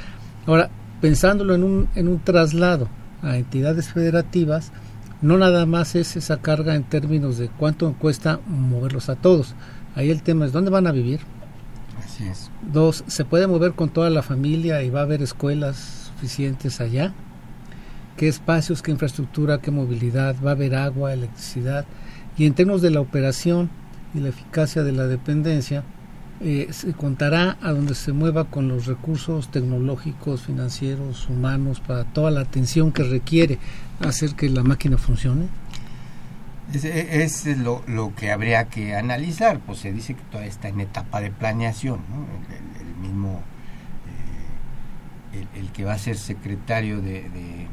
Ahora, 0.45 0.69
pensándolo 1.01 1.55
en 1.55 1.63
un, 1.63 1.87
en 1.95 2.07
un 2.07 2.19
traslado 2.19 2.87
a 3.23 3.37
entidades 3.37 3.89
federativas, 3.89 4.71
no 5.21 5.37
nada 5.37 5.65
más 5.65 5.95
es 5.95 6.15
esa 6.15 6.37
carga 6.37 6.75
en 6.75 6.83
términos 6.83 7.39
de 7.39 7.49
cuánto 7.49 7.91
cuesta 7.93 8.39
moverlos 8.47 9.09
a 9.09 9.15
todos. 9.15 9.55
Ahí 9.95 10.11
el 10.11 10.21
tema 10.21 10.45
es 10.45 10.51
dónde 10.51 10.69
van 10.69 10.85
a 10.85 10.91
vivir, 10.91 11.21
Dos, 12.61 13.03
se 13.07 13.25
puede 13.25 13.47
mover 13.47 13.73
con 13.73 13.89
toda 13.89 14.09
la 14.09 14.23
familia 14.23 14.81
y 14.83 14.89
va 14.89 15.01
a 15.01 15.03
haber 15.03 15.21
escuelas 15.21 16.11
suficientes 16.15 16.81
allá. 16.81 17.13
¿Qué 18.15 18.27
espacios, 18.27 18.81
qué 18.81 18.91
infraestructura, 18.91 19.59
qué 19.59 19.69
movilidad? 19.69 20.35
Va 20.43 20.51
a 20.51 20.53
haber 20.53 20.75
agua, 20.75 21.13
electricidad. 21.13 21.85
Y 22.37 22.45
en 22.45 22.53
términos 22.53 22.81
de 22.81 22.89
la 22.89 22.99
operación 22.99 23.69
y 24.15 24.19
la 24.19 24.29
eficacia 24.29 24.83
de 24.83 24.91
la 24.91 25.07
dependencia, 25.07 25.83
eh, 26.39 26.67
se 26.71 26.93
contará 26.93 27.57
a 27.61 27.71
donde 27.71 27.95
se 27.95 28.13
mueva 28.13 28.45
con 28.45 28.67
los 28.67 28.85
recursos 28.85 29.49
tecnológicos, 29.49 30.41
financieros, 30.41 31.27
humanos, 31.29 31.79
para 31.79 32.03
toda 32.05 32.29
la 32.29 32.41
atención 32.41 32.91
que 32.91 33.03
requiere 33.03 33.57
hacer 33.99 34.35
que 34.35 34.49
la 34.49 34.63
máquina 34.63 34.97
funcione. 34.97 35.47
Es, 36.73 37.45
lo, 37.45 38.13
que 38.15 38.31
habría 38.31 38.65
que 38.67 38.95
analizar, 38.95 39.59
pues 39.59 39.79
se 39.79 39.93
dice 39.93 40.15
que 40.15 40.21
todavía 40.23 40.49
está 40.49 40.67
en 40.67 40.81
etapa 40.81 41.21
de 41.21 41.31
planeación, 41.31 42.01
el, 42.81 42.95
mismo, 43.07 43.41
eh, 45.33 45.45
el, 45.55 45.71
que 45.71 45.85
va 45.85 45.93
a 45.93 45.97
ser 45.97 46.17
secretario 46.17 47.01
de, 47.01 47.67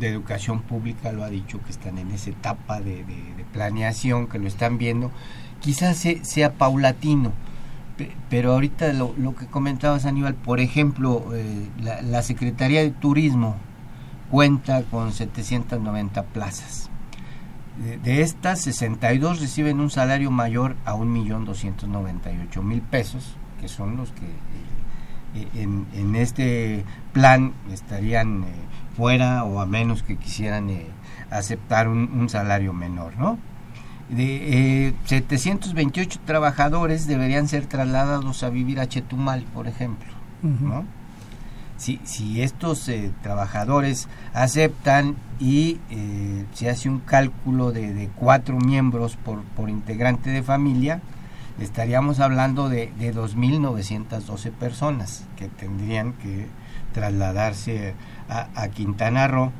Educación 0.00 0.60
Pública 0.60 1.10
lo 1.12 1.24
ha 1.24 1.30
dicho 1.30 1.62
que 1.62 1.70
están 1.70 1.98
en 1.98 2.10
esa 2.10 2.30
etapa 2.30 2.80
de, 2.80 3.04
planeación, 3.52 4.26
que 4.26 4.40
lo 4.40 4.48
están 4.48 4.76
viendo, 4.76 5.12
quizás 5.60 6.04
sea 6.22 6.54
paulatino, 6.54 7.32
pero 8.28 8.52
ahorita 8.54 8.92
lo, 8.92 9.36
que 9.36 9.46
comentabas 9.46 10.04
Aníbal, 10.04 10.34
por 10.34 10.58
ejemplo, 10.58 11.32
eh, 11.32 11.68
la, 11.80 12.02
la 12.02 12.22
Secretaría 12.22 12.82
de 12.82 12.90
Turismo 12.90 13.56
cuenta 14.30 14.82
con 14.82 15.12
790 15.12 16.24
plazas 16.24 16.90
de, 17.76 18.22
estas, 18.22 18.62
62 18.62 19.40
reciben 19.40 19.80
un 19.80 19.90
salario 19.90 20.30
mayor 20.30 20.76
a 20.84 20.94
1.298.000 20.94 22.80
pesos, 22.82 23.36
que 23.60 23.68
son 23.68 23.96
los 23.96 24.12
que 24.12 24.24
eh, 24.24 25.48
eh, 25.54 25.68
en, 25.92 26.16
este 26.16 26.84
plan 27.12 27.52
estarían 27.70 28.44
eh, 28.44 28.46
fuera 28.96 29.44
o 29.44 29.60
a 29.60 29.66
menos 29.66 30.02
que 30.02 30.16
quisieran 30.16 30.70
aceptar 31.30 31.88
un, 31.88 32.28
salario 32.30 32.72
menor, 32.72 33.16
¿no? 33.18 33.38
De 34.08 34.94
728 35.04 36.20
trabajadores 36.24 37.06
deberían 37.06 37.48
ser 37.48 37.66
trasladados 37.66 38.42
a 38.42 38.50
vivir 38.50 38.80
a 38.80 38.86
Chetumal, 38.86 39.42
por 39.52 39.66
ejemplo, 39.66 40.08
¿no? 40.42 40.84
Si, 41.76 42.00
si 42.04 42.42
estos 42.42 42.88
eh, 42.88 43.10
trabajadores 43.22 44.08
aceptan 44.32 45.16
y 45.38 45.78
eh, 45.90 46.44
se 46.54 46.70
hace 46.70 46.88
un 46.88 47.00
cálculo 47.00 47.72
de, 47.72 48.08
cuatro 48.16 48.58
miembros 48.58 49.16
por, 49.16 49.42
por, 49.42 49.68
integrante 49.68 50.30
de 50.30 50.42
familia, 50.42 51.00
estaríamos 51.60 52.20
hablando 52.20 52.68
de, 52.68 52.92
de 52.98 53.14
2.912 53.14 54.50
personas 54.52 55.24
que 55.36 55.48
tendrían 55.48 56.12
que 56.14 56.46
trasladarse 56.92 57.94
a, 58.28 58.68
Quintana 58.68 59.28
Roo. 59.28 59.52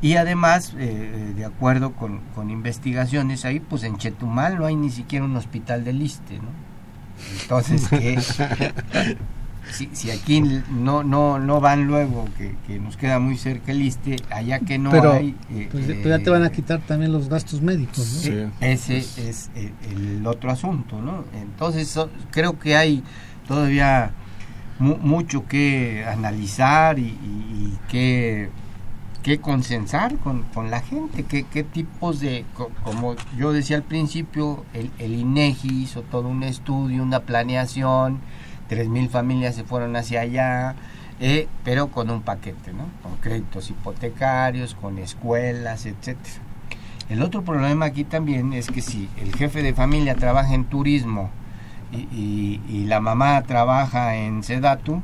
Y 0.00 0.16
además, 0.16 0.74
eh, 0.78 1.32
de 1.36 1.44
acuerdo 1.44 1.92
con, 1.92 2.20
con, 2.34 2.50
investigaciones 2.50 3.44
ahí, 3.44 3.60
pues 3.60 3.84
en 3.84 3.98
Chetumal 3.98 4.58
no 4.58 4.66
hay 4.66 4.74
ni 4.74 4.90
siquiera 4.90 5.24
un 5.24 5.36
hospital 5.36 5.84
de 5.84 5.92
liste, 5.92 6.38
¿no? 6.38 6.48
Entonces, 7.42 7.88
que 7.88 8.18
si, 9.70 9.88
si 9.92 10.10
aquí 10.10 10.40
no 10.40 11.02
no 11.04 11.38
no 11.38 11.60
van 11.60 11.86
luego, 11.86 12.26
que, 12.36 12.78
nos 12.78 12.96
queda 12.96 13.18
muy 13.18 13.36
cerca 13.36 13.72
el 13.72 13.82
ISTE, 13.82 14.16
allá 14.30 14.60
que 14.60 14.78
no 14.78 14.90
hay... 14.90 15.36
Eh, 15.50 15.68
pues 15.70 15.86
ya 15.86 16.18
te 16.18 16.30
van 16.30 16.42
a 16.42 16.48
eh, 16.48 16.52
quitar 16.52 16.80
también 16.80 17.12
los 17.12 17.28
gastos 17.28 17.62
médicos, 17.62 18.28
¿no? 18.28 18.50
Ese 18.60 18.98
es 18.98 19.50
el, 19.54 20.26
otro 20.26 20.50
asunto, 20.50 21.00
¿no? 21.00 21.24
Entonces 21.34 21.98
creo 22.30 22.58
que 22.58 22.76
hay 22.76 23.02
todavía 23.46 24.12
mucho 24.78 25.46
que 25.46 26.04
analizar 26.06 26.98
y, 26.98 27.78
que 27.88 28.50
que 29.22 29.38
consensar 29.38 30.16
con, 30.16 30.42
con 30.52 30.68
la 30.72 30.80
gente, 30.80 31.22
qué, 31.22 31.44
qué 31.44 31.62
tipos 31.62 32.18
de, 32.18 32.44
como 32.82 33.14
yo 33.38 33.52
decía 33.52 33.76
al 33.76 33.84
principio, 33.84 34.64
el, 34.74 34.90
el 34.98 35.14
INEGI 35.14 35.82
hizo 35.82 36.02
todo 36.02 36.26
un 36.26 36.42
estudio, 36.42 37.04
una 37.04 37.20
planeación, 37.20 38.18
tres 38.72 38.88
mil 38.88 39.10
familias 39.10 39.54
se 39.54 39.64
fueron 39.64 39.96
hacia 39.96 40.22
allá, 40.22 40.76
eh, 41.20 41.46
pero 41.62 41.88
con 41.88 42.08
un 42.08 42.22
paquete, 42.22 42.72
¿no? 42.72 42.84
Con 43.02 43.18
créditos 43.18 43.68
hipotecarios, 43.68 44.74
con 44.74 44.96
escuelas, 44.96 45.84
etcétera. 45.84 46.36
El 47.10 47.20
otro 47.20 47.42
problema 47.42 47.84
aquí 47.84 48.04
también 48.04 48.54
es 48.54 48.68
que 48.68 48.80
si 48.80 49.10
el 49.18 49.36
jefe 49.36 49.62
de 49.62 49.74
familia 49.74 50.14
trabaja 50.14 50.54
en 50.54 50.64
turismo 50.64 51.28
y, 51.92 52.86
la 52.86 53.00
mamá 53.00 53.42
trabaja 53.42 54.16
en 54.16 54.42
Sedatu, 54.42 55.02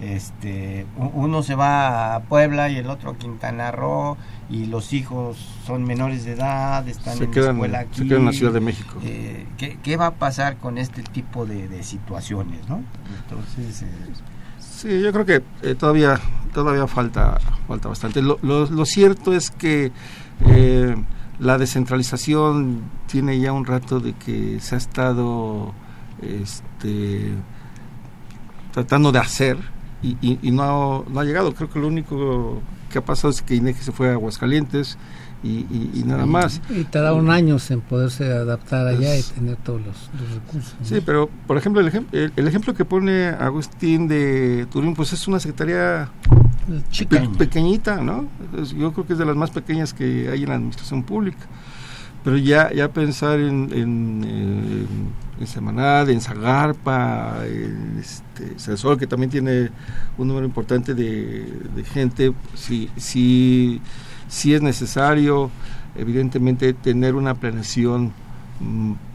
este, 0.00 0.86
uno 0.96 1.42
se 1.42 1.56
va 1.56 2.14
a 2.14 2.20
Puebla 2.20 2.68
y 2.68 2.76
el 2.76 2.88
otro 2.88 3.10
a 3.10 3.16
Quintana 3.16 3.72
Roo 3.72 4.16
y 4.52 4.66
los 4.66 4.92
hijos 4.92 5.38
son 5.66 5.82
menores 5.82 6.26
de 6.26 6.32
edad, 6.32 6.86
están 6.86 7.16
en 7.22 7.30
la 7.34 7.50
escuela 7.50 7.80
aquí. 7.80 8.00
Se 8.00 8.04
quedan 8.06 8.20
en 8.20 8.26
la 8.26 8.32
Ciudad 8.32 8.52
de 8.52 8.60
México. 8.60 9.00
Eh, 9.02 9.46
¿qué, 9.56 9.96
va 9.96 10.08
a 10.08 10.14
pasar 10.14 10.58
con 10.58 10.76
este 10.76 11.02
tipo 11.02 11.46
de, 11.46 11.82
situaciones? 11.82 12.68
¿no? 12.68 12.82
Entonces, 13.22 13.82
eh, 13.82 13.88
sí, 14.60 15.00
yo 15.00 15.10
creo 15.10 15.24
que 15.24 15.42
eh, 15.62 15.74
todavía 15.74 16.20
todavía 16.52 16.86
falta 16.86 17.38
falta 17.66 17.88
bastante. 17.88 18.20
Lo, 18.20 18.38
lo, 18.42 18.84
cierto 18.84 19.32
es 19.32 19.50
que 19.50 19.90
la 21.38 21.56
descentralización 21.56 22.82
tiene 23.06 23.40
ya 23.40 23.52
un 23.52 23.64
rato 23.64 24.00
de 24.00 24.12
que 24.12 24.60
se 24.60 24.74
ha 24.74 24.78
estado 24.78 25.72
este, 26.20 27.32
tratando 28.72 29.12
de 29.12 29.18
hacer 29.18 29.56
y, 30.02 30.38
y, 30.42 30.50
no, 30.50 31.04
no 31.08 31.20
ha 31.20 31.24
llegado. 31.24 31.54
Creo 31.54 31.70
que 31.70 31.78
lo 31.78 31.86
único 31.86 32.60
que 32.90 32.98
ha 32.98 33.04
pasado 33.04 33.30
es 33.30 33.42
que 33.42 33.54
INEGI 33.54 33.82
se 33.82 33.92
fue 33.92 34.10
a 34.10 34.12
Aguascalientes 34.12 34.98
y, 35.42 35.66
y, 35.94 36.02
nada 36.04 36.26
más. 36.26 36.60
Y 36.70 36.84
tardaron 36.84 37.30
años 37.30 37.70
en 37.70 37.80
poderse 37.80 38.24
adaptar 38.24 38.86
allá 38.86 39.16
y 39.16 39.22
tener 39.22 39.56
todos 39.56 39.80
los, 39.80 40.10
recursos. 40.34 40.74
Sí, 40.82 41.00
pero 41.04 41.28
por 41.46 41.56
ejemplo, 41.56 41.80
el, 41.80 41.88
ejemplo 41.88 42.18
el, 42.18 42.48
ejemplo 42.48 42.74
que 42.74 42.84
pone 42.84 43.26
Agustín 43.26 44.06
de 44.06 44.66
Turín, 44.70 44.94
pues 44.94 45.12
es 45.12 45.26
una 45.26 45.40
secretaría 45.40 46.10
pequeñita, 47.38 47.96
¿no? 47.96 48.28
Yo 48.76 48.92
creo 48.92 49.06
que 49.06 49.14
es 49.14 49.18
de 49.18 49.24
las 49.24 49.36
más 49.36 49.50
pequeñas 49.50 49.92
que 49.92 50.28
hay 50.30 50.44
en 50.44 50.48
la 50.48 50.54
administración 50.54 51.02
pública. 51.02 51.46
Pero 52.22 52.36
ya, 52.36 52.72
ya 52.72 52.92
pensar 52.92 53.40
en, 53.40 53.68
en, 53.72 54.24
en, 54.24 54.86
en 55.40 55.46
Semanad, 55.46 56.08
en 56.10 56.20
Zagarpa, 56.20 57.38
en 57.46 57.98
este, 57.98 58.98
que 58.98 59.06
también 59.06 59.30
tiene 59.30 59.70
un 60.18 60.28
número 60.28 60.46
importante 60.46 60.94
de, 60.94 61.84
gente, 61.92 62.32
si, 62.54 62.90
si, 62.96 63.80
si 64.28 64.54
es 64.54 64.62
necesario, 64.62 65.50
evidentemente, 65.96 66.72
tener 66.74 67.14
una 67.14 67.34
planeación 67.34 68.12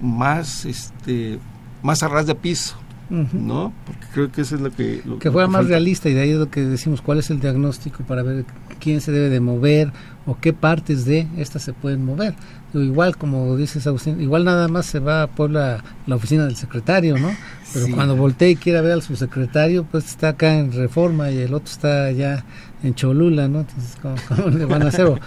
más, 0.01 0.65
este, 0.65 1.39
más 1.81 2.03
a 2.03 2.07
ras 2.07 2.25
de 2.25 2.35
piso, 2.35 2.75
¿no? 3.09 3.71
Porque 3.85 4.05
creo 4.13 4.31
que 4.31 4.41
eso 4.41 4.55
es 4.55 4.61
lo 4.61 4.71
que... 4.71 5.01
que 5.19 5.31
fuera 5.31 5.47
más 5.47 5.67
realista 5.67 6.09
y 6.09 6.13
de 6.13 6.21
ahí 6.21 6.31
es 6.31 6.37
lo 6.37 6.49
que 6.49 6.61
decimos, 6.61 7.01
cuál 7.01 7.19
es 7.19 7.29
el 7.29 7.39
diagnóstico 7.39 8.03
para 8.03 8.23
ver 8.23 8.45
quién 8.79 9.01
se 9.01 9.11
debe 9.11 9.29
de 9.29 9.39
mover 9.39 9.93
o 10.25 10.37
qué 10.37 10.51
partes 10.51 11.05
de 11.05 11.27
estas 11.37 11.63
se 11.63 11.73
pueden 11.73 12.03
mover. 12.03 12.35
Igual, 12.73 13.17
como 13.17 13.55
dices 13.55 13.87
Agustín, 13.87 14.21
igual 14.21 14.43
nada 14.43 14.67
más 14.67 14.85
se 14.85 14.99
va 14.99 15.23
a 15.23 15.27
Puebla 15.27 15.83
la 16.05 16.15
oficina 16.15 16.45
del 16.45 16.55
secretario, 16.55 17.17
¿no? 17.17 17.31
Pero 17.73 17.87
cuando 17.93 18.15
voltee 18.15 18.51
y 18.51 18.55
quiera 18.55 18.81
ver 18.81 18.93
al 18.93 19.01
subsecretario, 19.01 19.83
pues 19.83 20.05
está 20.05 20.29
acá 20.29 20.57
en 20.57 20.71
Reforma 20.71 21.31
y 21.31 21.37
el 21.39 21.53
otro 21.53 21.71
está 21.71 22.05
allá 22.05 22.45
en 22.83 22.95
Cholula, 22.95 23.47
¿no? 23.47 23.61
Entonces, 23.61 23.97
¿cómo, 24.01 24.49
le 24.57 24.65
van 24.65 24.83
a 24.83 24.87
hacer? 24.87 25.19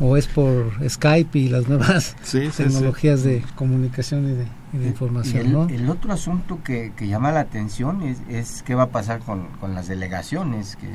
O, 0.00 0.16
es 0.16 0.26
por 0.26 0.72
Skype 0.88 1.38
y 1.38 1.48
las 1.48 1.68
nuevas 1.68 2.16
tecnologías 2.56 3.22
de 3.24 3.42
comunicación 3.56 4.28
y 4.28 4.32
de 4.32 4.62
de 4.72 4.86
información. 4.86 5.46
el, 5.46 5.52
¿no? 5.52 5.68
el, 5.68 5.90
otro 5.90 6.12
asunto 6.12 6.60
que, 6.64 6.92
que, 6.96 7.06
llama 7.06 7.30
la 7.30 7.40
atención 7.40 8.02
es, 8.02 8.18
es 8.28 8.62
qué 8.62 8.74
va 8.74 8.84
a 8.84 8.88
pasar 8.88 9.20
con, 9.20 9.48
con 9.60 9.74
las 9.74 9.86
delegaciones 9.86 10.76
que, 10.76 10.88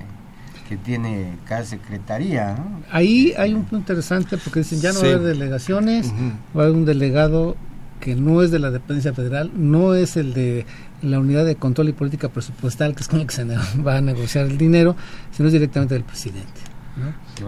que 0.68 0.78
tiene 0.78 1.38
cada 1.46 1.64
secretaría. 1.64 2.58
Ahí 2.92 3.34
hay 3.38 3.54
un 3.54 3.62
punto 3.62 3.78
interesante 3.78 4.38
porque 4.38 4.60
dicen 4.60 4.82
ya 4.82 4.92
no 4.92 5.02
va 5.02 5.08
a 5.08 5.10
haber 5.12 5.22
delegaciones, 5.22 6.12
va 6.56 6.62
a 6.62 6.66
haber 6.66 6.76
un 6.76 6.86
delegado 6.86 7.56
que 8.00 8.16
no 8.16 8.42
es 8.42 8.52
de 8.52 8.60
la 8.60 8.70
dependencia 8.72 9.14
federal, 9.14 9.52
no 9.56 9.96
es 9.96 10.18
el 10.18 10.34
de 10.34 10.66
la 11.02 11.20
unidad 11.20 11.46
de 11.46 11.56
control 11.56 11.90
y 11.90 11.94
política 11.94 12.30
presupuestal, 12.30 12.96
que 12.96 13.02
es 13.02 13.08
con 13.08 13.20
el 13.20 13.28
que 13.28 13.34
se 13.34 13.46
va 13.86 13.98
a 13.98 14.02
negociar 14.02 14.46
el 14.46 14.58
dinero, 14.58 14.96
sino 15.32 15.48
es 15.48 15.54
directamente 15.54 15.94
del 15.94 16.04
presidente. 16.04 16.62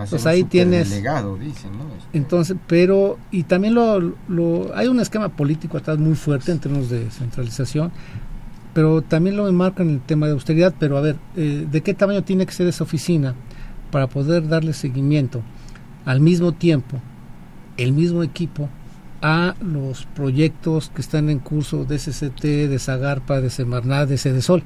Pues 0.10 0.26
ahí 0.28 0.44
tienes. 0.44 0.90
Dicen, 0.90 1.12
este. 1.40 2.18
Entonces, 2.18 2.56
pero, 2.68 3.18
y 3.32 3.44
también 3.44 3.74
lo, 3.74 4.00
lo, 4.28 4.76
hay 4.76 4.88
un 4.88 5.00
esquema 5.00 5.30
político 5.30 5.78
atrás 5.78 5.98
muy 5.98 6.16
fuerte 6.16 6.52
en 6.52 6.60
términos 6.60 6.90
de 6.90 7.10
centralización, 7.10 7.92
pero 8.74 9.02
también 9.02 9.38
lo 9.38 9.48
enmarca 9.48 9.84
en 9.84 9.90
el 9.90 10.02
tema 10.02 10.28
de 10.28 10.34
austeridad. 10.34 10.74
Pero 10.80 10.98
a 10.98 11.02
ver, 11.02 11.18
eh, 11.36 11.68
¿de 11.70 11.82
qué 11.82 11.94
tamaño 11.94 12.24
tiene 12.24 12.46
que 12.46 12.54
ser 12.54 12.68
esa 12.68 12.84
oficina 12.84 13.36
para 13.92 14.08
poder 14.08 14.48
darle 14.48 14.74
seguimiento 14.74 15.42
al 16.06 16.22
mismo 16.22 16.54
tiempo, 16.54 17.00
el 17.78 17.94
mismo 17.94 18.24
equipo, 18.24 18.70
a 19.22 19.56
los 19.62 20.06
proyectos 20.16 20.92
que 20.94 21.02
están 21.02 21.30
en 21.30 21.40
curso 21.40 21.84
de 21.86 22.00
SCT, 22.00 22.42
de 22.42 22.80
Zagarpa, 22.80 23.42
de 23.42 23.50
Semarnat, 23.50 24.08
de 24.08 24.18
Cedesol? 24.18 24.64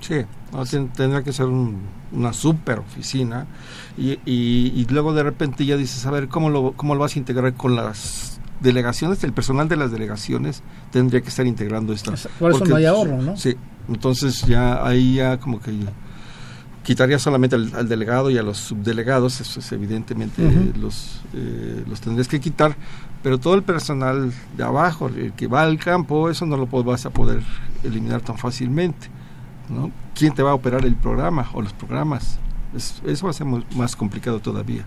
Sí, 0.00 0.24
tendrá 0.96 1.22
que 1.22 1.32
ser 1.32 1.46
una 1.46 2.32
super 2.32 2.78
oficina 2.78 3.46
y, 3.98 4.18
y, 4.24 4.86
luego 4.90 5.12
de 5.12 5.22
repente 5.22 5.66
ya 5.66 5.76
dices, 5.76 6.06
a 6.06 6.10
ver, 6.10 6.28
¿cómo 6.28 6.48
lo, 6.48 6.72
¿cómo 6.72 6.94
lo 6.94 7.00
vas 7.00 7.16
a 7.16 7.18
integrar 7.18 7.52
con 7.54 7.76
las 7.76 8.39
delegaciones? 8.60 9.22
El 9.24 9.32
personal 9.32 9.68
de 9.68 9.76
las 9.76 9.90
delegaciones 9.90 10.62
tendría 10.90 11.20
que 11.20 11.28
estar 11.28 11.46
integrando 11.46 11.92
esto. 11.92 12.12
Por 12.38 12.52
eso 12.52 12.64
no 12.64 12.76
hay 12.76 12.86
ahorro, 12.86 13.22
¿no? 13.22 13.36
Sí, 13.36 13.56
entonces 13.88 14.42
ya 14.42 14.86
ahí 14.86 15.14
ya 15.14 15.38
como 15.38 15.60
que 15.60 15.72
quitaría 16.82 17.18
solamente 17.18 17.56
al, 17.56 17.88
delegado 17.88 18.30
y 18.30 18.38
a 18.38 18.42
los 18.42 18.58
subdelegados, 18.58 19.40
eso 19.40 19.60
es 19.60 19.72
evidentemente 19.72 20.42
los, 20.80 21.20
eh, 21.34 21.84
los 21.86 22.00
tendrías 22.00 22.28
que 22.28 22.40
quitar, 22.40 22.76
pero 23.22 23.38
todo 23.38 23.54
el 23.54 23.62
personal 23.62 24.32
de 24.56 24.62
abajo, 24.62 25.08
el 25.08 25.32
que 25.32 25.46
va 25.46 25.62
al 25.62 25.78
campo, 25.78 26.30
eso 26.30 26.46
no 26.46 26.56
lo 26.56 26.66
vas 26.66 27.06
a 27.06 27.10
poder 27.10 27.42
eliminar 27.84 28.22
tan 28.22 28.38
fácilmente. 28.38 29.08
¿no? 29.68 29.90
¿Quién 30.14 30.34
te 30.34 30.42
va 30.42 30.50
a 30.50 30.54
operar 30.54 30.84
el 30.84 30.96
programa 30.96 31.48
o 31.52 31.62
los 31.62 31.72
programas? 31.72 32.38
eso 32.74 33.24
va 33.26 33.30
a 33.30 33.32
ser 33.32 33.46
más 33.46 33.96
complicado 33.96 34.40
todavía. 34.40 34.84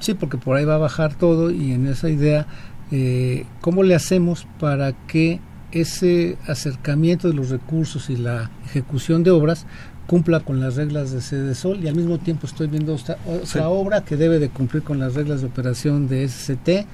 Sí, 0.00 0.14
porque 0.14 0.36
por 0.36 0.56
ahí 0.56 0.64
va 0.64 0.74
a 0.74 0.78
bajar 0.78 1.14
todo 1.14 1.50
y 1.50 1.72
en 1.72 1.86
esa 1.86 2.08
idea, 2.08 2.46
eh, 2.90 3.46
¿cómo 3.60 3.82
le 3.82 3.94
hacemos 3.94 4.46
para 4.58 4.92
que 5.06 5.40
ese 5.72 6.38
acercamiento 6.46 7.28
de 7.28 7.34
los 7.34 7.50
recursos 7.50 8.08
y 8.08 8.16
la 8.16 8.50
ejecución 8.66 9.22
de 9.22 9.30
obras 9.30 9.66
cumpla 10.06 10.40
con 10.40 10.58
las 10.58 10.76
reglas 10.76 11.12
de 11.12 11.20
Sede 11.20 11.54
Sol 11.54 11.80
y 11.82 11.88
al 11.88 11.94
mismo 11.94 12.18
tiempo 12.18 12.46
estoy 12.46 12.66
viendo 12.66 12.94
otra, 12.94 13.68
obra 13.68 14.04
que 14.04 14.16
debe 14.16 14.38
de 14.38 14.48
cumplir 14.48 14.82
con 14.82 14.98
las 14.98 15.14
reglas 15.14 15.42
de 15.42 15.48
operación 15.48 16.08
de 16.08 16.26
SCT. 16.26 16.86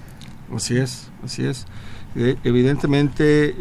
Así 0.54 0.76
es, 0.76 1.10
así 1.22 1.44
es. 1.44 1.66
Eh, 2.16 2.36
evidentemente 2.42 3.54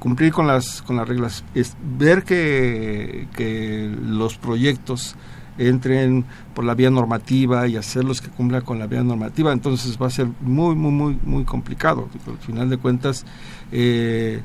cumplir 0.00 0.32
con 0.32 0.48
las 0.48 0.82
con 0.82 0.96
las 0.96 1.08
reglas 1.08 1.44
es 1.54 1.76
ver 1.96 2.24
que, 2.24 3.28
que 3.36 3.88
los 4.04 4.36
proyectos 4.36 5.14
entren 5.58 6.24
por 6.54 6.64
la 6.64 6.74
vía 6.74 6.90
normativa 6.90 7.66
y 7.68 7.76
hacerlos 7.76 8.20
que 8.20 8.28
cumplan 8.28 8.62
con 8.62 8.78
la 8.78 8.86
vía 8.86 9.02
normativa 9.02 9.52
entonces 9.52 9.98
va 10.00 10.06
a 10.06 10.10
ser 10.10 10.28
muy 10.40 10.74
muy 10.74 10.92
muy 10.92 11.18
muy 11.22 11.44
complicado 11.44 12.08
al 12.26 12.38
final 12.38 12.70
de 12.70 12.78
cuentas 12.78 13.24
eh, 13.70 14.42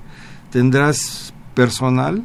tendrás 0.52 1.34
personal 1.54 2.24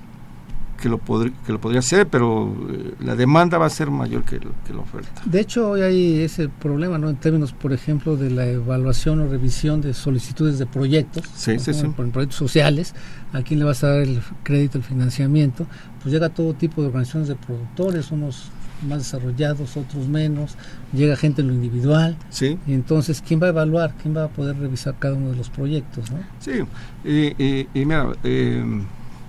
que 0.82 0.88
lo, 0.88 1.00
que 1.46 1.52
lo 1.52 1.60
podría 1.60 1.78
hacer, 1.78 2.08
pero 2.08 2.52
eh, 2.68 2.94
la 3.00 3.14
demanda 3.14 3.56
va 3.56 3.66
a 3.66 3.70
ser 3.70 3.90
mayor 3.90 4.24
que, 4.24 4.40
que, 4.40 4.74
la 4.74 4.80
oferta. 4.80 5.22
De 5.24 5.40
hecho, 5.40 5.70
hoy 5.70 5.82
hay 5.82 6.20
ese 6.22 6.48
problema, 6.48 6.98
¿no? 6.98 7.08
En 7.08 7.16
términos, 7.16 7.52
por 7.52 7.72
ejemplo, 7.72 8.16
de 8.16 8.30
la 8.30 8.46
evaluación 8.46 9.20
o 9.20 9.28
revisión 9.28 9.80
de 9.80 9.94
solicitudes 9.94 10.58
de 10.58 10.66
proyectos, 10.66 11.24
sí, 11.34 11.58
sí, 11.60 11.72
sí. 11.72 11.86
Por 11.86 12.10
proyectos 12.10 12.36
sociales, 12.36 12.94
a 13.32 13.42
quién 13.42 13.60
le 13.60 13.64
vas 13.64 13.84
a 13.84 13.90
dar 13.90 14.00
el 14.00 14.20
crédito, 14.42 14.76
el 14.76 14.84
financiamiento, 14.84 15.66
pues 16.02 16.12
llega 16.12 16.28
todo 16.30 16.52
tipo 16.52 16.82
de 16.82 16.88
organizaciones 16.88 17.28
de 17.28 17.36
productores, 17.36 18.10
unos 18.10 18.50
más 18.82 18.98
desarrollados, 18.98 19.76
otros 19.76 20.08
menos, 20.08 20.56
llega 20.92 21.16
gente 21.16 21.42
en 21.42 21.48
lo 21.48 21.54
individual, 21.54 22.16
sí. 22.30 22.58
y 22.66 22.72
entonces, 22.72 23.22
¿quién 23.26 23.40
va 23.40 23.46
a 23.46 23.50
evaluar? 23.50 23.94
¿Quién 24.00 24.16
va 24.16 24.24
a 24.24 24.28
poder 24.28 24.58
revisar 24.58 24.94
cada 24.98 25.14
uno 25.14 25.30
de 25.30 25.36
los 25.36 25.50
proyectos? 25.50 26.10
¿no? 26.10 26.18
Sí, 26.40 26.64
y, 27.04 27.68
y, 27.74 27.84
mira, 27.84 28.12
eh, 28.24 28.64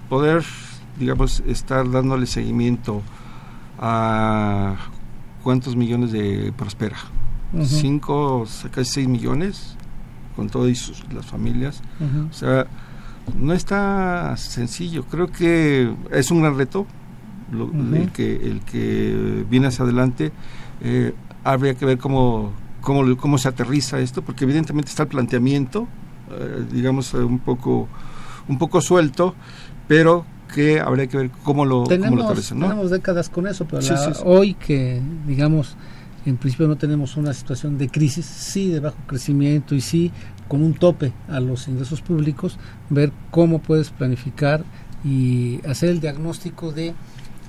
poder 0.10 0.44
digamos, 0.98 1.44
estar 1.48 1.90
dándole 1.90 2.26
seguimiento 2.26 3.02
a 3.80 4.76
cuántos 5.44 5.76
millones 5.76 6.12
de 6.12 6.54
Prospera. 6.56 6.98
Cinco, 7.64 8.48
casi 8.72 8.92
seis 8.92 9.08
millones, 9.08 9.76
con 10.36 10.50
todas 10.50 10.92
las 11.14 11.26
familias. 11.26 11.82
O 12.30 12.34
sea, 12.34 12.66
no 13.38 13.54
está 13.54 14.36
sencillo. 14.38 15.04
Creo 15.04 15.28
que 15.28 15.94
es 16.12 16.32
un 16.32 16.42
gran 16.42 16.58
reto 16.58 16.88
el, 17.54 18.12
que, 18.12 18.36
el 18.36 18.62
que 18.62 19.46
viene 19.50 19.68
hacia 19.68 19.84
adelante. 19.84 20.32
Eh, 20.82 21.14
habría 21.44 21.76
que 21.76 21.86
ver 21.86 21.98
cómo, 21.98 22.52
cómo, 22.82 23.18
cómo 23.18 23.38
se 23.38 23.48
aterriza 23.48 24.00
esto, 24.00 24.22
porque 24.22 24.44
evidentemente 24.44 24.90
está 24.90 25.04
el 25.04 25.10
planteamiento, 25.10 25.88
eh, 26.32 26.66
digamos, 26.72 27.14
un 27.14 27.40
poco, 27.40 27.88
un 28.48 28.58
poco 28.58 28.82
suelto, 28.82 29.36
pero 29.88 30.26
que 30.54 30.80
habría 30.80 31.08
que 31.08 31.18
ver 31.18 31.32
cómo 31.44 31.66
lo, 31.66 31.84
tenemos, 31.84 32.48
Tenemos 32.48 32.92
décadas 32.92 33.30
con 33.30 33.48
eso, 33.48 33.66
pero 33.66 33.82
hoy 34.24 34.54
que, 34.54 35.02
digamos, 35.26 35.76
en 36.26 36.38
principio 36.38 36.68
no 36.68 36.78
tenemos 36.78 37.18
una 37.18 37.34
situación 37.34 37.78
de 37.78 37.90
crisis, 37.90 38.26
sí 38.26 38.70
de 38.70 38.80
bajo 38.80 38.98
crecimiento 39.08 39.76
y 39.76 39.82
sí 39.82 40.12
con 40.48 40.62
un 40.62 40.74
tope 40.74 41.12
a 41.28 41.40
los 41.40 41.68
ingresos 41.68 42.02
públicos, 42.02 42.58
ver 42.90 43.12
cómo 43.32 43.60
puedes 43.60 43.90
planificar 43.90 44.64
y 45.04 45.60
hacer 45.68 45.90
el 45.90 46.00
diagnóstico 46.00 46.72
de 46.72 46.94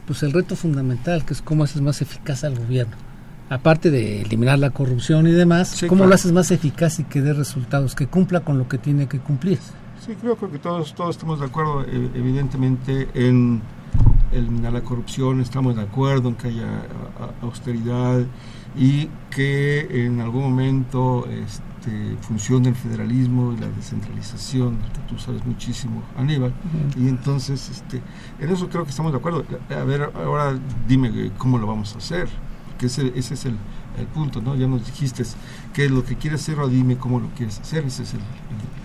pues 0.06 0.22
el 0.22 0.32
reto 0.32 0.56
fundamental, 0.56 1.24
que 1.24 1.34
es 1.34 1.42
cómo 1.42 1.64
haces 1.64 1.82
más 1.82 2.02
eficaz 2.02 2.44
al 2.44 2.58
gobierno. 2.58 2.96
Aparte 3.50 3.90
de 3.90 4.22
eliminar 4.22 4.58
la 4.58 4.70
corrupción 4.70 5.26
y 5.26 5.32
demás, 5.32 5.84
cómo 5.88 6.06
lo 6.06 6.14
haces 6.14 6.32
más 6.32 6.50
eficaz 6.50 6.98
y 6.98 7.04
que 7.04 7.20
dé 7.20 7.32
resultados, 7.32 7.94
que 7.94 8.06
cumpla 8.06 8.40
con 8.40 8.58
lo 8.58 8.68
que 8.68 8.78
tiene 8.78 9.06
que 9.06 9.18
cumplir. 9.18 9.58
Sí, 10.04 10.14
creo, 10.20 10.36
que 10.36 10.58
todos, 10.58 10.94
todos 10.94 11.16
estamos 11.16 11.40
de 11.40 11.46
acuerdo, 11.46 11.82
eh, 11.82 12.10
evidentemente, 12.14 13.08
en 13.14 13.62
eliminar 14.32 14.72
la 14.72 14.82
corrupción, 14.82 15.40
estamos 15.40 15.76
de 15.76 15.82
acuerdo 15.82 16.28
en 16.28 16.34
que 16.34 16.48
haya 16.48 16.82
austeridad 17.42 18.22
y 18.76 19.08
que 19.30 20.06
en 20.06 20.20
algún 20.20 20.42
momento 20.42 21.26
este, 21.26 21.63
funcione 22.20 22.68
el 22.70 22.74
federalismo 22.74 23.52
y 23.52 23.60
la 23.60 23.68
descentralización, 23.68 24.78
que 24.78 25.00
tú 25.08 25.18
sabes 25.18 25.44
muchísimo, 25.44 26.02
Aníbal. 26.16 26.52
Y 26.96 27.08
entonces, 27.08 27.68
este, 27.70 28.00
en 28.40 28.50
eso 28.50 28.68
creo 28.68 28.84
que 28.84 28.90
estamos 28.90 29.12
de 29.12 29.18
acuerdo. 29.18 29.44
A 29.70 29.84
ver, 29.84 30.10
ahora 30.14 30.58
dime 30.88 31.30
cómo 31.38 31.58
lo 31.58 31.66
vamos 31.66 31.94
a 31.94 31.98
hacer, 31.98 32.28
porque 32.68 32.86
ese, 32.86 33.12
ese 33.16 33.34
es 33.34 33.44
el, 33.44 33.56
el 33.98 34.06
punto, 34.06 34.40
¿no? 34.40 34.56
Ya 34.56 34.66
nos 34.66 34.86
dijiste 34.86 35.22
qué 35.72 35.86
es 35.86 35.90
lo 35.90 36.04
que 36.04 36.16
quieres 36.16 36.42
hacer, 36.42 36.58
o 36.58 36.68
dime 36.68 36.96
cómo 36.96 37.20
lo 37.20 37.28
quieres 37.30 37.58
hacer, 37.60 37.84
ese 37.84 38.02
es 38.02 38.14
el, 38.14 38.20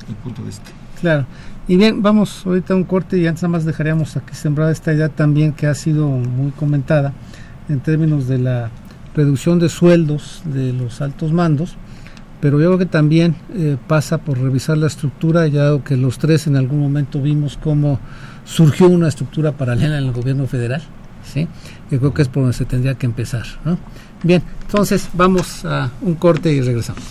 el 0.08 0.16
punto 0.16 0.44
de 0.44 0.50
este. 0.50 0.72
Claro. 1.00 1.26
Y 1.68 1.78
bien, 1.78 2.02
vamos 2.02 2.46
ahorita 2.46 2.74
a 2.74 2.78
un 2.78 2.84
corte 2.84 3.18
y 3.18 3.28
antes 3.28 3.44
nada 3.44 3.54
más 3.54 3.66
dejaríamos 3.66 4.18
aquí 4.18 4.34
sembrada 4.34 4.72
esta 4.72 4.94
idea 4.94 5.10
también 5.10 5.54
que 5.54 5.68
ha 5.68 5.76
sido 5.76 6.08
muy 6.08 6.52
comentada 6.52 7.14
en 7.70 7.80
términos 7.80 8.28
de 8.28 8.40
la 8.40 8.72
reducción 9.16 9.60
de 9.60 9.70
sueldos 9.70 10.42
de 10.46 10.74
los 10.74 11.02
altos 11.02 11.32
mandos, 11.32 11.78
pero 12.42 12.60
yo 12.60 12.68
creo 12.68 12.78
que 12.78 12.86
también 12.86 13.36
eh, 13.54 13.78
pasa 13.88 14.20
por 14.20 14.40
revisar 14.40 14.78
la 14.78 14.88
estructura, 14.88 15.48
ya 15.48 15.78
que 15.84 15.98
los 15.98 16.18
tres 16.18 16.48
en 16.48 16.56
algún 16.56 16.80
momento 16.80 17.22
vimos 17.22 17.58
cómo 17.62 18.00
surgió 18.46 18.88
una 18.88 19.08
estructura 19.08 19.52
paralela 19.52 19.98
en 19.98 20.06
el 20.06 20.12
gobierno 20.12 20.48
federal, 20.48 20.82
¿sí? 21.24 21.48
Yo 21.92 22.00
creo 22.00 22.14
que 22.14 22.22
es 22.22 22.28
por 22.28 22.44
donde 22.44 22.58
se 22.58 22.66
tendría 22.66 22.96
que 22.96 23.06
empezar, 23.06 23.46
¿no? 23.66 23.78
Bien, 24.24 24.42
entonces 24.62 25.10
vamos 25.14 25.66
a 25.66 25.92
un 26.02 26.16
corte 26.16 26.52
y 26.52 26.62
regresamos. 26.62 27.04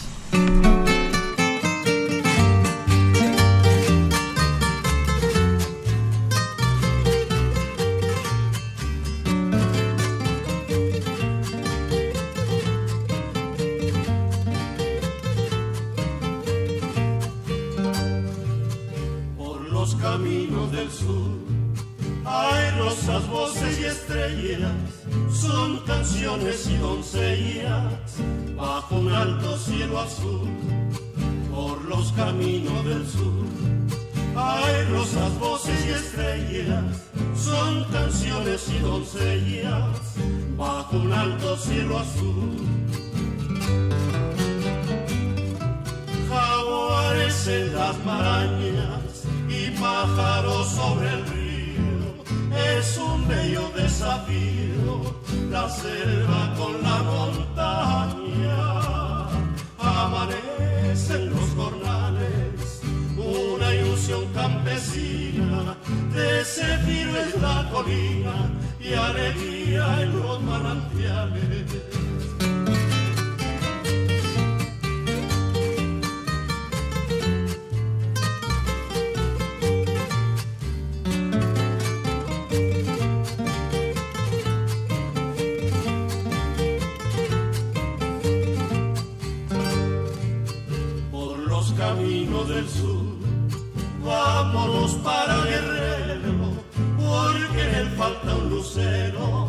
Vámonos 94.08 94.94
para 95.04 95.44
Guerrero, 95.44 96.52
porque 96.96 97.80
él 97.80 97.88
falta 97.96 98.36
un 98.36 98.50
lucero, 98.50 99.48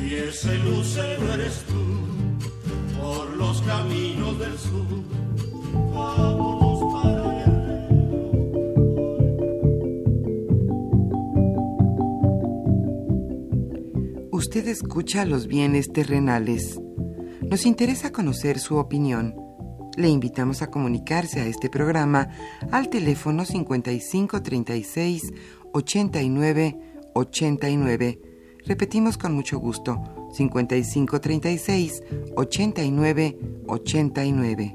y 0.00 0.14
ese 0.14 0.58
lucero 0.58 1.32
eres 1.32 1.64
tú, 1.66 1.84
por 3.00 3.36
los 3.36 3.62
caminos 3.62 4.38
del 4.38 4.58
sur. 4.58 4.86
Vámonos 5.94 6.92
para 6.92 7.22
Guerrero. 7.32 7.54
Usted 14.30 14.68
escucha 14.68 15.24
los 15.24 15.46
bienes 15.46 15.92
terrenales. 15.92 16.80
Nos 17.42 17.66
interesa 17.66 18.10
conocer 18.10 18.58
su 18.58 18.76
opinión 18.76 19.43
le 19.96 20.08
invitamos 20.08 20.62
a 20.62 20.68
comunicarse 20.70 21.40
a 21.40 21.46
este 21.46 21.68
programa 21.68 22.28
al 22.70 22.88
teléfono 22.88 23.44
5536 23.44 25.32
89 25.72 26.78
89. 27.14 28.20
Repetimos 28.66 29.18
con 29.18 29.34
mucho 29.34 29.58
gusto, 29.58 30.02
5536 30.32 32.02
89 32.36 33.38
89. 33.66 34.72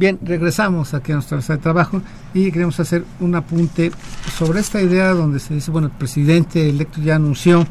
Bien, 0.00 0.18
regresamos 0.22 0.94
aquí 0.94 1.12
a 1.12 1.16
nuestra 1.16 1.36
mesa 1.36 1.56
de 1.56 1.62
trabajo 1.62 2.00
y 2.32 2.50
queremos 2.50 2.80
hacer 2.80 3.04
un 3.20 3.34
apunte 3.34 3.92
sobre 4.34 4.60
esta 4.60 4.80
idea 4.80 5.10
donde 5.10 5.40
se 5.40 5.52
dice, 5.52 5.70
bueno, 5.70 5.88
el 5.88 5.92
presidente 5.92 6.70
electo 6.70 7.02
ya 7.02 7.16
anunció 7.16 7.66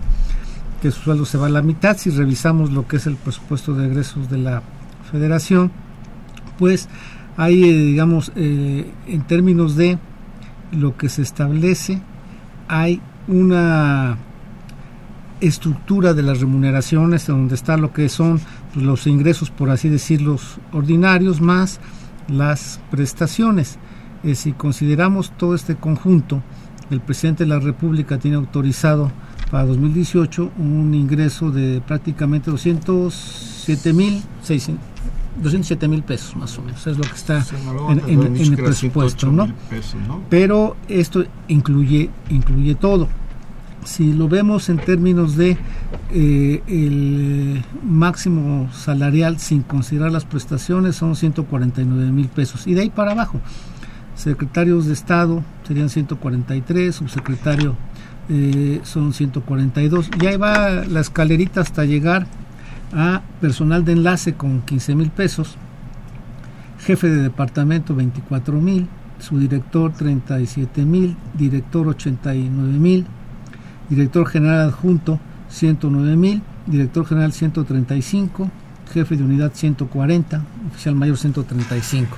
que 0.82 0.92
su 0.92 1.02
sueldo 1.02 1.26
se 1.26 1.38
va 1.38 1.48
a 1.48 1.50
la 1.50 1.62
mitad. 1.62 1.98
Si 1.98 2.10
revisamos 2.10 2.72
lo 2.72 2.88
que 2.88 2.98
es 2.98 3.08
el 3.08 3.16
presupuesto 3.16 3.74
de 3.74 3.88
egresos 3.88 4.30
de 4.30 4.38
la 4.38 4.64
federación, 5.12 5.72
pues 6.58 6.90
hay, 7.38 7.64
eh, 7.64 7.74
digamos, 7.74 8.32
eh, 8.36 8.92
en 9.08 9.22
términos 9.24 9.76
de 9.76 9.98
lo 10.72 10.98
que 10.98 11.10
se 11.10 11.22
establece, 11.22 12.02
hay 12.68 13.02
una 13.28 14.18
estructura 15.42 16.14
de 16.14 16.24
las 16.24 16.42
remuneraciones 16.42 17.28
donde 17.28 17.56
está 17.56 17.78
lo 17.78 17.94
que 17.94 18.10
son 18.10 18.42
los 18.76 19.08
ingresos, 19.08 19.50
por 19.52 19.70
así 19.70 19.88
decirlo, 19.88 20.38
ordinarios 20.74 21.42
más 21.42 21.80
las 22.28 22.80
prestaciones. 22.92 23.78
Eh, 24.24 24.36
si 24.36 24.52
consideramos 24.52 25.32
todo 25.38 25.56
este 25.56 25.76
conjunto, 25.76 26.42
el 26.90 27.00
presidente 27.00 27.46
de 27.46 27.50
la 27.50 27.60
República 27.60 28.18
tiene 28.18 28.38
autorizado 28.38 29.12
para 29.50 29.66
2018 29.66 30.52
un 30.58 30.94
ingreso 30.94 31.52
de 31.52 31.82
prácticamente 31.82 32.52
207 32.52 33.94
mil 33.94 34.22
207 35.42 35.88
mil 35.88 36.04
pesos 36.04 36.36
más 36.36 36.58
o 36.58 36.62
menos, 36.62 36.86
es 36.86 36.98
lo 36.98 37.04
que 37.04 37.16
está 37.16 37.46
en, 38.08 38.38
el 38.38 38.56
presupuesto, 38.56 39.32
¿no? 39.32 39.50
Pero 40.30 40.76
esto 40.88 41.24
incluye, 41.48 42.10
incluye 42.30 42.76
todo. 42.76 43.08
Si 43.86 44.12
lo 44.12 44.28
vemos 44.28 44.68
en 44.68 44.78
términos 44.78 45.38
de 45.38 45.58
eh, 46.12 46.62
el 46.68 47.64
máximo 47.84 48.70
salarial 48.74 49.40
sin 49.40 49.62
considerar 49.62 50.12
las 50.12 50.26
prestaciones 50.26 50.98
son 50.98 51.16
149 51.16 52.12
mil 52.12 52.28
pesos 52.28 52.68
y 52.68 52.74
de 52.74 52.82
ahí 52.82 52.90
para 52.90 53.12
abajo. 53.12 53.40
Secretarios 54.16 54.86
de 54.86 54.94
Estado 54.94 55.42
serían 55.66 55.88
143, 55.88 56.94
subsecretario 56.94 57.78
eh, 58.32 58.82
son 58.84 59.14
142 59.14 60.12
y 60.22 60.28
ahí 60.28 60.38
va 60.38 60.86
la 60.86 61.00
escalerita 61.00 61.62
hasta 61.62 61.84
llegar 61.84 62.28
a 62.94 63.22
personal 63.42 63.84
de 63.86 63.94
enlace 63.94 64.34
con 64.34 64.62
15 64.62 64.94
mil 64.94 65.10
pesos, 65.10 65.56
jefe 66.80 67.10
de 67.10 67.24
departamento 67.24 67.96
24 67.96 68.54
mil, 68.62 68.88
su 69.18 69.40
director 69.40 69.94
37 69.94 70.86
mil, 70.86 71.18
director 71.34 71.88
89 71.88 72.72
mil, 72.78 73.08
director 73.90 74.28
general 74.28 74.68
adjunto 74.68 75.20
109 75.50 76.16
mil, 76.16 76.44
director 76.68 77.08
general 77.08 77.34
135, 77.34 78.50
jefe 78.94 79.18
de 79.18 79.24
unidad 79.24 79.54
140, 79.56 80.44
oficial 80.72 80.94
mayor 80.94 81.18
135. 81.18 82.16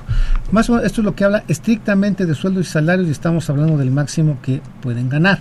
Más 0.52 0.68
o 0.68 0.74
menos 0.74 0.86
esto 0.86 1.00
es 1.00 1.04
lo 1.06 1.14
que 1.14 1.24
habla 1.24 1.44
estrictamente 1.48 2.26
de 2.26 2.34
sueldos 2.34 2.66
y 2.66 2.70
salarios 2.70 3.08
y 3.08 3.12
estamos 3.12 3.48
hablando 3.48 3.78
del 3.78 3.90
máximo 3.90 4.36
que 4.42 4.60
pueden 4.82 5.08
ganar 5.08 5.40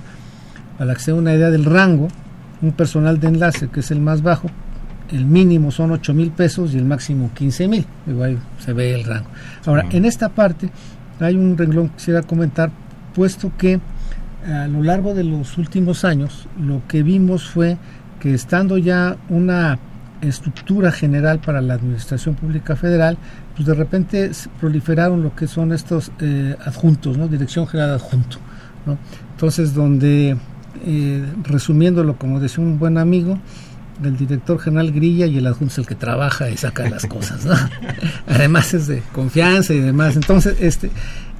para 0.81 0.95
que 0.95 1.01
se 1.01 1.13
una 1.13 1.35
idea 1.35 1.51
del 1.51 1.63
rango, 1.63 2.07
un 2.63 2.71
personal 2.71 3.19
de 3.19 3.27
enlace 3.27 3.67
que 3.67 3.81
es 3.81 3.91
el 3.91 4.01
más 4.01 4.23
bajo, 4.23 4.49
el 5.11 5.27
mínimo 5.27 5.69
son 5.69 5.91
8 5.91 6.11
mil 6.15 6.31
pesos 6.31 6.73
y 6.73 6.79
el 6.79 6.85
máximo 6.85 7.29
15 7.35 7.67
mil. 7.67 7.85
Igual 8.07 8.39
se 8.57 8.73
ve 8.73 8.95
el 8.95 9.03
rango. 9.03 9.27
Ahora, 9.67 9.85
en 9.91 10.05
esta 10.05 10.29
parte 10.29 10.71
hay 11.19 11.35
un 11.35 11.55
renglón 11.55 11.89
que 11.89 11.97
quisiera 11.97 12.23
comentar, 12.23 12.71
puesto 13.13 13.51
que 13.59 13.79
a 14.43 14.65
lo 14.65 14.81
largo 14.81 15.13
de 15.13 15.23
los 15.23 15.59
últimos 15.59 16.03
años 16.03 16.47
lo 16.59 16.81
que 16.87 17.03
vimos 17.03 17.47
fue 17.47 17.77
que 18.19 18.33
estando 18.33 18.79
ya 18.79 19.17
una 19.29 19.77
estructura 20.21 20.91
general 20.91 21.41
para 21.41 21.61
la 21.61 21.75
administración 21.75 22.33
pública 22.33 22.75
federal, 22.75 23.19
pues 23.55 23.67
de 23.67 23.75
repente 23.75 24.31
proliferaron 24.59 25.21
lo 25.21 25.35
que 25.35 25.45
son 25.45 25.73
estos 25.73 26.11
eh, 26.19 26.55
adjuntos, 26.65 27.19
¿no? 27.19 27.27
Dirección 27.27 27.67
General 27.67 27.91
Adjunto. 27.91 28.39
¿no? 28.87 28.97
Entonces, 29.35 29.75
donde 29.75 30.37
eh, 30.85 31.25
resumiéndolo, 31.43 32.17
como 32.17 32.39
decía 32.39 32.63
un 32.63 32.79
buen 32.79 32.97
amigo, 32.97 33.39
el 34.03 34.17
director 34.17 34.59
general 34.59 34.91
grilla 34.91 35.25
y 35.25 35.37
el 35.37 35.47
adjunto 35.47 35.73
es 35.73 35.77
el 35.79 35.87
que 35.87 35.95
trabaja 35.95 36.49
y 36.49 36.57
saca 36.57 36.89
las 36.89 37.05
cosas, 37.05 37.45
Además 38.27 38.73
es 38.73 38.87
de 38.87 39.03
confianza 39.13 39.73
y 39.73 39.79
demás. 39.79 40.15
Entonces, 40.15 40.55
este, 40.59 40.89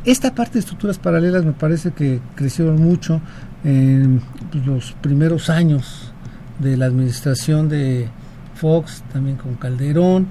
esta 0.06 0.34
parte 0.36 0.54
de 0.54 0.60
estructuras 0.60 0.98
paralelas 0.98 1.46
me 1.46 1.54
parece 1.54 1.92
que 1.92 2.20
crecieron 2.36 2.82
mucho 2.82 3.22
en 3.64 4.22
los 4.66 4.94
primeros 4.94 5.50
años 5.50 6.12
de 6.60 6.78
la 6.78 6.86
administración 6.86 7.70
de 7.70 8.08
Fox, 8.56 9.04
también 9.12 9.38
con 9.38 9.56
Calderón, 9.56 10.28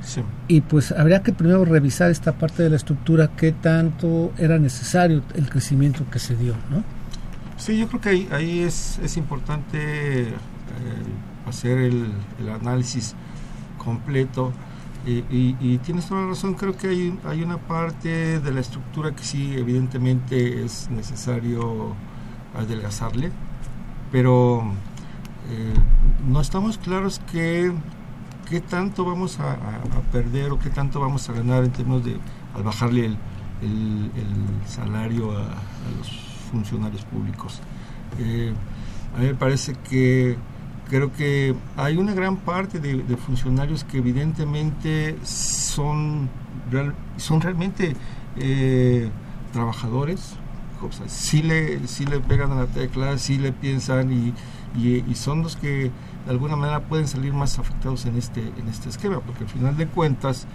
y 0.46 0.60
pues 0.60 0.92
habría 0.92 1.22
que 1.22 1.32
primero 1.32 1.64
revisar 1.64 2.10
esta 2.10 2.32
parte 2.32 2.62
de 2.62 2.70
la 2.70 2.76
estructura, 2.76 3.30
qué 3.36 3.50
tanto 3.52 4.32
era 4.38 4.58
necesario 4.58 5.22
el 5.34 5.48
crecimiento 5.48 6.04
que 6.10 6.20
se 6.20 6.36
dio, 6.36 6.54
¿no? 6.70 6.99
Sí, 7.60 7.76
yo 7.76 7.88
creo 7.88 8.00
que 8.00 8.08
ahí, 8.08 8.28
ahí 8.32 8.60
es, 8.60 8.98
es 9.00 9.18
importante 9.18 10.30
eh, 10.30 10.34
hacer 11.46 11.76
el, 11.78 12.10
análisis 12.48 13.14
completo. 13.76 14.52
Y, 15.06 15.78
tienes 15.78 16.06
toda 16.06 16.22
la 16.22 16.28
razón, 16.28 16.54
creo 16.54 16.76
que 16.76 16.88
hay, 16.88 17.18
hay 17.24 17.42
una 17.42 17.58
parte 17.58 18.40
de 18.40 18.52
la 18.52 18.60
estructura 18.60 19.14
que 19.14 19.24
sí, 19.24 19.54
evidentemente 19.56 20.64
es 20.64 20.90
necesario 20.90 21.94
adelgazarle, 22.54 23.30
pero 24.10 24.62
eh, 25.50 25.74
no 26.26 26.40
estamos 26.40 26.78
claros 26.78 27.20
qué, 27.30 27.72
qué 28.48 28.60
tanto 28.60 29.04
vamos 29.04 29.38
a, 29.38 29.58
perder 30.12 30.52
o 30.52 30.58
qué 30.58 30.70
tanto 30.70 31.00
vamos 31.00 31.28
a 31.28 31.32
ganar 31.34 31.64
en 31.64 31.72
términos 31.72 32.04
de 32.04 32.16
al 32.54 32.62
bajarle 32.62 33.06
el, 33.06 34.10
salario 34.66 35.32
a, 35.32 35.44
los 35.98 36.29
funcionarios 36.50 37.04
públicos. 37.04 37.60
Eh, 38.18 38.52
a 39.14 39.18
mí 39.20 39.26
me 39.26 39.34
parece 39.34 39.74
que 39.88 40.36
creo 40.88 41.12
que 41.12 41.54
hay 41.76 41.96
una 41.96 42.14
gran 42.14 42.36
parte 42.36 42.80
de, 42.80 43.16
funcionarios 43.16 43.84
que 43.84 43.98
evidentemente 43.98 45.16
son, 45.22 46.28
son 47.16 47.40
realmente 47.40 47.94
eh, 48.36 49.08
trabajadores, 49.52 50.34
o 50.82 50.90
sea, 50.90 51.08
sí 51.08 51.42
le, 51.42 51.86
sí 51.86 52.06
le 52.06 52.20
pegan 52.20 52.52
a 52.52 52.56
la 52.56 52.66
tecla, 52.66 53.18
sí 53.18 53.38
le 53.38 53.52
piensan 53.52 54.12
y, 54.12 54.34
y, 54.76 55.14
son 55.14 55.42
los 55.42 55.56
que 55.56 55.90
de 56.24 56.30
alguna 56.30 56.56
manera 56.56 56.80
pueden 56.80 57.08
salir 57.08 57.32
más 57.32 57.58
afectados 57.58 58.04
en 58.06 58.16
este, 58.16 58.40
en 58.40 58.68
este 58.68 58.88
esquema, 58.88 59.20
porque 59.20 59.44
al 59.44 59.50
final 59.50 59.76
de 59.76 59.86
cuentas 59.86 60.46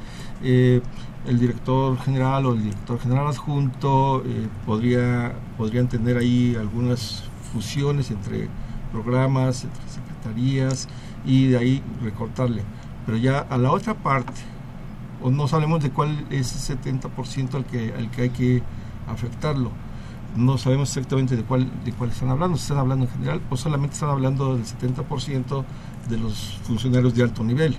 eh, 0.44 0.82
el 1.28 1.40
director 1.40 1.98
general 2.00 2.46
o 2.46 2.54
el 2.54 2.64
director 2.64 3.00
general 3.00 3.28
adjunto 3.28 4.24
eh, 4.26 4.48
podría, 4.66 5.34
podrían 5.58 5.88
tener 5.88 6.18
ahí 6.18 6.56
algunas 6.60 7.24
fusiones 7.52 8.12
entre 8.12 8.48
programas, 8.92 9.64
entre 9.64 9.82
secretarías 9.90 10.88
y 11.26 11.48
de 11.48 11.58
ahí 11.58 11.84
recortarle. 12.02 12.64
Pero 13.06 13.18
ya 13.18 13.40
a 13.40 13.58
la 13.58 13.72
otra 13.72 13.94
parte, 13.96 14.42
o 15.22 15.32
no 15.32 15.48
sabemos 15.48 15.82
de 15.82 15.90
cuál 15.90 16.26
es 16.30 16.70
el 16.70 16.80
70% 16.80 17.56
al 17.56 17.66
que, 17.66 17.94
al 17.94 18.12
que 18.12 18.22
hay 18.22 18.30
que 18.30 18.64
afectarlo 19.08 19.72
no 20.36 20.58
sabemos 20.58 20.90
exactamente 20.90 21.36
de 21.36 21.44
cuál, 21.44 21.70
de 21.84 21.92
cuál 21.94 22.10
están 22.10 22.30
hablando, 22.30 22.58
si 22.58 22.64
están 22.64 22.78
hablando 22.78 23.06
en 23.06 23.12
general 23.12 23.42
o 23.50 23.58
solamente 23.58 23.94
están 23.94 24.10
hablando 24.10 24.56
del 24.56 24.66
70% 24.66 25.64
de 26.10 26.18
los 26.18 26.60
funcionarios 26.64 27.16
de 27.16 27.24
alto 27.24 27.44
nivel. 27.44 27.76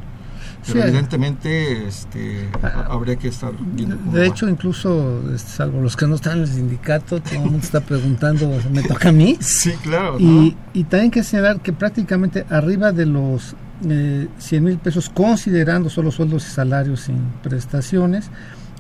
Pero 0.67 0.83
evidentemente 0.83 1.87
este, 1.87 2.49
habría 2.89 3.17
que 3.17 3.29
estar 3.29 3.53
viendo. 3.59 3.97
De 4.11 4.27
hecho, 4.27 4.49
incluso, 4.49 5.23
este, 5.33 5.51
salvo 5.51 5.81
los 5.81 5.97
que 5.97 6.07
no 6.07 6.17
están 6.17 6.39
en 6.39 6.43
el 6.43 6.49
sindicato, 6.49 7.21
todo 7.21 7.35
el 7.35 7.41
mundo 7.41 7.59
está 7.59 7.81
preguntando, 7.81 8.51
¿me 8.73 8.83
toca 8.83 9.11
a 9.11 9.13
mí? 9.13 9.39
Sí, 9.47 9.73
claro. 9.83 10.19
Y, 10.19 10.57
y 10.73 10.85
también 10.85 11.05
hay 11.05 11.11
que 11.11 11.23
señalar 11.23 11.61
que 11.61 11.73
prácticamente 11.73 12.45
arriba 12.51 12.91
de 12.91 13.07
los 13.07 13.55
eh, 13.89 14.29
100 14.39 14.65
mil 14.65 14.79
pesos, 14.79 15.09
considerando 15.09 15.91
solo 15.91 16.11
sueldos 16.11 16.47
y 16.47 16.51
salarios 16.51 17.01
sin 17.01 17.19
prestaciones, 17.43 18.31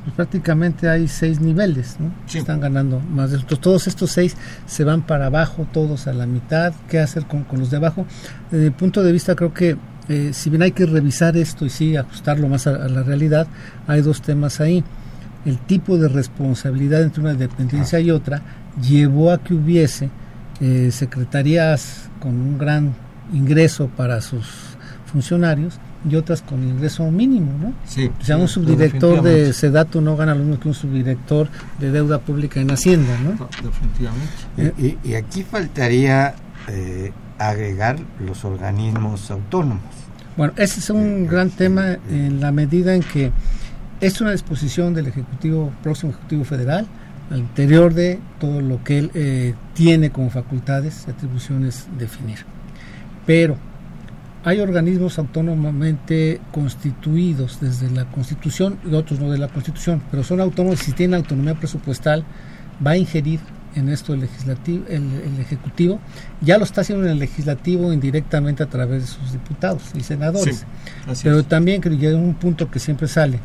pues 0.07 0.15
prácticamente 0.15 0.89
hay 0.89 1.09
seis 1.09 1.41
niveles, 1.41 1.97
¿no? 1.99 2.13
Están 2.33 2.61
ganando 2.61 3.01
más 3.01 3.33
de 3.33 3.39
estos. 3.39 3.61
Todos 3.61 3.89
estos 3.89 4.13
seis 4.13 4.37
se 4.65 4.85
van 4.85 5.03
para 5.03 5.27
abajo, 5.27 5.67
todos 5.73 6.07
a 6.07 6.13
la 6.13 6.27
mitad. 6.27 6.73
¿Qué 6.89 7.01
hacer 7.01 7.27
con, 7.27 7.45
los 7.59 7.73
de 7.73 7.79
abajo? 7.79 8.07
Desde 8.53 8.67
mi 8.67 8.71
punto 8.71 9.03
de 9.03 9.11
vista, 9.11 9.35
creo 9.35 9.53
que 9.53 9.77
eh, 10.09 10.31
si 10.33 10.49
bien 10.49 10.63
hay 10.63 10.71
que 10.71 10.87
revisar 10.87 11.37
esto 11.37 11.67
y 11.67 11.71
sí 11.71 11.97
ajustarlo 11.97 12.47
más 12.47 12.69
a, 12.69 12.87
la 12.87 13.03
realidad, 13.03 13.49
hay 13.89 14.01
dos 14.01 14.23
temas 14.23 14.61
ahí. 14.61 14.85
El 15.45 15.59
tipo 15.59 15.99
de 15.99 16.07
responsabilidad 16.07 17.03
entre 17.03 17.23
una 17.23 17.35
dependencia 17.35 17.99
y 17.99 18.13
otra 18.13 18.43
llevó 18.81 19.33
a 19.33 19.43
que 19.43 19.55
hubiese 19.55 20.09
eh, 20.61 20.91
secretarías 20.93 22.11
con 22.21 22.31
un 22.31 22.59
gran 22.59 22.95
ingreso 23.33 23.89
para 23.89 24.21
sus 24.21 24.47
funcionarios 25.11 25.81
y 26.09 26.15
otras 26.17 26.43
con 26.43 26.63
ingreso 26.63 27.11
mínimo, 27.11 27.53
¿no? 27.61 27.73
Sí. 27.87 28.11
O 28.21 28.25
sea, 28.25 28.37
un 28.37 28.49
subdirector 28.49 29.23
de 29.23 29.53
Sedato 29.53 30.01
no 30.01 30.17
gana 30.17 30.35
lo 30.35 30.41
mismo 30.41 30.61
que 30.61 30.69
un 30.69 30.75
subdirector 30.75 31.49
de 31.81 31.91
deuda 31.91 32.21
pública 32.21 32.61
en 32.61 32.71
Hacienda, 32.71 33.19
¿no? 33.19 33.49
definitivamente. 33.63 34.33
Eh, 34.57 34.97
y, 35.03 35.15
aquí 35.15 35.43
faltaría 35.43 36.35
eh, 36.69 37.13
agregar 37.39 37.99
los 38.25 38.45
organismos 38.45 39.31
autónomos. 39.31 39.83
Bueno, 40.37 40.53
ese 40.57 40.81
es 40.81 40.91
un 40.91 41.25
eh, 41.25 41.29
gran 41.29 41.51
tema 41.51 41.97
en 42.11 42.41
la 42.41 42.53
medida 42.53 42.95
en 42.95 43.03
que 43.03 43.33
es 44.01 44.21
una 44.21 44.33
disposición 44.33 44.95
del 44.95 45.07
Ejecutivo, 45.09 45.73
próximo 45.83 46.13
Ejecutivo 46.13 46.45
Federal, 46.45 46.87
al 47.31 47.39
interior 47.39 47.95
de 47.95 48.21
todo 48.39 48.61
lo 48.61 48.85
que 48.85 48.99
él 48.99 49.55
tiene 49.75 50.11
como 50.11 50.31
facultades 50.31 51.05
y 51.09 51.11
atribuciones 51.11 51.87
definir. 51.99 52.39
Pero 53.25 53.57
hay 54.47 54.61
organismos 54.61 55.19
autónomamente 55.19 56.41
constituidos 56.53 57.59
desde 57.61 57.91
la 57.91 58.05
Constitución 58.05 58.79
y 58.89 58.95
otros 58.95 59.19
no 59.19 59.29
de 59.29 59.39
la 59.39 59.49
Constitución, 59.49 60.01
pero 60.09 60.23
son 60.23 60.41
autónomos 60.41 60.81
y 60.83 60.85
si 60.85 60.93
tienen 60.93 61.17
autonomía 61.17 61.57
presupuestal 61.57 62.25
va 62.85 62.93
a 62.93 62.97
ingerir 62.97 63.41
en 63.75 63.89
esto 63.89 64.15
el 64.15 64.21
legislativo, 64.21 64.85
el, 64.89 65.41
ejecutivo, 65.41 65.99
ya 66.41 66.59
lo 66.59 66.65
está 66.65 66.83
haciendo 66.83 67.05
en 67.07 67.11
el 67.11 67.19
legislativo 67.19 67.93
indirectamente 67.93 68.63
a 68.63 68.67
través 68.67 69.03
de 69.03 69.09
sus 69.09 69.33
diputados 69.33 69.83
y 69.97 70.03
senadores. 70.03 70.65
pero 71.25 71.43
también 71.43 71.81
creo 71.81 71.99
que 71.99 72.07
hay 72.07 72.15
un 72.15 72.35
punto 72.35 72.71
que 72.71 72.79
siempre 72.79 73.09
sale, 73.09 73.41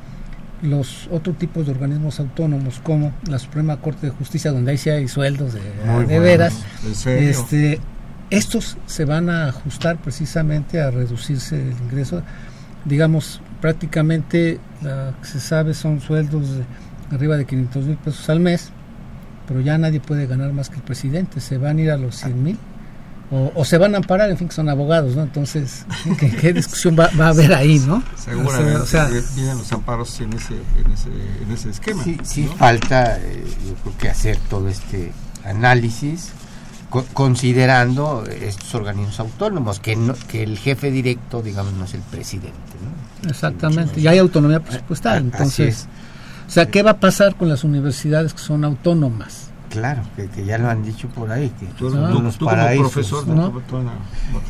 los 0.62 1.10
otros 1.12 1.36
tipos 1.40 1.66
de 1.66 1.72
organismos 1.72 2.20
autónomos 2.20 2.80
como 2.84 3.12
la 3.28 3.40
Suprema 3.40 3.78
Corte 3.78 4.06
de 4.06 4.12
Justicia 4.12 4.52
donde 4.52 4.70
ahí 4.70 4.78
sí 4.78 4.92
hay 4.92 5.08
sueldos 5.08 5.56
de, 5.56 6.20
veras, 6.20 6.64
este 7.08 7.80
estos 8.32 8.78
se 8.86 9.06
van 9.06 9.30
a 9.30 9.50
ajustar 9.50 9.98
precisamente 9.98 10.82
a 10.82 10.90
reducirse 10.90 11.62
el 11.62 11.74
ingreso. 11.84 12.24
Digamos, 12.86 13.42
prácticamente 13.60 14.60
lo 14.82 15.14
que 15.22 15.28
se 15.28 15.40
sabe 15.40 15.74
son 15.74 16.00
sueldos 16.00 16.56
de 16.56 16.64
arriba 17.16 17.36
de 17.38 17.46
500 17.46 17.86
mil 17.86 17.98
pesos 17.98 18.30
al 18.30 18.40
mes, 18.40 18.70
pero 19.48 19.60
ya 19.60 19.78
nadie 19.78 20.00
puede 20.00 20.28
ganar 20.28 20.54
más 20.54 20.70
que 20.70 20.78
el 20.78 20.82
presidente. 20.82 21.42
Se 21.42 21.58
van 21.58 21.78
a 21.78 21.82
ir 21.82 21.92
a 21.92 21.98
los 21.98 22.16
100 22.16 22.44
mil. 22.44 22.58
O, 23.34 23.64
se 23.64 23.78
van 23.78 23.96
a 23.96 23.98
amparar, 24.00 24.30
en 24.30 24.38
fin, 24.38 24.50
que 24.50 24.54
son 24.54 24.68
abogados, 24.68 25.16
¿no? 25.16 25.24
Entonces, 25.24 25.86
¿qué, 26.42 26.52
discusión 26.52 26.98
va, 27.00 27.06
a 27.06 27.30
haber 27.30 27.54
ahí, 27.54 27.80
no? 27.80 28.04
Seguramente 28.18 28.76
o 28.76 28.86
sea, 28.86 29.08
vienen 29.08 29.58
los 29.58 29.72
amparos 29.72 30.20
en 30.20 30.34
ese, 30.34 30.54
en 30.54 30.92
ese, 30.92 31.10
en 31.42 31.52
ese 31.52 31.70
esquema. 31.70 32.04
Sí, 32.04 32.18
sí 32.24 32.50
falta, 32.58 33.18
eh, 33.20 33.46
yo 33.66 33.76
creo 33.76 33.98
que 33.98 34.10
hacer 34.10 34.38
todo 34.50 34.68
este 34.68 35.14
análisis 35.46 36.34
considerando 37.14 38.24
estos 38.26 38.76
organismos 38.76 39.20
autónomos, 39.20 39.80
que, 39.80 39.96
no, 39.96 40.14
que 40.28 40.44
el 40.44 40.58
jefe 40.58 40.92
directo, 40.92 41.42
digamos, 41.42 41.74
no 41.74 41.86
es 41.86 41.94
el 41.94 42.02
presidente. 42.02 42.52
Exactamente, 43.28 44.00
y 44.00 44.08
hay 44.08 44.18
autonomía 44.18 44.60
presupuestal. 44.60 45.20
Entonces, 45.20 45.88
o 46.48 46.52
sea, 46.52 46.66
¿qué 46.68 46.84
va 46.84 46.92
a 46.92 47.00
pasar 47.00 47.36
con 47.36 47.50
las 47.50 47.64
universidades 47.64 48.34
que 48.34 48.42
son 48.42 48.66
autónomas? 48.66 49.41
Claro, 49.72 50.02
que, 50.16 50.46
ya 50.46 50.58
lo 50.58 50.70
han 50.70 50.84
dicho 50.84 51.08
por 51.08 51.32
ahí, 51.32 51.50
que 51.60 51.66
tú, 51.78 51.90
como 51.90 52.32
profesor 52.78 53.28
¿no? 53.28 53.62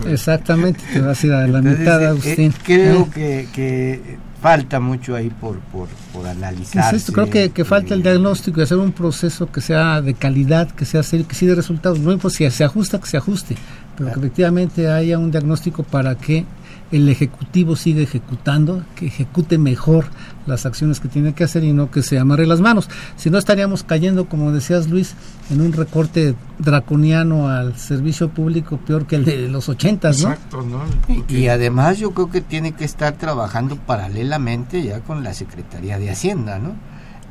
Exactamente, 0.07 0.81
te 0.91 0.99
vas 0.99 1.23
a 1.23 1.27
ir 1.27 1.33
a 1.33 1.47
la 1.47 1.61
mitad, 1.61 2.01
eh, 2.01 2.07
Agustín. 2.07 2.53
creo 2.63 3.07
¿Eh? 3.15 3.47
que 3.53 4.19
falta 4.41 4.79
mucho 4.79 5.15
ahí 5.15 5.29
por, 5.29 5.59
por, 5.59 5.87
por 6.11 6.27
analizar. 6.27 6.95
Creo 7.13 7.29
que, 7.29 7.51
que 7.51 7.63
falta 7.63 7.93
el 7.93 8.01
diagnóstico 8.01 8.59
y 8.59 8.63
hacer 8.63 8.77
un 8.77 8.91
proceso 8.91 9.51
que 9.51 9.61
sea 9.61 10.01
de 10.01 10.15
calidad, 10.15 10.71
que 10.71 10.85
sea 10.85 11.03
serio, 11.03 11.27
que 11.27 11.35
sí 11.35 11.45
de 11.45 11.53
resultados. 11.53 11.99
No 11.99 12.11
importa 12.11 12.37
si 12.37 12.49
se 12.49 12.63
ajusta, 12.63 12.99
que 12.99 13.07
se 13.07 13.17
ajuste, 13.17 13.55
pero 13.97 14.11
que 14.11 14.19
efectivamente 14.19 14.89
haya 14.89 15.19
un 15.19 15.29
diagnóstico 15.29 15.83
para 15.83 16.15
que 16.15 16.45
el 16.91 17.07
Ejecutivo 17.09 17.75
siga 17.75 18.01
ejecutando, 18.01 18.83
que 18.95 19.07
ejecute 19.07 19.57
mejor 19.57 20.05
las 20.45 20.65
acciones 20.65 20.99
que 20.99 21.07
tiene 21.07 21.33
que 21.33 21.43
hacer 21.43 21.63
y 21.63 21.71
no 21.71 21.89
que 21.89 22.03
se 22.03 22.19
amarre 22.19 22.45
las 22.45 22.59
manos. 22.59 22.89
Si 23.15 23.29
no 23.29 23.37
estaríamos 23.37 23.83
cayendo, 23.83 24.25
como 24.25 24.51
decías 24.51 24.89
Luis, 24.89 25.15
en 25.49 25.61
un 25.61 25.73
recorte 25.73 26.35
draconiano 26.59 27.47
al 27.47 27.77
servicio 27.77 28.29
público 28.29 28.77
peor 28.77 29.05
que 29.05 29.15
el 29.15 29.25
de 29.25 29.47
los 29.47 29.69
ochentas, 29.69 30.21
¿no? 30.21 30.31
Exacto, 30.31 30.61
¿no? 30.63 30.81
Y, 31.29 31.47
además 31.47 31.97
yo 31.97 32.11
creo 32.11 32.29
que 32.29 32.41
tiene 32.41 32.73
que 32.73 32.85
estar 32.85 33.13
trabajando 33.13 33.75
paralelamente 33.77 34.83
ya 34.83 34.99
con 35.01 35.23
la 35.23 35.33
Secretaría 35.33 35.97
de 35.97 36.09
Hacienda, 36.09 36.59
¿no? 36.59 36.69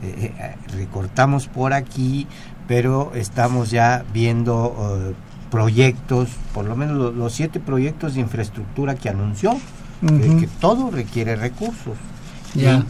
Eh, 0.03 0.33
eh, 0.39 0.55
recortamos 0.75 1.47
por 1.47 1.75
aquí, 1.75 2.27
pero 2.67 3.13
estamos 3.15 3.71
ya 3.71 4.05
viendo 4.15 4.71
uh, 4.71 5.30
proyectos, 5.51 6.29
por 6.55 6.65
lo 6.65 6.77
menos 6.77 7.15
los, 7.15 7.33
siete 7.33 7.61
proyectos 7.61 8.15
de 8.15 8.21
infraestructura 8.21 8.95
que 8.95 9.09
anunció, 9.09 9.59
que, 10.01 10.49
todo 10.61 10.91
requiere 10.91 11.37
recursos. 11.37 11.97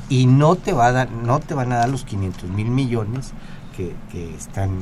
Y, 0.09 0.27
no 0.27 0.57
te 0.57 0.73
va 0.73 0.87
a 0.87 0.93
dar, 0.93 1.11
no 1.11 1.41
te 1.41 1.55
van 1.55 1.73
a 1.73 1.77
dar 1.77 1.89
los 1.89 2.05
500 2.05 2.51
mil 2.51 2.69
millones 2.69 3.33
que, 3.77 4.35
están 4.37 4.79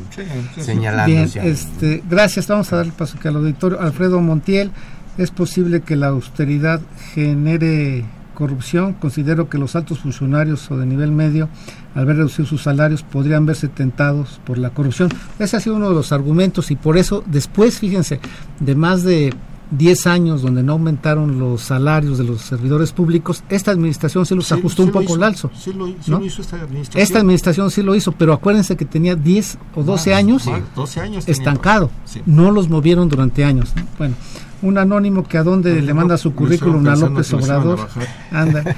señalando. 0.60 1.20
este, 1.40 2.02
gracias, 2.08 2.48
vamos 2.48 2.72
a 2.72 2.76
dar 2.76 2.86
el 2.86 2.92
paso 2.92 3.18
que 3.18 3.28
al 3.28 3.36
auditorio. 3.36 3.80
Alfredo 3.80 4.20
Montiel, 4.20 4.72
¿es 5.16 5.30
posible 5.30 5.82
que 5.82 5.94
la 5.94 6.08
austeridad 6.08 6.80
genere 7.14 8.04
corrupción, 8.39 8.93
considero 8.93 9.49
que 9.49 9.59
los 9.59 9.74
altos 9.74 9.99
funcionarios 9.99 10.70
o 10.70 10.76
de 10.76 10.86
nivel 10.86 11.11
medio, 11.11 11.49
al 11.97 12.07
ver 12.07 12.18
reducir 12.18 12.47
sus 12.47 12.62
salarios, 12.62 13.03
podrían 13.03 13.47
verse 13.47 13.66
tentados 13.66 14.41
por 14.47 14.59
la 14.59 14.70
corrupción. 14.70 15.09
Ese 15.41 15.57
ha 15.57 15.61
sido 15.61 15.74
uno 15.74 15.89
de 15.89 15.97
los 15.97 16.12
argumentos 16.12 16.70
y 16.70 16.76
por 16.76 16.99
eso 16.99 17.24
después, 17.26 17.80
fíjense, 17.80 18.20
de 18.61 18.76
más 18.76 19.03
de 19.03 19.34
10 19.72 20.07
años 20.07 20.43
donde 20.43 20.62
no 20.62 20.74
aumentaron 20.74 21.41
los 21.41 21.62
salarios 21.62 22.16
de 22.16 22.24
los 22.24 22.41
servidores 22.43 22.93
públicos, 22.93 23.43
esta 23.49 23.72
administración 23.72 24.24
sí 24.24 24.36
los 24.36 24.53
ajustó 24.53 24.84
un 24.84 24.93
poco 24.93 25.16
el 25.16 25.24
alzo. 25.24 25.51
Sí 25.59 25.72
lo, 25.72 25.89
hizo 25.89 26.43
esta 26.43 26.62
administración. 26.62 27.03
Esta 27.03 27.18
administración 27.18 27.70
sí 27.72 27.82
lo 27.82 27.97
hizo, 27.97 28.12
pero 28.12 28.34
acuérdense 28.34 28.76
que 28.76 28.84
tenía 28.84 29.16
10 29.16 29.59
o 29.74 29.82
12 29.82 30.14
años, 30.14 30.47
años 30.47 31.26
estancado. 31.26 31.91
No 32.24 32.53
los 32.53 32.68
movieron 32.68 33.09
durante 33.09 33.45
años. 33.45 33.72
Bueno, 33.99 34.14
un 34.62 34.78
anónimo 34.78 35.24
que 35.24 35.38
a 35.38 35.42
dónde 35.42 35.80
le 35.80 35.94
manda 35.94 36.16
su 36.16 36.34
currículum 36.34 36.86
a 36.88 36.96
López 36.96 37.32
Obrador. 37.32 37.88
Anda. 38.30 38.64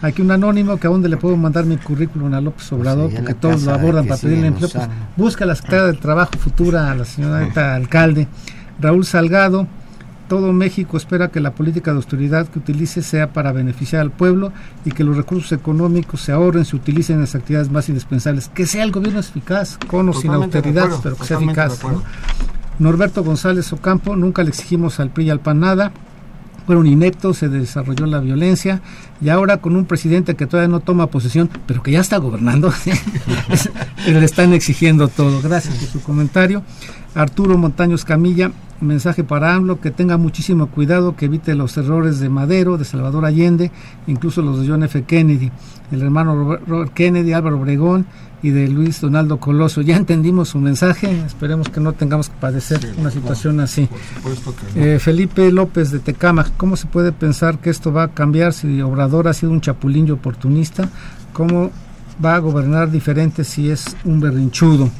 Aquí 0.00 0.22
un 0.22 0.30
anónimo 0.30 0.78
que 0.78 0.86
a 0.86 0.90
dónde 0.90 1.08
le 1.08 1.16
puedo 1.16 1.36
mandar 1.36 1.64
mi 1.64 1.76
currículum 1.76 2.32
a 2.32 2.40
López 2.40 2.72
Obrador, 2.72 3.12
porque 3.12 3.34
todos 3.34 3.62
lo 3.64 3.74
abordan 3.74 4.06
para 4.06 4.20
pedirle 4.20 4.46
empleo. 4.46 4.68
Pues, 4.70 4.88
busca 5.16 5.44
la 5.44 5.56
secretaria 5.56 5.86
del 5.86 5.98
Trabajo 5.98 6.32
futura, 6.38 6.90
a 6.90 6.94
la 6.94 7.04
señora 7.04 7.74
alcalde. 7.74 8.28
Raúl 8.80 9.04
Salgado, 9.04 9.66
todo 10.28 10.52
México 10.52 10.96
espera 10.96 11.28
que 11.28 11.40
la 11.40 11.52
política 11.52 11.90
de 11.90 11.96
austeridad 11.96 12.46
que 12.46 12.60
utilice 12.60 13.02
sea 13.02 13.32
para 13.32 13.50
beneficiar 13.50 14.02
al 14.02 14.12
pueblo 14.12 14.52
y 14.84 14.92
que 14.92 15.02
los 15.02 15.16
recursos 15.16 15.50
económicos 15.50 16.20
se 16.20 16.30
ahorren, 16.30 16.64
se 16.64 16.76
utilicen 16.76 17.16
en 17.16 17.22
las 17.22 17.34
actividades 17.34 17.70
más 17.70 17.88
indispensables. 17.88 18.48
Que 18.48 18.66
sea 18.66 18.84
el 18.84 18.92
gobierno 18.92 19.18
eficaz, 19.18 19.78
con 19.88 20.08
o 20.10 20.12
sin 20.12 20.30
austeridad, 20.30 20.90
pero 21.02 21.16
que 21.16 21.24
sea 21.24 21.38
eficaz. 21.38 21.80
Norberto 22.78 23.24
González 23.24 23.72
Ocampo, 23.72 24.16
nunca 24.16 24.42
le 24.42 24.50
exigimos 24.50 25.00
al 25.00 25.10
PRI 25.10 25.30
al 25.30 25.40
PAN 25.40 25.60
nada, 25.60 25.92
fueron 26.68 26.86
ineptos, 26.86 27.38
se 27.38 27.48
desarrolló 27.48 28.04
la 28.04 28.20
violencia 28.20 28.82
y 29.22 29.30
ahora 29.30 29.56
con 29.56 29.74
un 29.74 29.86
presidente 29.86 30.36
que 30.36 30.46
todavía 30.46 30.68
no 30.68 30.80
toma 30.80 31.06
posesión, 31.06 31.48
pero 31.66 31.82
que 31.82 31.92
ya 31.92 32.00
está 32.00 32.18
gobernando, 32.18 32.70
le 34.06 34.24
están 34.24 34.52
exigiendo 34.52 35.08
todo. 35.08 35.40
Gracias 35.40 35.76
por 35.76 35.88
su 35.88 36.02
comentario. 36.02 36.62
Arturo 37.14 37.56
Montaños 37.56 38.04
Camilla, 38.04 38.52
mensaje 38.82 39.24
para 39.24 39.54
AMLO, 39.54 39.80
que 39.80 39.90
tenga 39.90 40.18
muchísimo 40.18 40.66
cuidado, 40.66 41.16
que 41.16 41.24
evite 41.24 41.54
los 41.54 41.74
errores 41.78 42.20
de 42.20 42.28
Madero, 42.28 42.76
de 42.76 42.84
Salvador 42.84 43.24
Allende, 43.24 43.72
incluso 44.06 44.42
los 44.42 44.60
de 44.60 44.68
John 44.68 44.82
F. 44.82 45.04
Kennedy, 45.04 45.50
el 45.90 46.02
hermano 46.02 46.58
Robert 46.66 46.92
Kennedy, 46.92 47.32
Álvaro 47.32 47.58
Obregón 47.58 48.04
y 48.42 48.50
de 48.50 48.68
Luis 48.68 49.00
Donaldo 49.00 49.38
Coloso. 49.38 49.80
Ya 49.80 49.96
entendimos 49.96 50.50
su 50.50 50.58
mensaje, 50.58 51.24
esperemos 51.26 51.68
que 51.68 51.80
no 51.80 51.92
tengamos 51.92 52.28
que 52.28 52.36
padecer 52.36 52.80
una 52.98 53.10
situación 53.10 53.60
así. 53.60 53.88
Eh, 54.74 54.98
Felipe 55.00 55.50
López 55.50 55.90
de 55.90 55.98
Tecama, 55.98 56.46
¿cómo 56.56 56.76
se 56.76 56.86
puede 56.86 57.12
pensar 57.12 57.58
que 57.58 57.70
esto 57.70 57.92
va 57.92 58.04
a 58.04 58.08
cambiar 58.08 58.52
si 58.52 58.80
Obrador 58.80 59.28
ha 59.28 59.34
sido 59.34 59.52
un 59.52 59.60
chapulín 59.60 60.10
oportunista? 60.10 60.88
¿Cómo 61.32 61.70
va 62.24 62.36
a 62.36 62.38
gobernar 62.38 62.90
diferente 62.90 63.44
si 63.44 63.70
es 63.70 63.96
un 64.04 64.20
berrinchudo? 64.20 64.90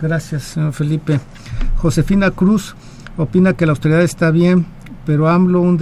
Gracias, 0.00 0.42
señor 0.44 0.72
Felipe. 0.72 1.20
Josefina 1.76 2.30
Cruz 2.30 2.74
opina 3.16 3.54
que 3.54 3.66
la 3.66 3.72
austeridad 3.72 4.02
está 4.02 4.30
bien, 4.30 4.66
pero 5.08 5.26
AMLO 5.26 5.62
un 5.62 5.78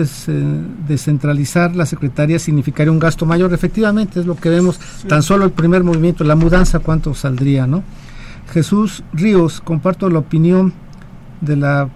descentralizar 0.87 1.75
la 1.75 1.85
secretaría 1.85 2.39
significaría 2.39 2.93
un 2.93 3.01
gasto 3.01 3.27
mayor. 3.27 3.53
Efectivamente, 3.53 4.21
es 4.21 4.27
lo 4.27 4.37
que 4.37 4.51
vemos, 4.51 4.79
tan 5.09 5.25
solo 5.25 5.45
el 5.45 5.51
primer 5.51 5.83
movimiento, 5.83 6.23
la 6.23 6.37
mudanza, 6.37 6.79
cuánto 6.79 7.13
saldría, 7.13 7.67
¿no? 7.67 7.83
Jesús 8.53 9.03
Ríos, 9.13 9.61
comparto 9.61 10.09
la 10.11 10.21
opinión 10.21 10.73
de 11.41 11.57
la, 11.57 11.89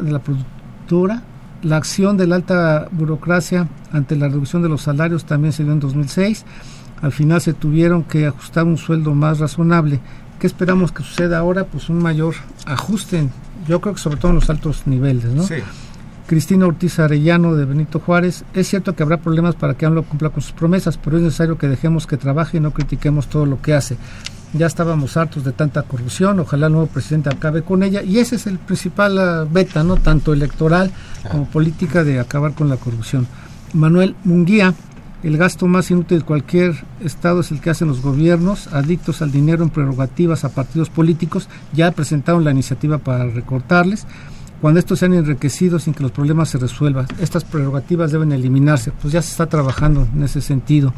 de 0.00 0.10
la 0.10 0.18
productora. 0.18 1.22
La 1.62 1.76
acción 1.76 2.16
de 2.16 2.26
la 2.26 2.34
alta 2.34 2.88
burocracia 2.90 3.68
ante 3.92 4.16
la 4.16 4.26
reducción 4.26 4.60
de 4.60 4.68
los 4.68 4.82
salarios 4.82 5.26
también 5.26 5.52
se 5.52 5.62
dio 5.62 5.72
en 5.74 5.78
2006. 5.78 6.44
Al 7.02 7.12
final 7.12 7.40
se 7.40 7.52
tuvieron 7.52 8.02
que 8.02 8.26
ajustar 8.26 8.64
un 8.64 8.78
sueldo 8.78 9.14
más 9.14 9.38
razonable. 9.38 10.00
¿Qué 10.40 10.48
esperamos 10.48 10.90
que 10.90 11.04
suceda 11.04 11.38
ahora? 11.38 11.66
Pues 11.66 11.88
un 11.88 12.02
mayor 12.02 12.34
ajuste, 12.66 13.28
yo 13.68 13.80
creo 13.80 13.94
que 13.94 14.00
sobre 14.00 14.16
todo 14.16 14.32
en 14.32 14.34
los 14.34 14.50
altos 14.50 14.88
niveles, 14.88 15.26
¿no? 15.26 15.44
Sí. 15.44 15.62
Cristina 16.26 16.66
Ortiz 16.66 16.98
Arellano 16.98 17.54
de 17.54 17.66
Benito 17.66 18.00
Juárez, 18.00 18.44
es 18.54 18.68
cierto 18.68 18.96
que 18.96 19.02
habrá 19.02 19.18
problemas 19.18 19.56
para 19.56 19.74
que 19.74 19.84
AMLO 19.84 20.04
cumpla 20.04 20.30
con 20.30 20.42
sus 20.42 20.52
promesas, 20.52 20.96
pero 20.96 21.18
es 21.18 21.22
necesario 21.22 21.58
que 21.58 21.68
dejemos 21.68 22.06
que 22.06 22.16
trabaje 22.16 22.56
y 22.56 22.60
no 22.60 22.70
critiquemos 22.70 23.26
todo 23.28 23.44
lo 23.44 23.60
que 23.60 23.74
hace. 23.74 23.98
Ya 24.54 24.66
estábamos 24.66 25.16
hartos 25.16 25.44
de 25.44 25.52
tanta 25.52 25.82
corrupción, 25.82 26.40
ojalá 26.40 26.68
el 26.68 26.72
nuevo 26.72 26.86
presidente 26.86 27.28
acabe 27.28 27.62
con 27.62 27.82
ella 27.82 28.02
y 28.02 28.20
ese 28.20 28.36
es 28.36 28.46
el 28.46 28.58
principal 28.58 29.18
uh, 29.18 29.52
beta, 29.52 29.82
¿no? 29.82 29.96
Tanto 29.96 30.32
electoral 30.32 30.92
como 31.30 31.46
política 31.46 32.04
de 32.04 32.20
acabar 32.20 32.54
con 32.54 32.68
la 32.68 32.76
corrupción. 32.76 33.26
Manuel 33.74 34.14
Munguía, 34.24 34.72
el 35.24 35.36
gasto 35.36 35.66
más 35.66 35.90
inútil 35.90 36.20
de 36.20 36.24
cualquier 36.24 36.74
Estado 37.00 37.40
es 37.40 37.50
el 37.50 37.60
que 37.60 37.70
hacen 37.70 37.88
los 37.88 38.00
gobiernos, 38.00 38.68
adictos 38.68 39.20
al 39.20 39.32
dinero 39.32 39.64
en 39.64 39.70
prerrogativas 39.70 40.44
a 40.44 40.50
partidos 40.50 40.88
políticos, 40.88 41.48
ya 41.74 41.90
presentaron 41.90 42.44
la 42.44 42.52
iniciativa 42.52 42.98
para 42.98 43.26
recortarles 43.26 44.06
cuando 44.64 44.80
estos 44.80 44.98
sean 44.98 45.12
enriquecidos 45.12 45.82
sin 45.82 45.92
que 45.92 46.02
los 46.02 46.10
problemas 46.10 46.48
se 46.48 46.56
resuelvan. 46.56 47.06
Estas 47.20 47.44
prerrogativas 47.44 48.12
deben 48.12 48.32
eliminarse, 48.32 48.92
pues 48.92 49.12
ya 49.12 49.20
se 49.20 49.30
está 49.30 49.44
trabajando 49.46 50.08
en 50.14 50.22
ese 50.22 50.40
sentido. 50.40 50.94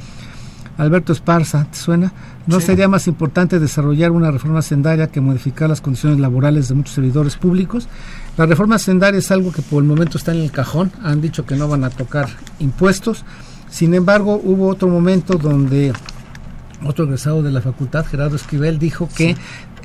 Alberto 0.79 1.13
Esparza, 1.13 1.65
¿te 1.65 1.77
suena? 1.77 2.13
¿No 2.47 2.61
sería 2.61 2.87
más 2.87 3.09
importante 3.09 3.59
desarrollar 3.59 4.13
una 4.13 4.31
reforma 4.31 4.63
sendaria 4.63 5.09
que 5.09 5.21
modificar 5.21 5.69
las 5.69 5.81
condiciones 5.81 6.21
laborales 6.21 6.69
de 6.69 6.77
muchos 6.77 6.95
servidores 6.95 7.35
públicos? 7.35 7.89
La 8.37 8.47
reforma 8.47 8.79
sendaria 8.79 9.19
es 9.19 9.33
algo 9.33 9.51
que 9.51 9.63
por 9.63 9.83
el 9.83 9.89
momento 9.89 10.17
está 10.17 10.31
en 10.31 10.43
el 10.43 10.53
cajón, 10.53 10.93
han 11.03 11.21
dicho 11.21 11.45
que 11.45 11.57
no 11.57 11.67
van 11.67 11.83
a 11.83 11.91
tocar 11.91 12.29
impuestos, 12.61 13.25
sin 13.69 13.95
embargo 13.95 14.41
hubo 14.45 14.69
otro 14.69 14.87
momento 14.87 15.39
donde 15.39 15.93
otro 16.85 17.07
egresado 17.07 17.43
de 17.43 17.51
la 17.51 17.63
facultad, 17.63 18.07
Gerardo 18.07 18.37
Esquivel, 18.37 18.79
dijo 18.79 19.09
que 19.13 19.35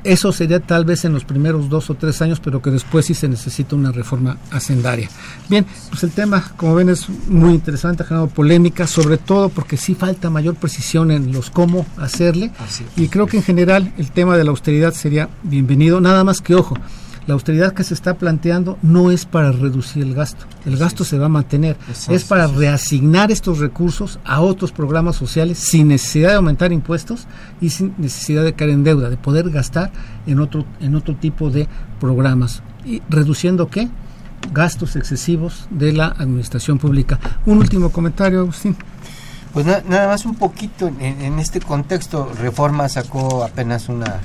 eso 0.04 0.32
sería 0.32 0.60
tal 0.60 0.84
vez 0.84 1.04
en 1.04 1.12
los 1.12 1.24
primeros 1.24 1.68
dos 1.68 1.90
o 1.90 1.94
tres 1.94 2.22
años, 2.22 2.40
pero 2.40 2.60
que 2.60 2.70
después 2.70 3.06
sí 3.06 3.14
se 3.14 3.28
necesita 3.28 3.76
una 3.76 3.92
reforma 3.92 4.36
hacendaria. 4.50 5.08
Bien, 5.48 5.66
pues 5.90 6.02
el 6.02 6.10
tema, 6.10 6.52
como 6.56 6.74
ven, 6.74 6.88
es 6.88 7.08
muy 7.08 7.54
interesante, 7.54 8.02
ha 8.02 8.06
generado 8.06 8.28
polémica, 8.28 8.86
sobre 8.86 9.18
todo 9.18 9.48
porque 9.48 9.76
sí 9.76 9.94
falta 9.94 10.30
mayor 10.30 10.56
precisión 10.56 11.10
en 11.10 11.32
los 11.32 11.50
cómo 11.50 11.86
hacerle. 11.96 12.50
y 12.96 13.08
creo 13.08 13.26
que 13.26 13.38
en 13.38 13.42
general 13.42 13.92
el 13.98 14.10
tema 14.10 14.36
de 14.36 14.44
la 14.44 14.50
austeridad 14.50 14.92
sería 14.92 15.28
bienvenido, 15.42 16.00
nada 16.00 16.24
más 16.24 16.40
que 16.40 16.54
ojo 16.54 16.76
la 17.26 17.34
austeridad 17.34 17.72
que 17.72 17.84
se 17.84 17.94
está 17.94 18.14
planteando 18.14 18.78
no 18.82 19.10
es 19.10 19.24
para 19.24 19.52
reducir 19.52 20.02
el 20.02 20.14
gasto, 20.14 20.44
el 20.64 20.76
gasto 20.76 21.04
se 21.04 21.18
va 21.18 21.26
a 21.26 21.28
mantener, 21.28 21.76
es 22.08 22.24
para 22.24 22.46
reasignar 22.46 23.30
estos 23.30 23.58
recursos 23.58 24.18
a 24.24 24.40
otros 24.40 24.72
programas 24.72 25.16
sociales 25.16 25.58
sin 25.58 25.88
necesidad 25.88 26.30
de 26.30 26.36
aumentar 26.36 26.72
impuestos 26.72 27.26
y 27.60 27.70
sin 27.70 27.94
necesidad 27.98 28.44
de 28.44 28.54
caer 28.54 28.70
en 28.70 28.84
deuda, 28.84 29.08
de 29.08 29.16
poder 29.16 29.50
gastar 29.50 29.92
en 30.26 30.40
otro, 30.40 30.64
en 30.80 30.94
otro 30.94 31.14
tipo 31.16 31.50
de 31.50 31.68
programas. 32.00 32.62
¿Y 32.84 33.02
reduciendo 33.08 33.68
qué? 33.68 33.88
Gastos 34.52 34.96
excesivos 34.96 35.66
de 35.70 35.92
la 35.92 36.06
administración 36.06 36.78
pública. 36.78 37.20
Un 37.46 37.58
último 37.58 37.90
comentario, 37.90 38.40
Agustín. 38.40 38.76
Pues 39.52 39.66
nada 39.66 40.08
más 40.08 40.24
un 40.24 40.34
poquito 40.34 40.90
en 40.98 41.38
este 41.38 41.60
contexto, 41.60 42.32
Reforma 42.40 42.88
sacó 42.88 43.44
apenas 43.44 43.90
una 43.90 44.20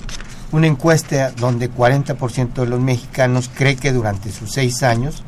una 0.52 0.68
encuesta 0.68 1.32
donde 1.32 1.72
40% 1.72 2.54
de 2.54 2.66
los 2.66 2.80
mexicanos 2.80 3.50
cree 3.54 3.76
que 3.76 3.92
durante 3.92 4.32
sus 4.32 4.52
seis 4.52 4.84
años 4.84 5.24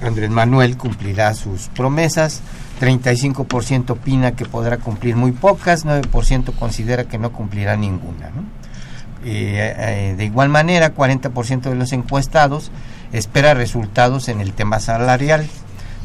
Andrés 0.00 0.30
Manuel 0.30 0.76
cumplirá 0.76 1.34
sus 1.34 1.68
promesas, 1.68 2.40
35% 2.80 3.90
opina 3.90 4.32
que 4.32 4.46
podrá 4.46 4.78
cumplir 4.78 5.16
muy 5.16 5.32
pocas, 5.32 5.84
9% 5.84 6.54
considera 6.58 7.04
que 7.04 7.18
no 7.18 7.32
cumplirá 7.32 7.76
ninguna. 7.76 8.30
Eh, 9.24 9.74
eh, 9.76 10.14
de 10.16 10.24
igual 10.24 10.48
manera, 10.48 10.94
40% 10.94 11.62
de 11.62 11.74
los 11.74 11.92
encuestados 11.92 12.70
espera 13.12 13.54
resultados 13.54 14.28
en 14.28 14.40
el 14.40 14.52
tema 14.52 14.80
salarial, 14.80 15.46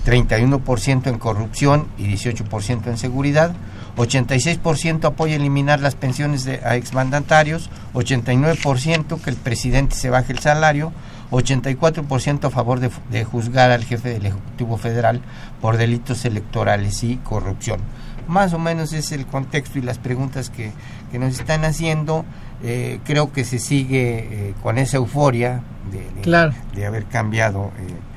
31% 0.05 1.07
en 1.07 1.17
corrupción 1.19 1.87
y 1.97 2.05
18% 2.05 2.87
en 2.87 2.97
seguridad, 2.97 3.53
86% 3.97 5.05
apoya 5.05 5.35
eliminar 5.35 5.79
las 5.79 5.95
pensiones 5.95 6.43
de, 6.43 6.61
a 6.63 6.75
exmandatarios, 6.75 7.69
89% 7.93 9.21
que 9.21 9.29
el 9.29 9.35
presidente 9.35 9.95
se 9.95 10.09
baje 10.09 10.33
el 10.33 10.39
salario, 10.39 10.91
84% 11.31 12.45
a 12.45 12.49
favor 12.49 12.79
de, 12.79 13.23
juzgar 13.23 13.71
al 13.71 13.83
jefe 13.85 14.09
del 14.09 14.25
Ejecutivo 14.25 14.77
Federal 14.77 15.21
por 15.61 15.77
delitos 15.77 16.25
electorales 16.25 17.03
y 17.03 17.17
corrupción. 17.17 17.79
Más 18.27 18.53
o 18.53 18.59
menos 18.59 18.93
es 18.93 19.11
el 19.11 19.25
contexto 19.25 19.79
y 19.79 19.81
las 19.81 19.97
preguntas 19.97 20.49
que, 20.49 20.71
nos 21.17 21.39
están 21.39 21.65
haciendo. 21.65 22.25
Eh, 22.63 22.99
creo 23.03 23.33
que 23.33 23.43
se 23.43 23.59
sigue 23.59 24.49
eh, 24.49 24.53
con 24.61 24.77
esa 24.77 24.97
euforia 24.97 25.61
de, 25.91 26.51
de 26.75 26.85
haber 26.85 27.05
cambiado. 27.05 27.71
Eh, 27.79 28.10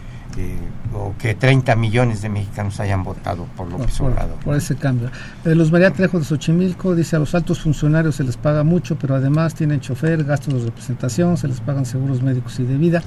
o 0.93 1.15
que 1.19 1.35
30 1.35 1.75
millones 1.77 2.23
de 2.23 2.29
mexicanos 2.29 2.79
hayan 2.81 3.03
votado 3.03 3.47
por 3.57 3.71
López 3.71 4.01
Obrador. 4.01 4.37
Por, 4.45 4.57
ese 4.57 4.77
cambio. 4.77 5.11
Eh, 5.45 5.55
los 5.55 5.73
María 5.73 5.91
Trejo 5.91 6.19
de 6.19 6.25
Xochimilco 6.25 6.95
dice 6.95 7.17
a 7.17 7.19
los 7.19 7.35
altos 7.35 7.61
funcionarios 7.61 8.17
se 8.17 8.25
les 8.25 8.37
paga 8.37 8.63
mucho, 8.63 8.97
pero 8.97 9.15
además 9.15 9.55
tienen 9.55 9.81
chofer, 9.81 10.25
gastos 10.25 10.55
de 10.55 10.67
representación, 10.67 11.37
se 11.37 11.49
les 11.49 11.61
pagan 11.61 11.85
seguros 11.87 12.23
médicos 12.23 12.59
y 12.61 12.65
de 12.65 12.77
vida, 12.77 13.03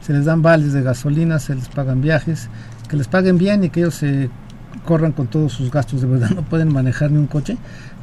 se 0.00 0.12
les 0.12 0.24
dan 0.24 0.42
vales 0.42 0.72
de 0.72 0.82
gasolina, 0.82 1.38
se 1.38 1.54
les 1.54 1.68
pagan 1.68 2.00
viajes, 2.00 2.48
que 2.88 2.96
les 2.96 3.08
paguen 3.08 3.38
bien 3.38 3.64
y 3.64 3.70
que 3.70 3.80
ellos 3.80 3.94
se 3.94 4.30
corran 4.84 5.12
con 5.12 5.26
todos 5.26 5.52
sus 5.52 5.70
gastos 5.70 6.02
de 6.02 6.06
verdad, 6.06 6.30
no 6.34 6.42
pueden 6.42 6.72
manejar 6.72 7.10
ni 7.10 7.18
un 7.18 7.26
coche. 7.26 7.56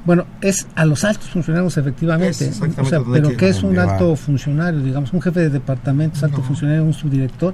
Bueno, 0.03 0.25
es 0.41 0.67
a 0.75 0.83
los 0.85 1.03
altos 1.03 1.29
funcionarios 1.29 1.77
efectivamente, 1.77 2.33
o 2.81 2.85
sea, 2.89 2.99
pero 3.13 3.37
que 3.37 3.49
es 3.49 3.61
un 3.63 3.75
alto 3.91 4.15
funcionario, 4.15 4.79
digamos, 4.81 5.13
un 5.13 5.21
jefe 5.21 5.41
de 5.41 5.49
departamento, 5.49 6.17
es 6.17 6.23
alto 6.23 6.41
funcionario, 6.41 6.83
un 6.83 6.93
subdirector. 6.93 7.53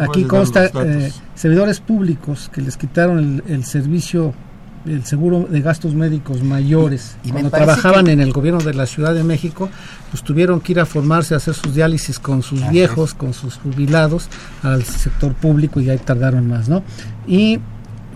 Aquí 0.00 0.20
consta 0.28 0.64
eh, 0.66 1.12
servidores 1.34 1.80
públicos 1.80 2.50
que 2.52 2.62
les 2.62 2.76
quitaron 2.78 3.42
el, 3.46 3.64
servicio 3.64 4.32
el 4.86 5.04
seguro 5.04 5.48
de 5.50 5.60
gastos 5.62 5.94
médicos 5.94 6.42
mayores. 6.44 7.16
Y 7.24 7.30
Cuando 7.30 7.50
trabajaban 7.50 8.04
que- 8.06 8.12
en 8.12 8.20
el 8.20 8.32
gobierno 8.32 8.60
de 8.60 8.72
la 8.72 8.86
Ciudad 8.86 9.12
de 9.14 9.24
México, 9.24 9.68
pues 10.12 10.22
tuvieron 10.22 10.60
que 10.60 10.72
ir 10.72 10.80
a 10.80 10.86
formarse, 10.86 11.34
a 11.34 11.38
hacer 11.38 11.54
sus 11.54 11.74
diálisis 11.74 12.18
con 12.20 12.42
sus 12.44 12.66
viejos, 12.70 13.12
con 13.12 13.34
sus 13.34 13.56
jubilados, 13.56 14.28
al 14.62 14.84
sector 14.84 15.34
público 15.34 15.80
y 15.80 15.90
ahí 15.90 15.98
tardaron 15.98 16.46
más, 16.48 16.68
¿no? 16.68 16.84
Y 17.26 17.58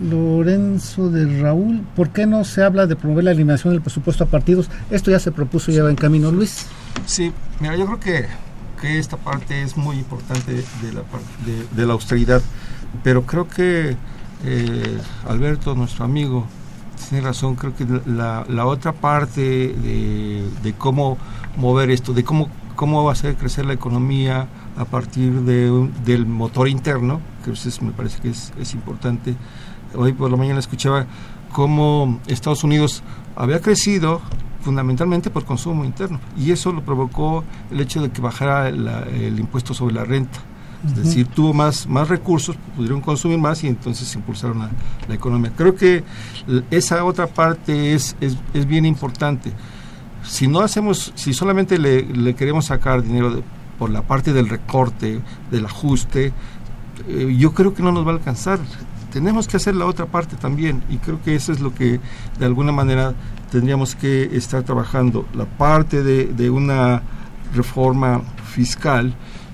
Lorenzo 0.01 1.09
de 1.09 1.41
Raúl, 1.41 1.81
¿por 1.95 2.09
qué 2.09 2.25
no 2.25 2.43
se 2.43 2.63
habla 2.63 2.87
de 2.87 2.95
promover 2.95 3.23
la 3.25 3.31
eliminación 3.31 3.73
del 3.73 3.81
presupuesto 3.81 4.23
a 4.23 4.27
partidos? 4.27 4.69
Esto 4.89 5.11
ya 5.11 5.19
se 5.19 5.31
propuso 5.31 5.71
y 5.71 5.75
ya 5.75 5.83
va 5.83 5.89
en 5.89 5.95
camino, 5.95 6.31
Luis. 6.31 6.67
Sí, 7.05 7.31
mira, 7.59 7.75
yo 7.75 7.85
creo 7.85 7.99
que, 7.99 8.25
que 8.81 8.99
esta 8.99 9.17
parte 9.17 9.61
es 9.61 9.77
muy 9.77 9.97
importante 9.97 10.53
de 10.53 10.93
la, 10.93 11.01
de, 11.75 11.85
la 11.85 11.93
austeridad, 11.93 12.41
pero 13.03 13.23
creo 13.25 13.47
que 13.47 13.95
eh, 14.45 14.97
Alberto, 15.27 15.75
nuestro 15.75 16.05
amigo, 16.05 16.45
tiene 17.09 17.23
razón, 17.25 17.55
creo 17.55 17.75
que 17.75 17.85
la, 18.05 18.45
la 18.47 18.65
otra 18.65 18.93
parte 18.93 19.41
de, 19.41 20.45
de 20.63 20.73
cómo 20.73 21.17
mover 21.57 21.89
esto, 21.91 22.13
de 22.13 22.23
cómo, 22.23 22.49
cómo 22.75 23.09
hacer 23.09 23.35
crecer 23.35 23.65
la 23.65 23.73
economía 23.73 24.47
a 24.77 24.85
partir 24.85 25.31
de 25.41 25.89
del 26.05 26.25
motor 26.25 26.67
interno, 26.69 27.19
que 27.43 27.51
es- 27.51 27.81
me 27.81 27.91
parece 27.91 28.19
que 28.21 28.29
es, 28.29 28.53
es 28.59 28.73
importante. 28.73 29.35
Hoy 29.95 30.13
por 30.13 30.29
la 30.31 30.37
mañana 30.37 30.59
escuchaba 30.59 31.05
cómo 31.51 32.19
Estados 32.27 32.63
Unidos 32.63 33.03
había 33.35 33.59
crecido 33.61 34.21
fundamentalmente 34.61 35.29
por 35.29 35.43
consumo 35.45 35.83
interno 35.85 36.19
y 36.37 36.51
eso 36.51 36.71
lo 36.71 36.83
provocó 36.83 37.43
el 37.71 37.81
hecho 37.81 38.01
de 38.01 38.09
que 38.11 38.21
bajara 38.21 38.69
el 38.69 39.39
impuesto 39.39 39.73
sobre 39.73 39.95
la 39.95 40.03
renta. 40.05 40.39
Es 40.85 40.95
decir, 40.95 41.27
tuvo 41.27 41.53
más, 41.53 41.85
más 41.87 42.07
recursos, 42.09 42.55
pudieron 42.75 43.01
consumir 43.01 43.37
más 43.37 43.63
y 43.63 43.67
entonces 43.67 44.15
impulsaron 44.15 44.59
la, 44.59 44.69
la 45.07 45.13
economía. 45.13 45.51
Creo 45.55 45.75
que 45.75 46.03
esa 46.71 47.03
otra 47.05 47.27
parte 47.27 47.93
es, 47.93 48.15
es, 48.19 48.35
es 48.55 48.65
bien 48.65 48.85
importante. 48.87 49.51
Si 50.23 50.47
no 50.47 50.61
hacemos, 50.61 51.11
si 51.15 51.33
solamente 51.33 51.77
le, 51.77 52.01
le 52.03 52.33
queremos 52.33 52.65
sacar 52.65 53.03
dinero 53.03 53.29
de- 53.35 53.43
por 53.77 53.91
la 53.91 54.01
parte 54.03 54.33
del 54.33 54.49
recorte, 54.49 55.19
del 55.51 55.65
ajuste, 55.67 56.33
eh, 57.07 57.35
yo 57.37 57.53
creo 57.53 57.73
que 57.75 57.83
no 57.83 57.91
nos 57.91 58.05
va 58.05 58.11
a 58.11 58.15
alcanzar. 58.15 58.59
Tenemos 59.11 59.47
que 59.47 59.57
hacer 59.57 59.75
la 59.75 59.85
otra 59.85 60.05
parte 60.05 60.35
también 60.35 60.83
y 60.89 60.97
creo 60.97 61.21
que 61.21 61.35
eso 61.35 61.51
es 61.51 61.59
lo 61.59 61.73
que 61.73 61.99
de 62.39 62.45
alguna 62.45 62.71
manera 62.71 63.13
tendríamos 63.51 63.95
que 63.95 64.35
estar 64.35 64.63
trabajando. 64.63 65.25
La 65.33 65.45
parte 65.45 66.03
de, 66.03 66.25
de 66.25 66.49
una 66.49 67.01
reforma 67.53 68.21
fiscal, 68.53 69.13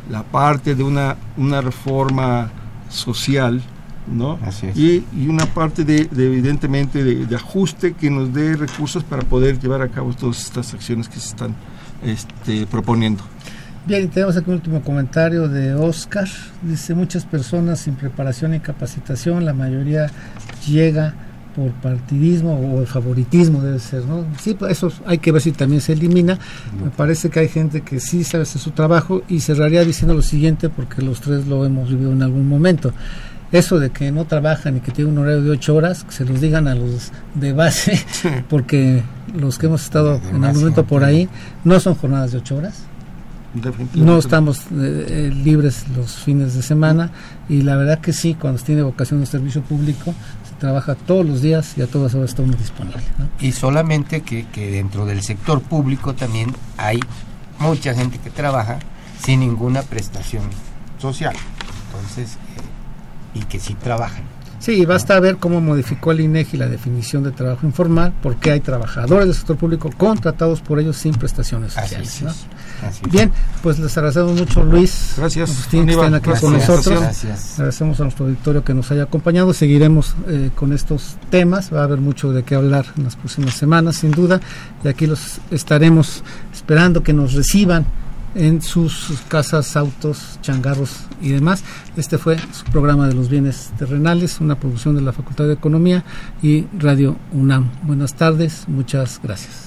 la 0.10 0.24
parte 0.24 0.76
de 0.76 0.84
una, 0.84 1.18
una 1.36 1.62
reforma 1.62 2.52
social, 2.90 3.62
¿no? 4.08 4.40
Así 4.44 4.68
es. 4.68 4.78
Y, 4.78 5.06
y 5.14 5.28
una 5.28 5.46
parte 5.46 5.84
de, 5.84 6.06
de, 6.06 6.28
evidentemente 6.28 7.04
de, 7.04 7.26
de 7.26 7.36
ajuste 7.36 7.94
que 7.94 8.10
nos 8.10 8.34
dé 8.34 8.56
recursos 8.56 9.04
para 9.04 9.24
poder 9.24 9.60
llevar 9.60 9.82
a 9.82 9.90
cabo 9.90 10.14
todas 10.14 10.40
estas 10.40 10.74
acciones 10.74 11.10
que 11.10 11.20
se 11.20 11.30
están 11.30 11.56
este, 12.04 12.66
proponiendo. 12.68 13.24
Bien, 13.88 14.04
y 14.04 14.08
tenemos 14.08 14.36
aquí 14.36 14.50
un 14.50 14.56
último 14.56 14.82
comentario 14.82 15.48
de 15.48 15.74
Oscar. 15.74 16.28
Dice, 16.62 16.94
muchas 16.94 17.26
personas 17.26 17.80
sin 17.80 17.96
preparación 17.96 18.54
y 18.54 18.60
capacitación, 18.60 19.46
la 19.46 19.54
mayoría 19.54 20.12
llega 20.68 21.14
por 21.56 21.72
partidismo 21.72 22.82
o 22.82 22.86
favoritismo 22.86 23.62
debe 23.62 23.80
ser, 23.80 24.04
¿no? 24.04 24.26
Sí, 24.42 24.56
pues 24.56 24.74
eso 24.74 24.92
hay 25.06 25.20
que 25.20 25.32
ver 25.32 25.42
si 25.42 25.54
también 25.54 25.80
se 25.80 25.94
elimina. 25.94 26.38
Me 26.84 26.90
parece 26.90 27.30
que 27.30 27.40
hay 27.40 27.48
gente 27.48 27.80
que 27.80 28.02
sí 28.02 28.26
sabe 28.26 28.42
hacer 28.42 28.62
su 28.62 28.72
trabajo 28.72 29.24
y 29.30 29.40
cerraría 29.40 29.86
diciendo 29.86 30.14
lo 30.14 30.22
siguiente 30.22 30.68
porque 30.68 31.02
los 31.02 31.22
tres 31.22 31.48
lo 31.48 31.66
hemos 31.66 31.88
vivido 31.90 32.12
en 32.12 32.24
algún 32.24 32.50
momento. 32.50 32.92
Eso 33.54 33.80
de 33.80 33.92
que 33.92 34.12
no 34.12 34.26
trabajan 34.26 34.76
y 34.76 34.80
que 34.82 34.92
tienen 34.92 35.14
un 35.14 35.20
horario 35.20 35.44
de 35.44 35.52
ocho 35.52 35.74
horas, 35.74 36.04
que 36.04 36.12
se 36.12 36.26
los 36.26 36.42
digan 36.42 36.68
a 36.68 36.76
los 36.76 37.14
de 37.36 37.54
base, 37.54 37.98
porque 38.50 39.02
los 39.34 39.58
que 39.58 39.68
hemos 39.68 39.82
estado 39.82 40.20
en 40.30 40.44
algún 40.44 40.64
momento 40.64 40.86
por 40.86 41.06
ahí, 41.06 41.30
no 41.64 41.80
son 41.80 41.96
jornadas 41.96 42.34
de 42.34 42.40
ocho 42.40 42.58
horas. 42.58 42.87
No 43.96 44.18
estamos 44.18 44.60
eh, 44.60 44.66
eh, 44.72 45.32
libres 45.34 45.86
los 45.96 46.16
fines 46.16 46.54
de 46.54 46.62
semana 46.62 47.12
y 47.50 47.62
la 47.62 47.76
verdad 47.76 48.00
que 48.00 48.14
sí, 48.14 48.36
cuando 48.36 48.60
se 48.60 48.66
tiene 48.66 48.82
vocación 48.82 49.20
de 49.20 49.26
servicio 49.26 49.62
público, 49.62 50.14
se 50.50 50.56
trabaja 50.60 50.96
todos 50.96 51.26
los 51.26 51.42
días 51.42 51.78
y 51.78 51.82
a 51.82 51.88
todas 51.88 52.14
horas 52.16 52.32
está 52.32 52.44
uno 52.44 52.56
disponible. 52.58 53.02
¿no? 53.18 53.30
Y 53.40 53.52
solamente 53.52 54.22
que, 54.22 54.48
que 54.48 54.72
dentro 54.72 55.06
del 55.06 55.22
sector 55.22 55.62
público 55.62 56.14
también 56.14 56.54
hay 56.78 57.00
mucha 57.60 57.94
gente 57.94 58.20
que 58.20 58.30
trabaja 58.30 58.80
sin 59.24 59.40
ninguna 59.42 59.82
prestación 59.82 60.44
social. 61.00 61.36
Entonces, 61.88 62.36
eh, 62.36 63.40
y 63.40 63.44
que 63.44 63.60
sí 63.60 63.74
trabajan. 63.76 64.24
Sí, 64.60 64.86
basta 64.86 65.20
ver 65.20 65.38
cómo 65.38 65.62
modificó 65.62 66.12
el 66.12 66.20
INEGI 66.22 66.58
la 66.58 66.68
definición 66.68 67.24
de 67.24 67.32
trabajo 67.32 67.66
informal, 67.66 68.14
porque 68.24 68.52
hay 68.52 68.60
trabajadores 68.60 69.28
del 69.28 69.36
sector 69.36 69.56
público 69.58 69.90
contratados 69.96 70.62
por 70.62 70.80
ellos 70.80 70.98
sin 70.98 71.14
prestaciones 71.14 71.78
Así 71.78 71.96
sociales. 71.96 72.16
es. 72.16 72.22
¿no? 72.24 72.32
Bien, 73.12 73.32
pues 73.64 73.80
les 73.80 73.98
agradecemos 73.98 74.40
mucho 74.40 74.64
Luis. 74.64 75.14
Gracias, 75.18 75.50
Agustín, 75.50 75.86
que 75.86 75.94
estén 75.94 76.14
aquí 76.14 76.30
Gracias 76.30 76.42
con 76.42 76.54
nosotros. 76.54 77.00
Gracias. 77.00 77.54
Agradecemos 77.54 78.00
a 78.00 78.04
nuestro 78.04 78.26
auditorio 78.26 78.64
que 78.64 78.74
nos 78.74 78.92
haya 78.92 79.04
acompañado. 79.04 79.54
Seguiremos 79.54 80.16
eh, 80.28 80.50
con 80.56 80.74
estos 80.74 81.18
temas. 81.30 81.74
Va 81.74 81.82
a 81.82 81.84
haber 81.84 82.00
mucho 82.00 82.32
de 82.32 82.44
qué 82.44 82.56
hablar 82.56 82.86
en 82.98 83.04
las 83.06 83.16
próximas 83.16 83.54
semanas, 83.54 83.98
sin 83.98 84.12
duda. 84.12 84.40
Y 84.84 84.88
aquí 84.88 85.08
los 85.08 85.40
estaremos 85.52 86.24
esperando 86.54 87.04
que 87.04 87.14
nos 87.14 87.34
reciban 87.34 87.86
en 88.36 88.62
sus 88.62 89.10
casas, 89.28 89.76
autos, 89.76 90.40
changarros 90.42 90.92
y 91.22 91.30
demás. 91.30 91.64
Este 91.96 92.18
fue 92.18 92.38
su 92.52 92.66
programa 92.72 93.08
de 93.08 93.14
los 93.14 93.30
bienes 93.30 93.72
terrenales, 93.78 94.40
una 94.40 94.60
producción 94.60 94.96
de 94.96 95.02
la 95.02 95.14
Facultad 95.14 95.46
de 95.46 95.54
Economía 95.54 96.04
y 96.42 96.66
Radio 96.78 97.18
UNAM. 97.34 97.70
Buenas 97.84 98.14
tardes, 98.14 98.66
muchas 98.68 99.20
gracias. 99.24 99.67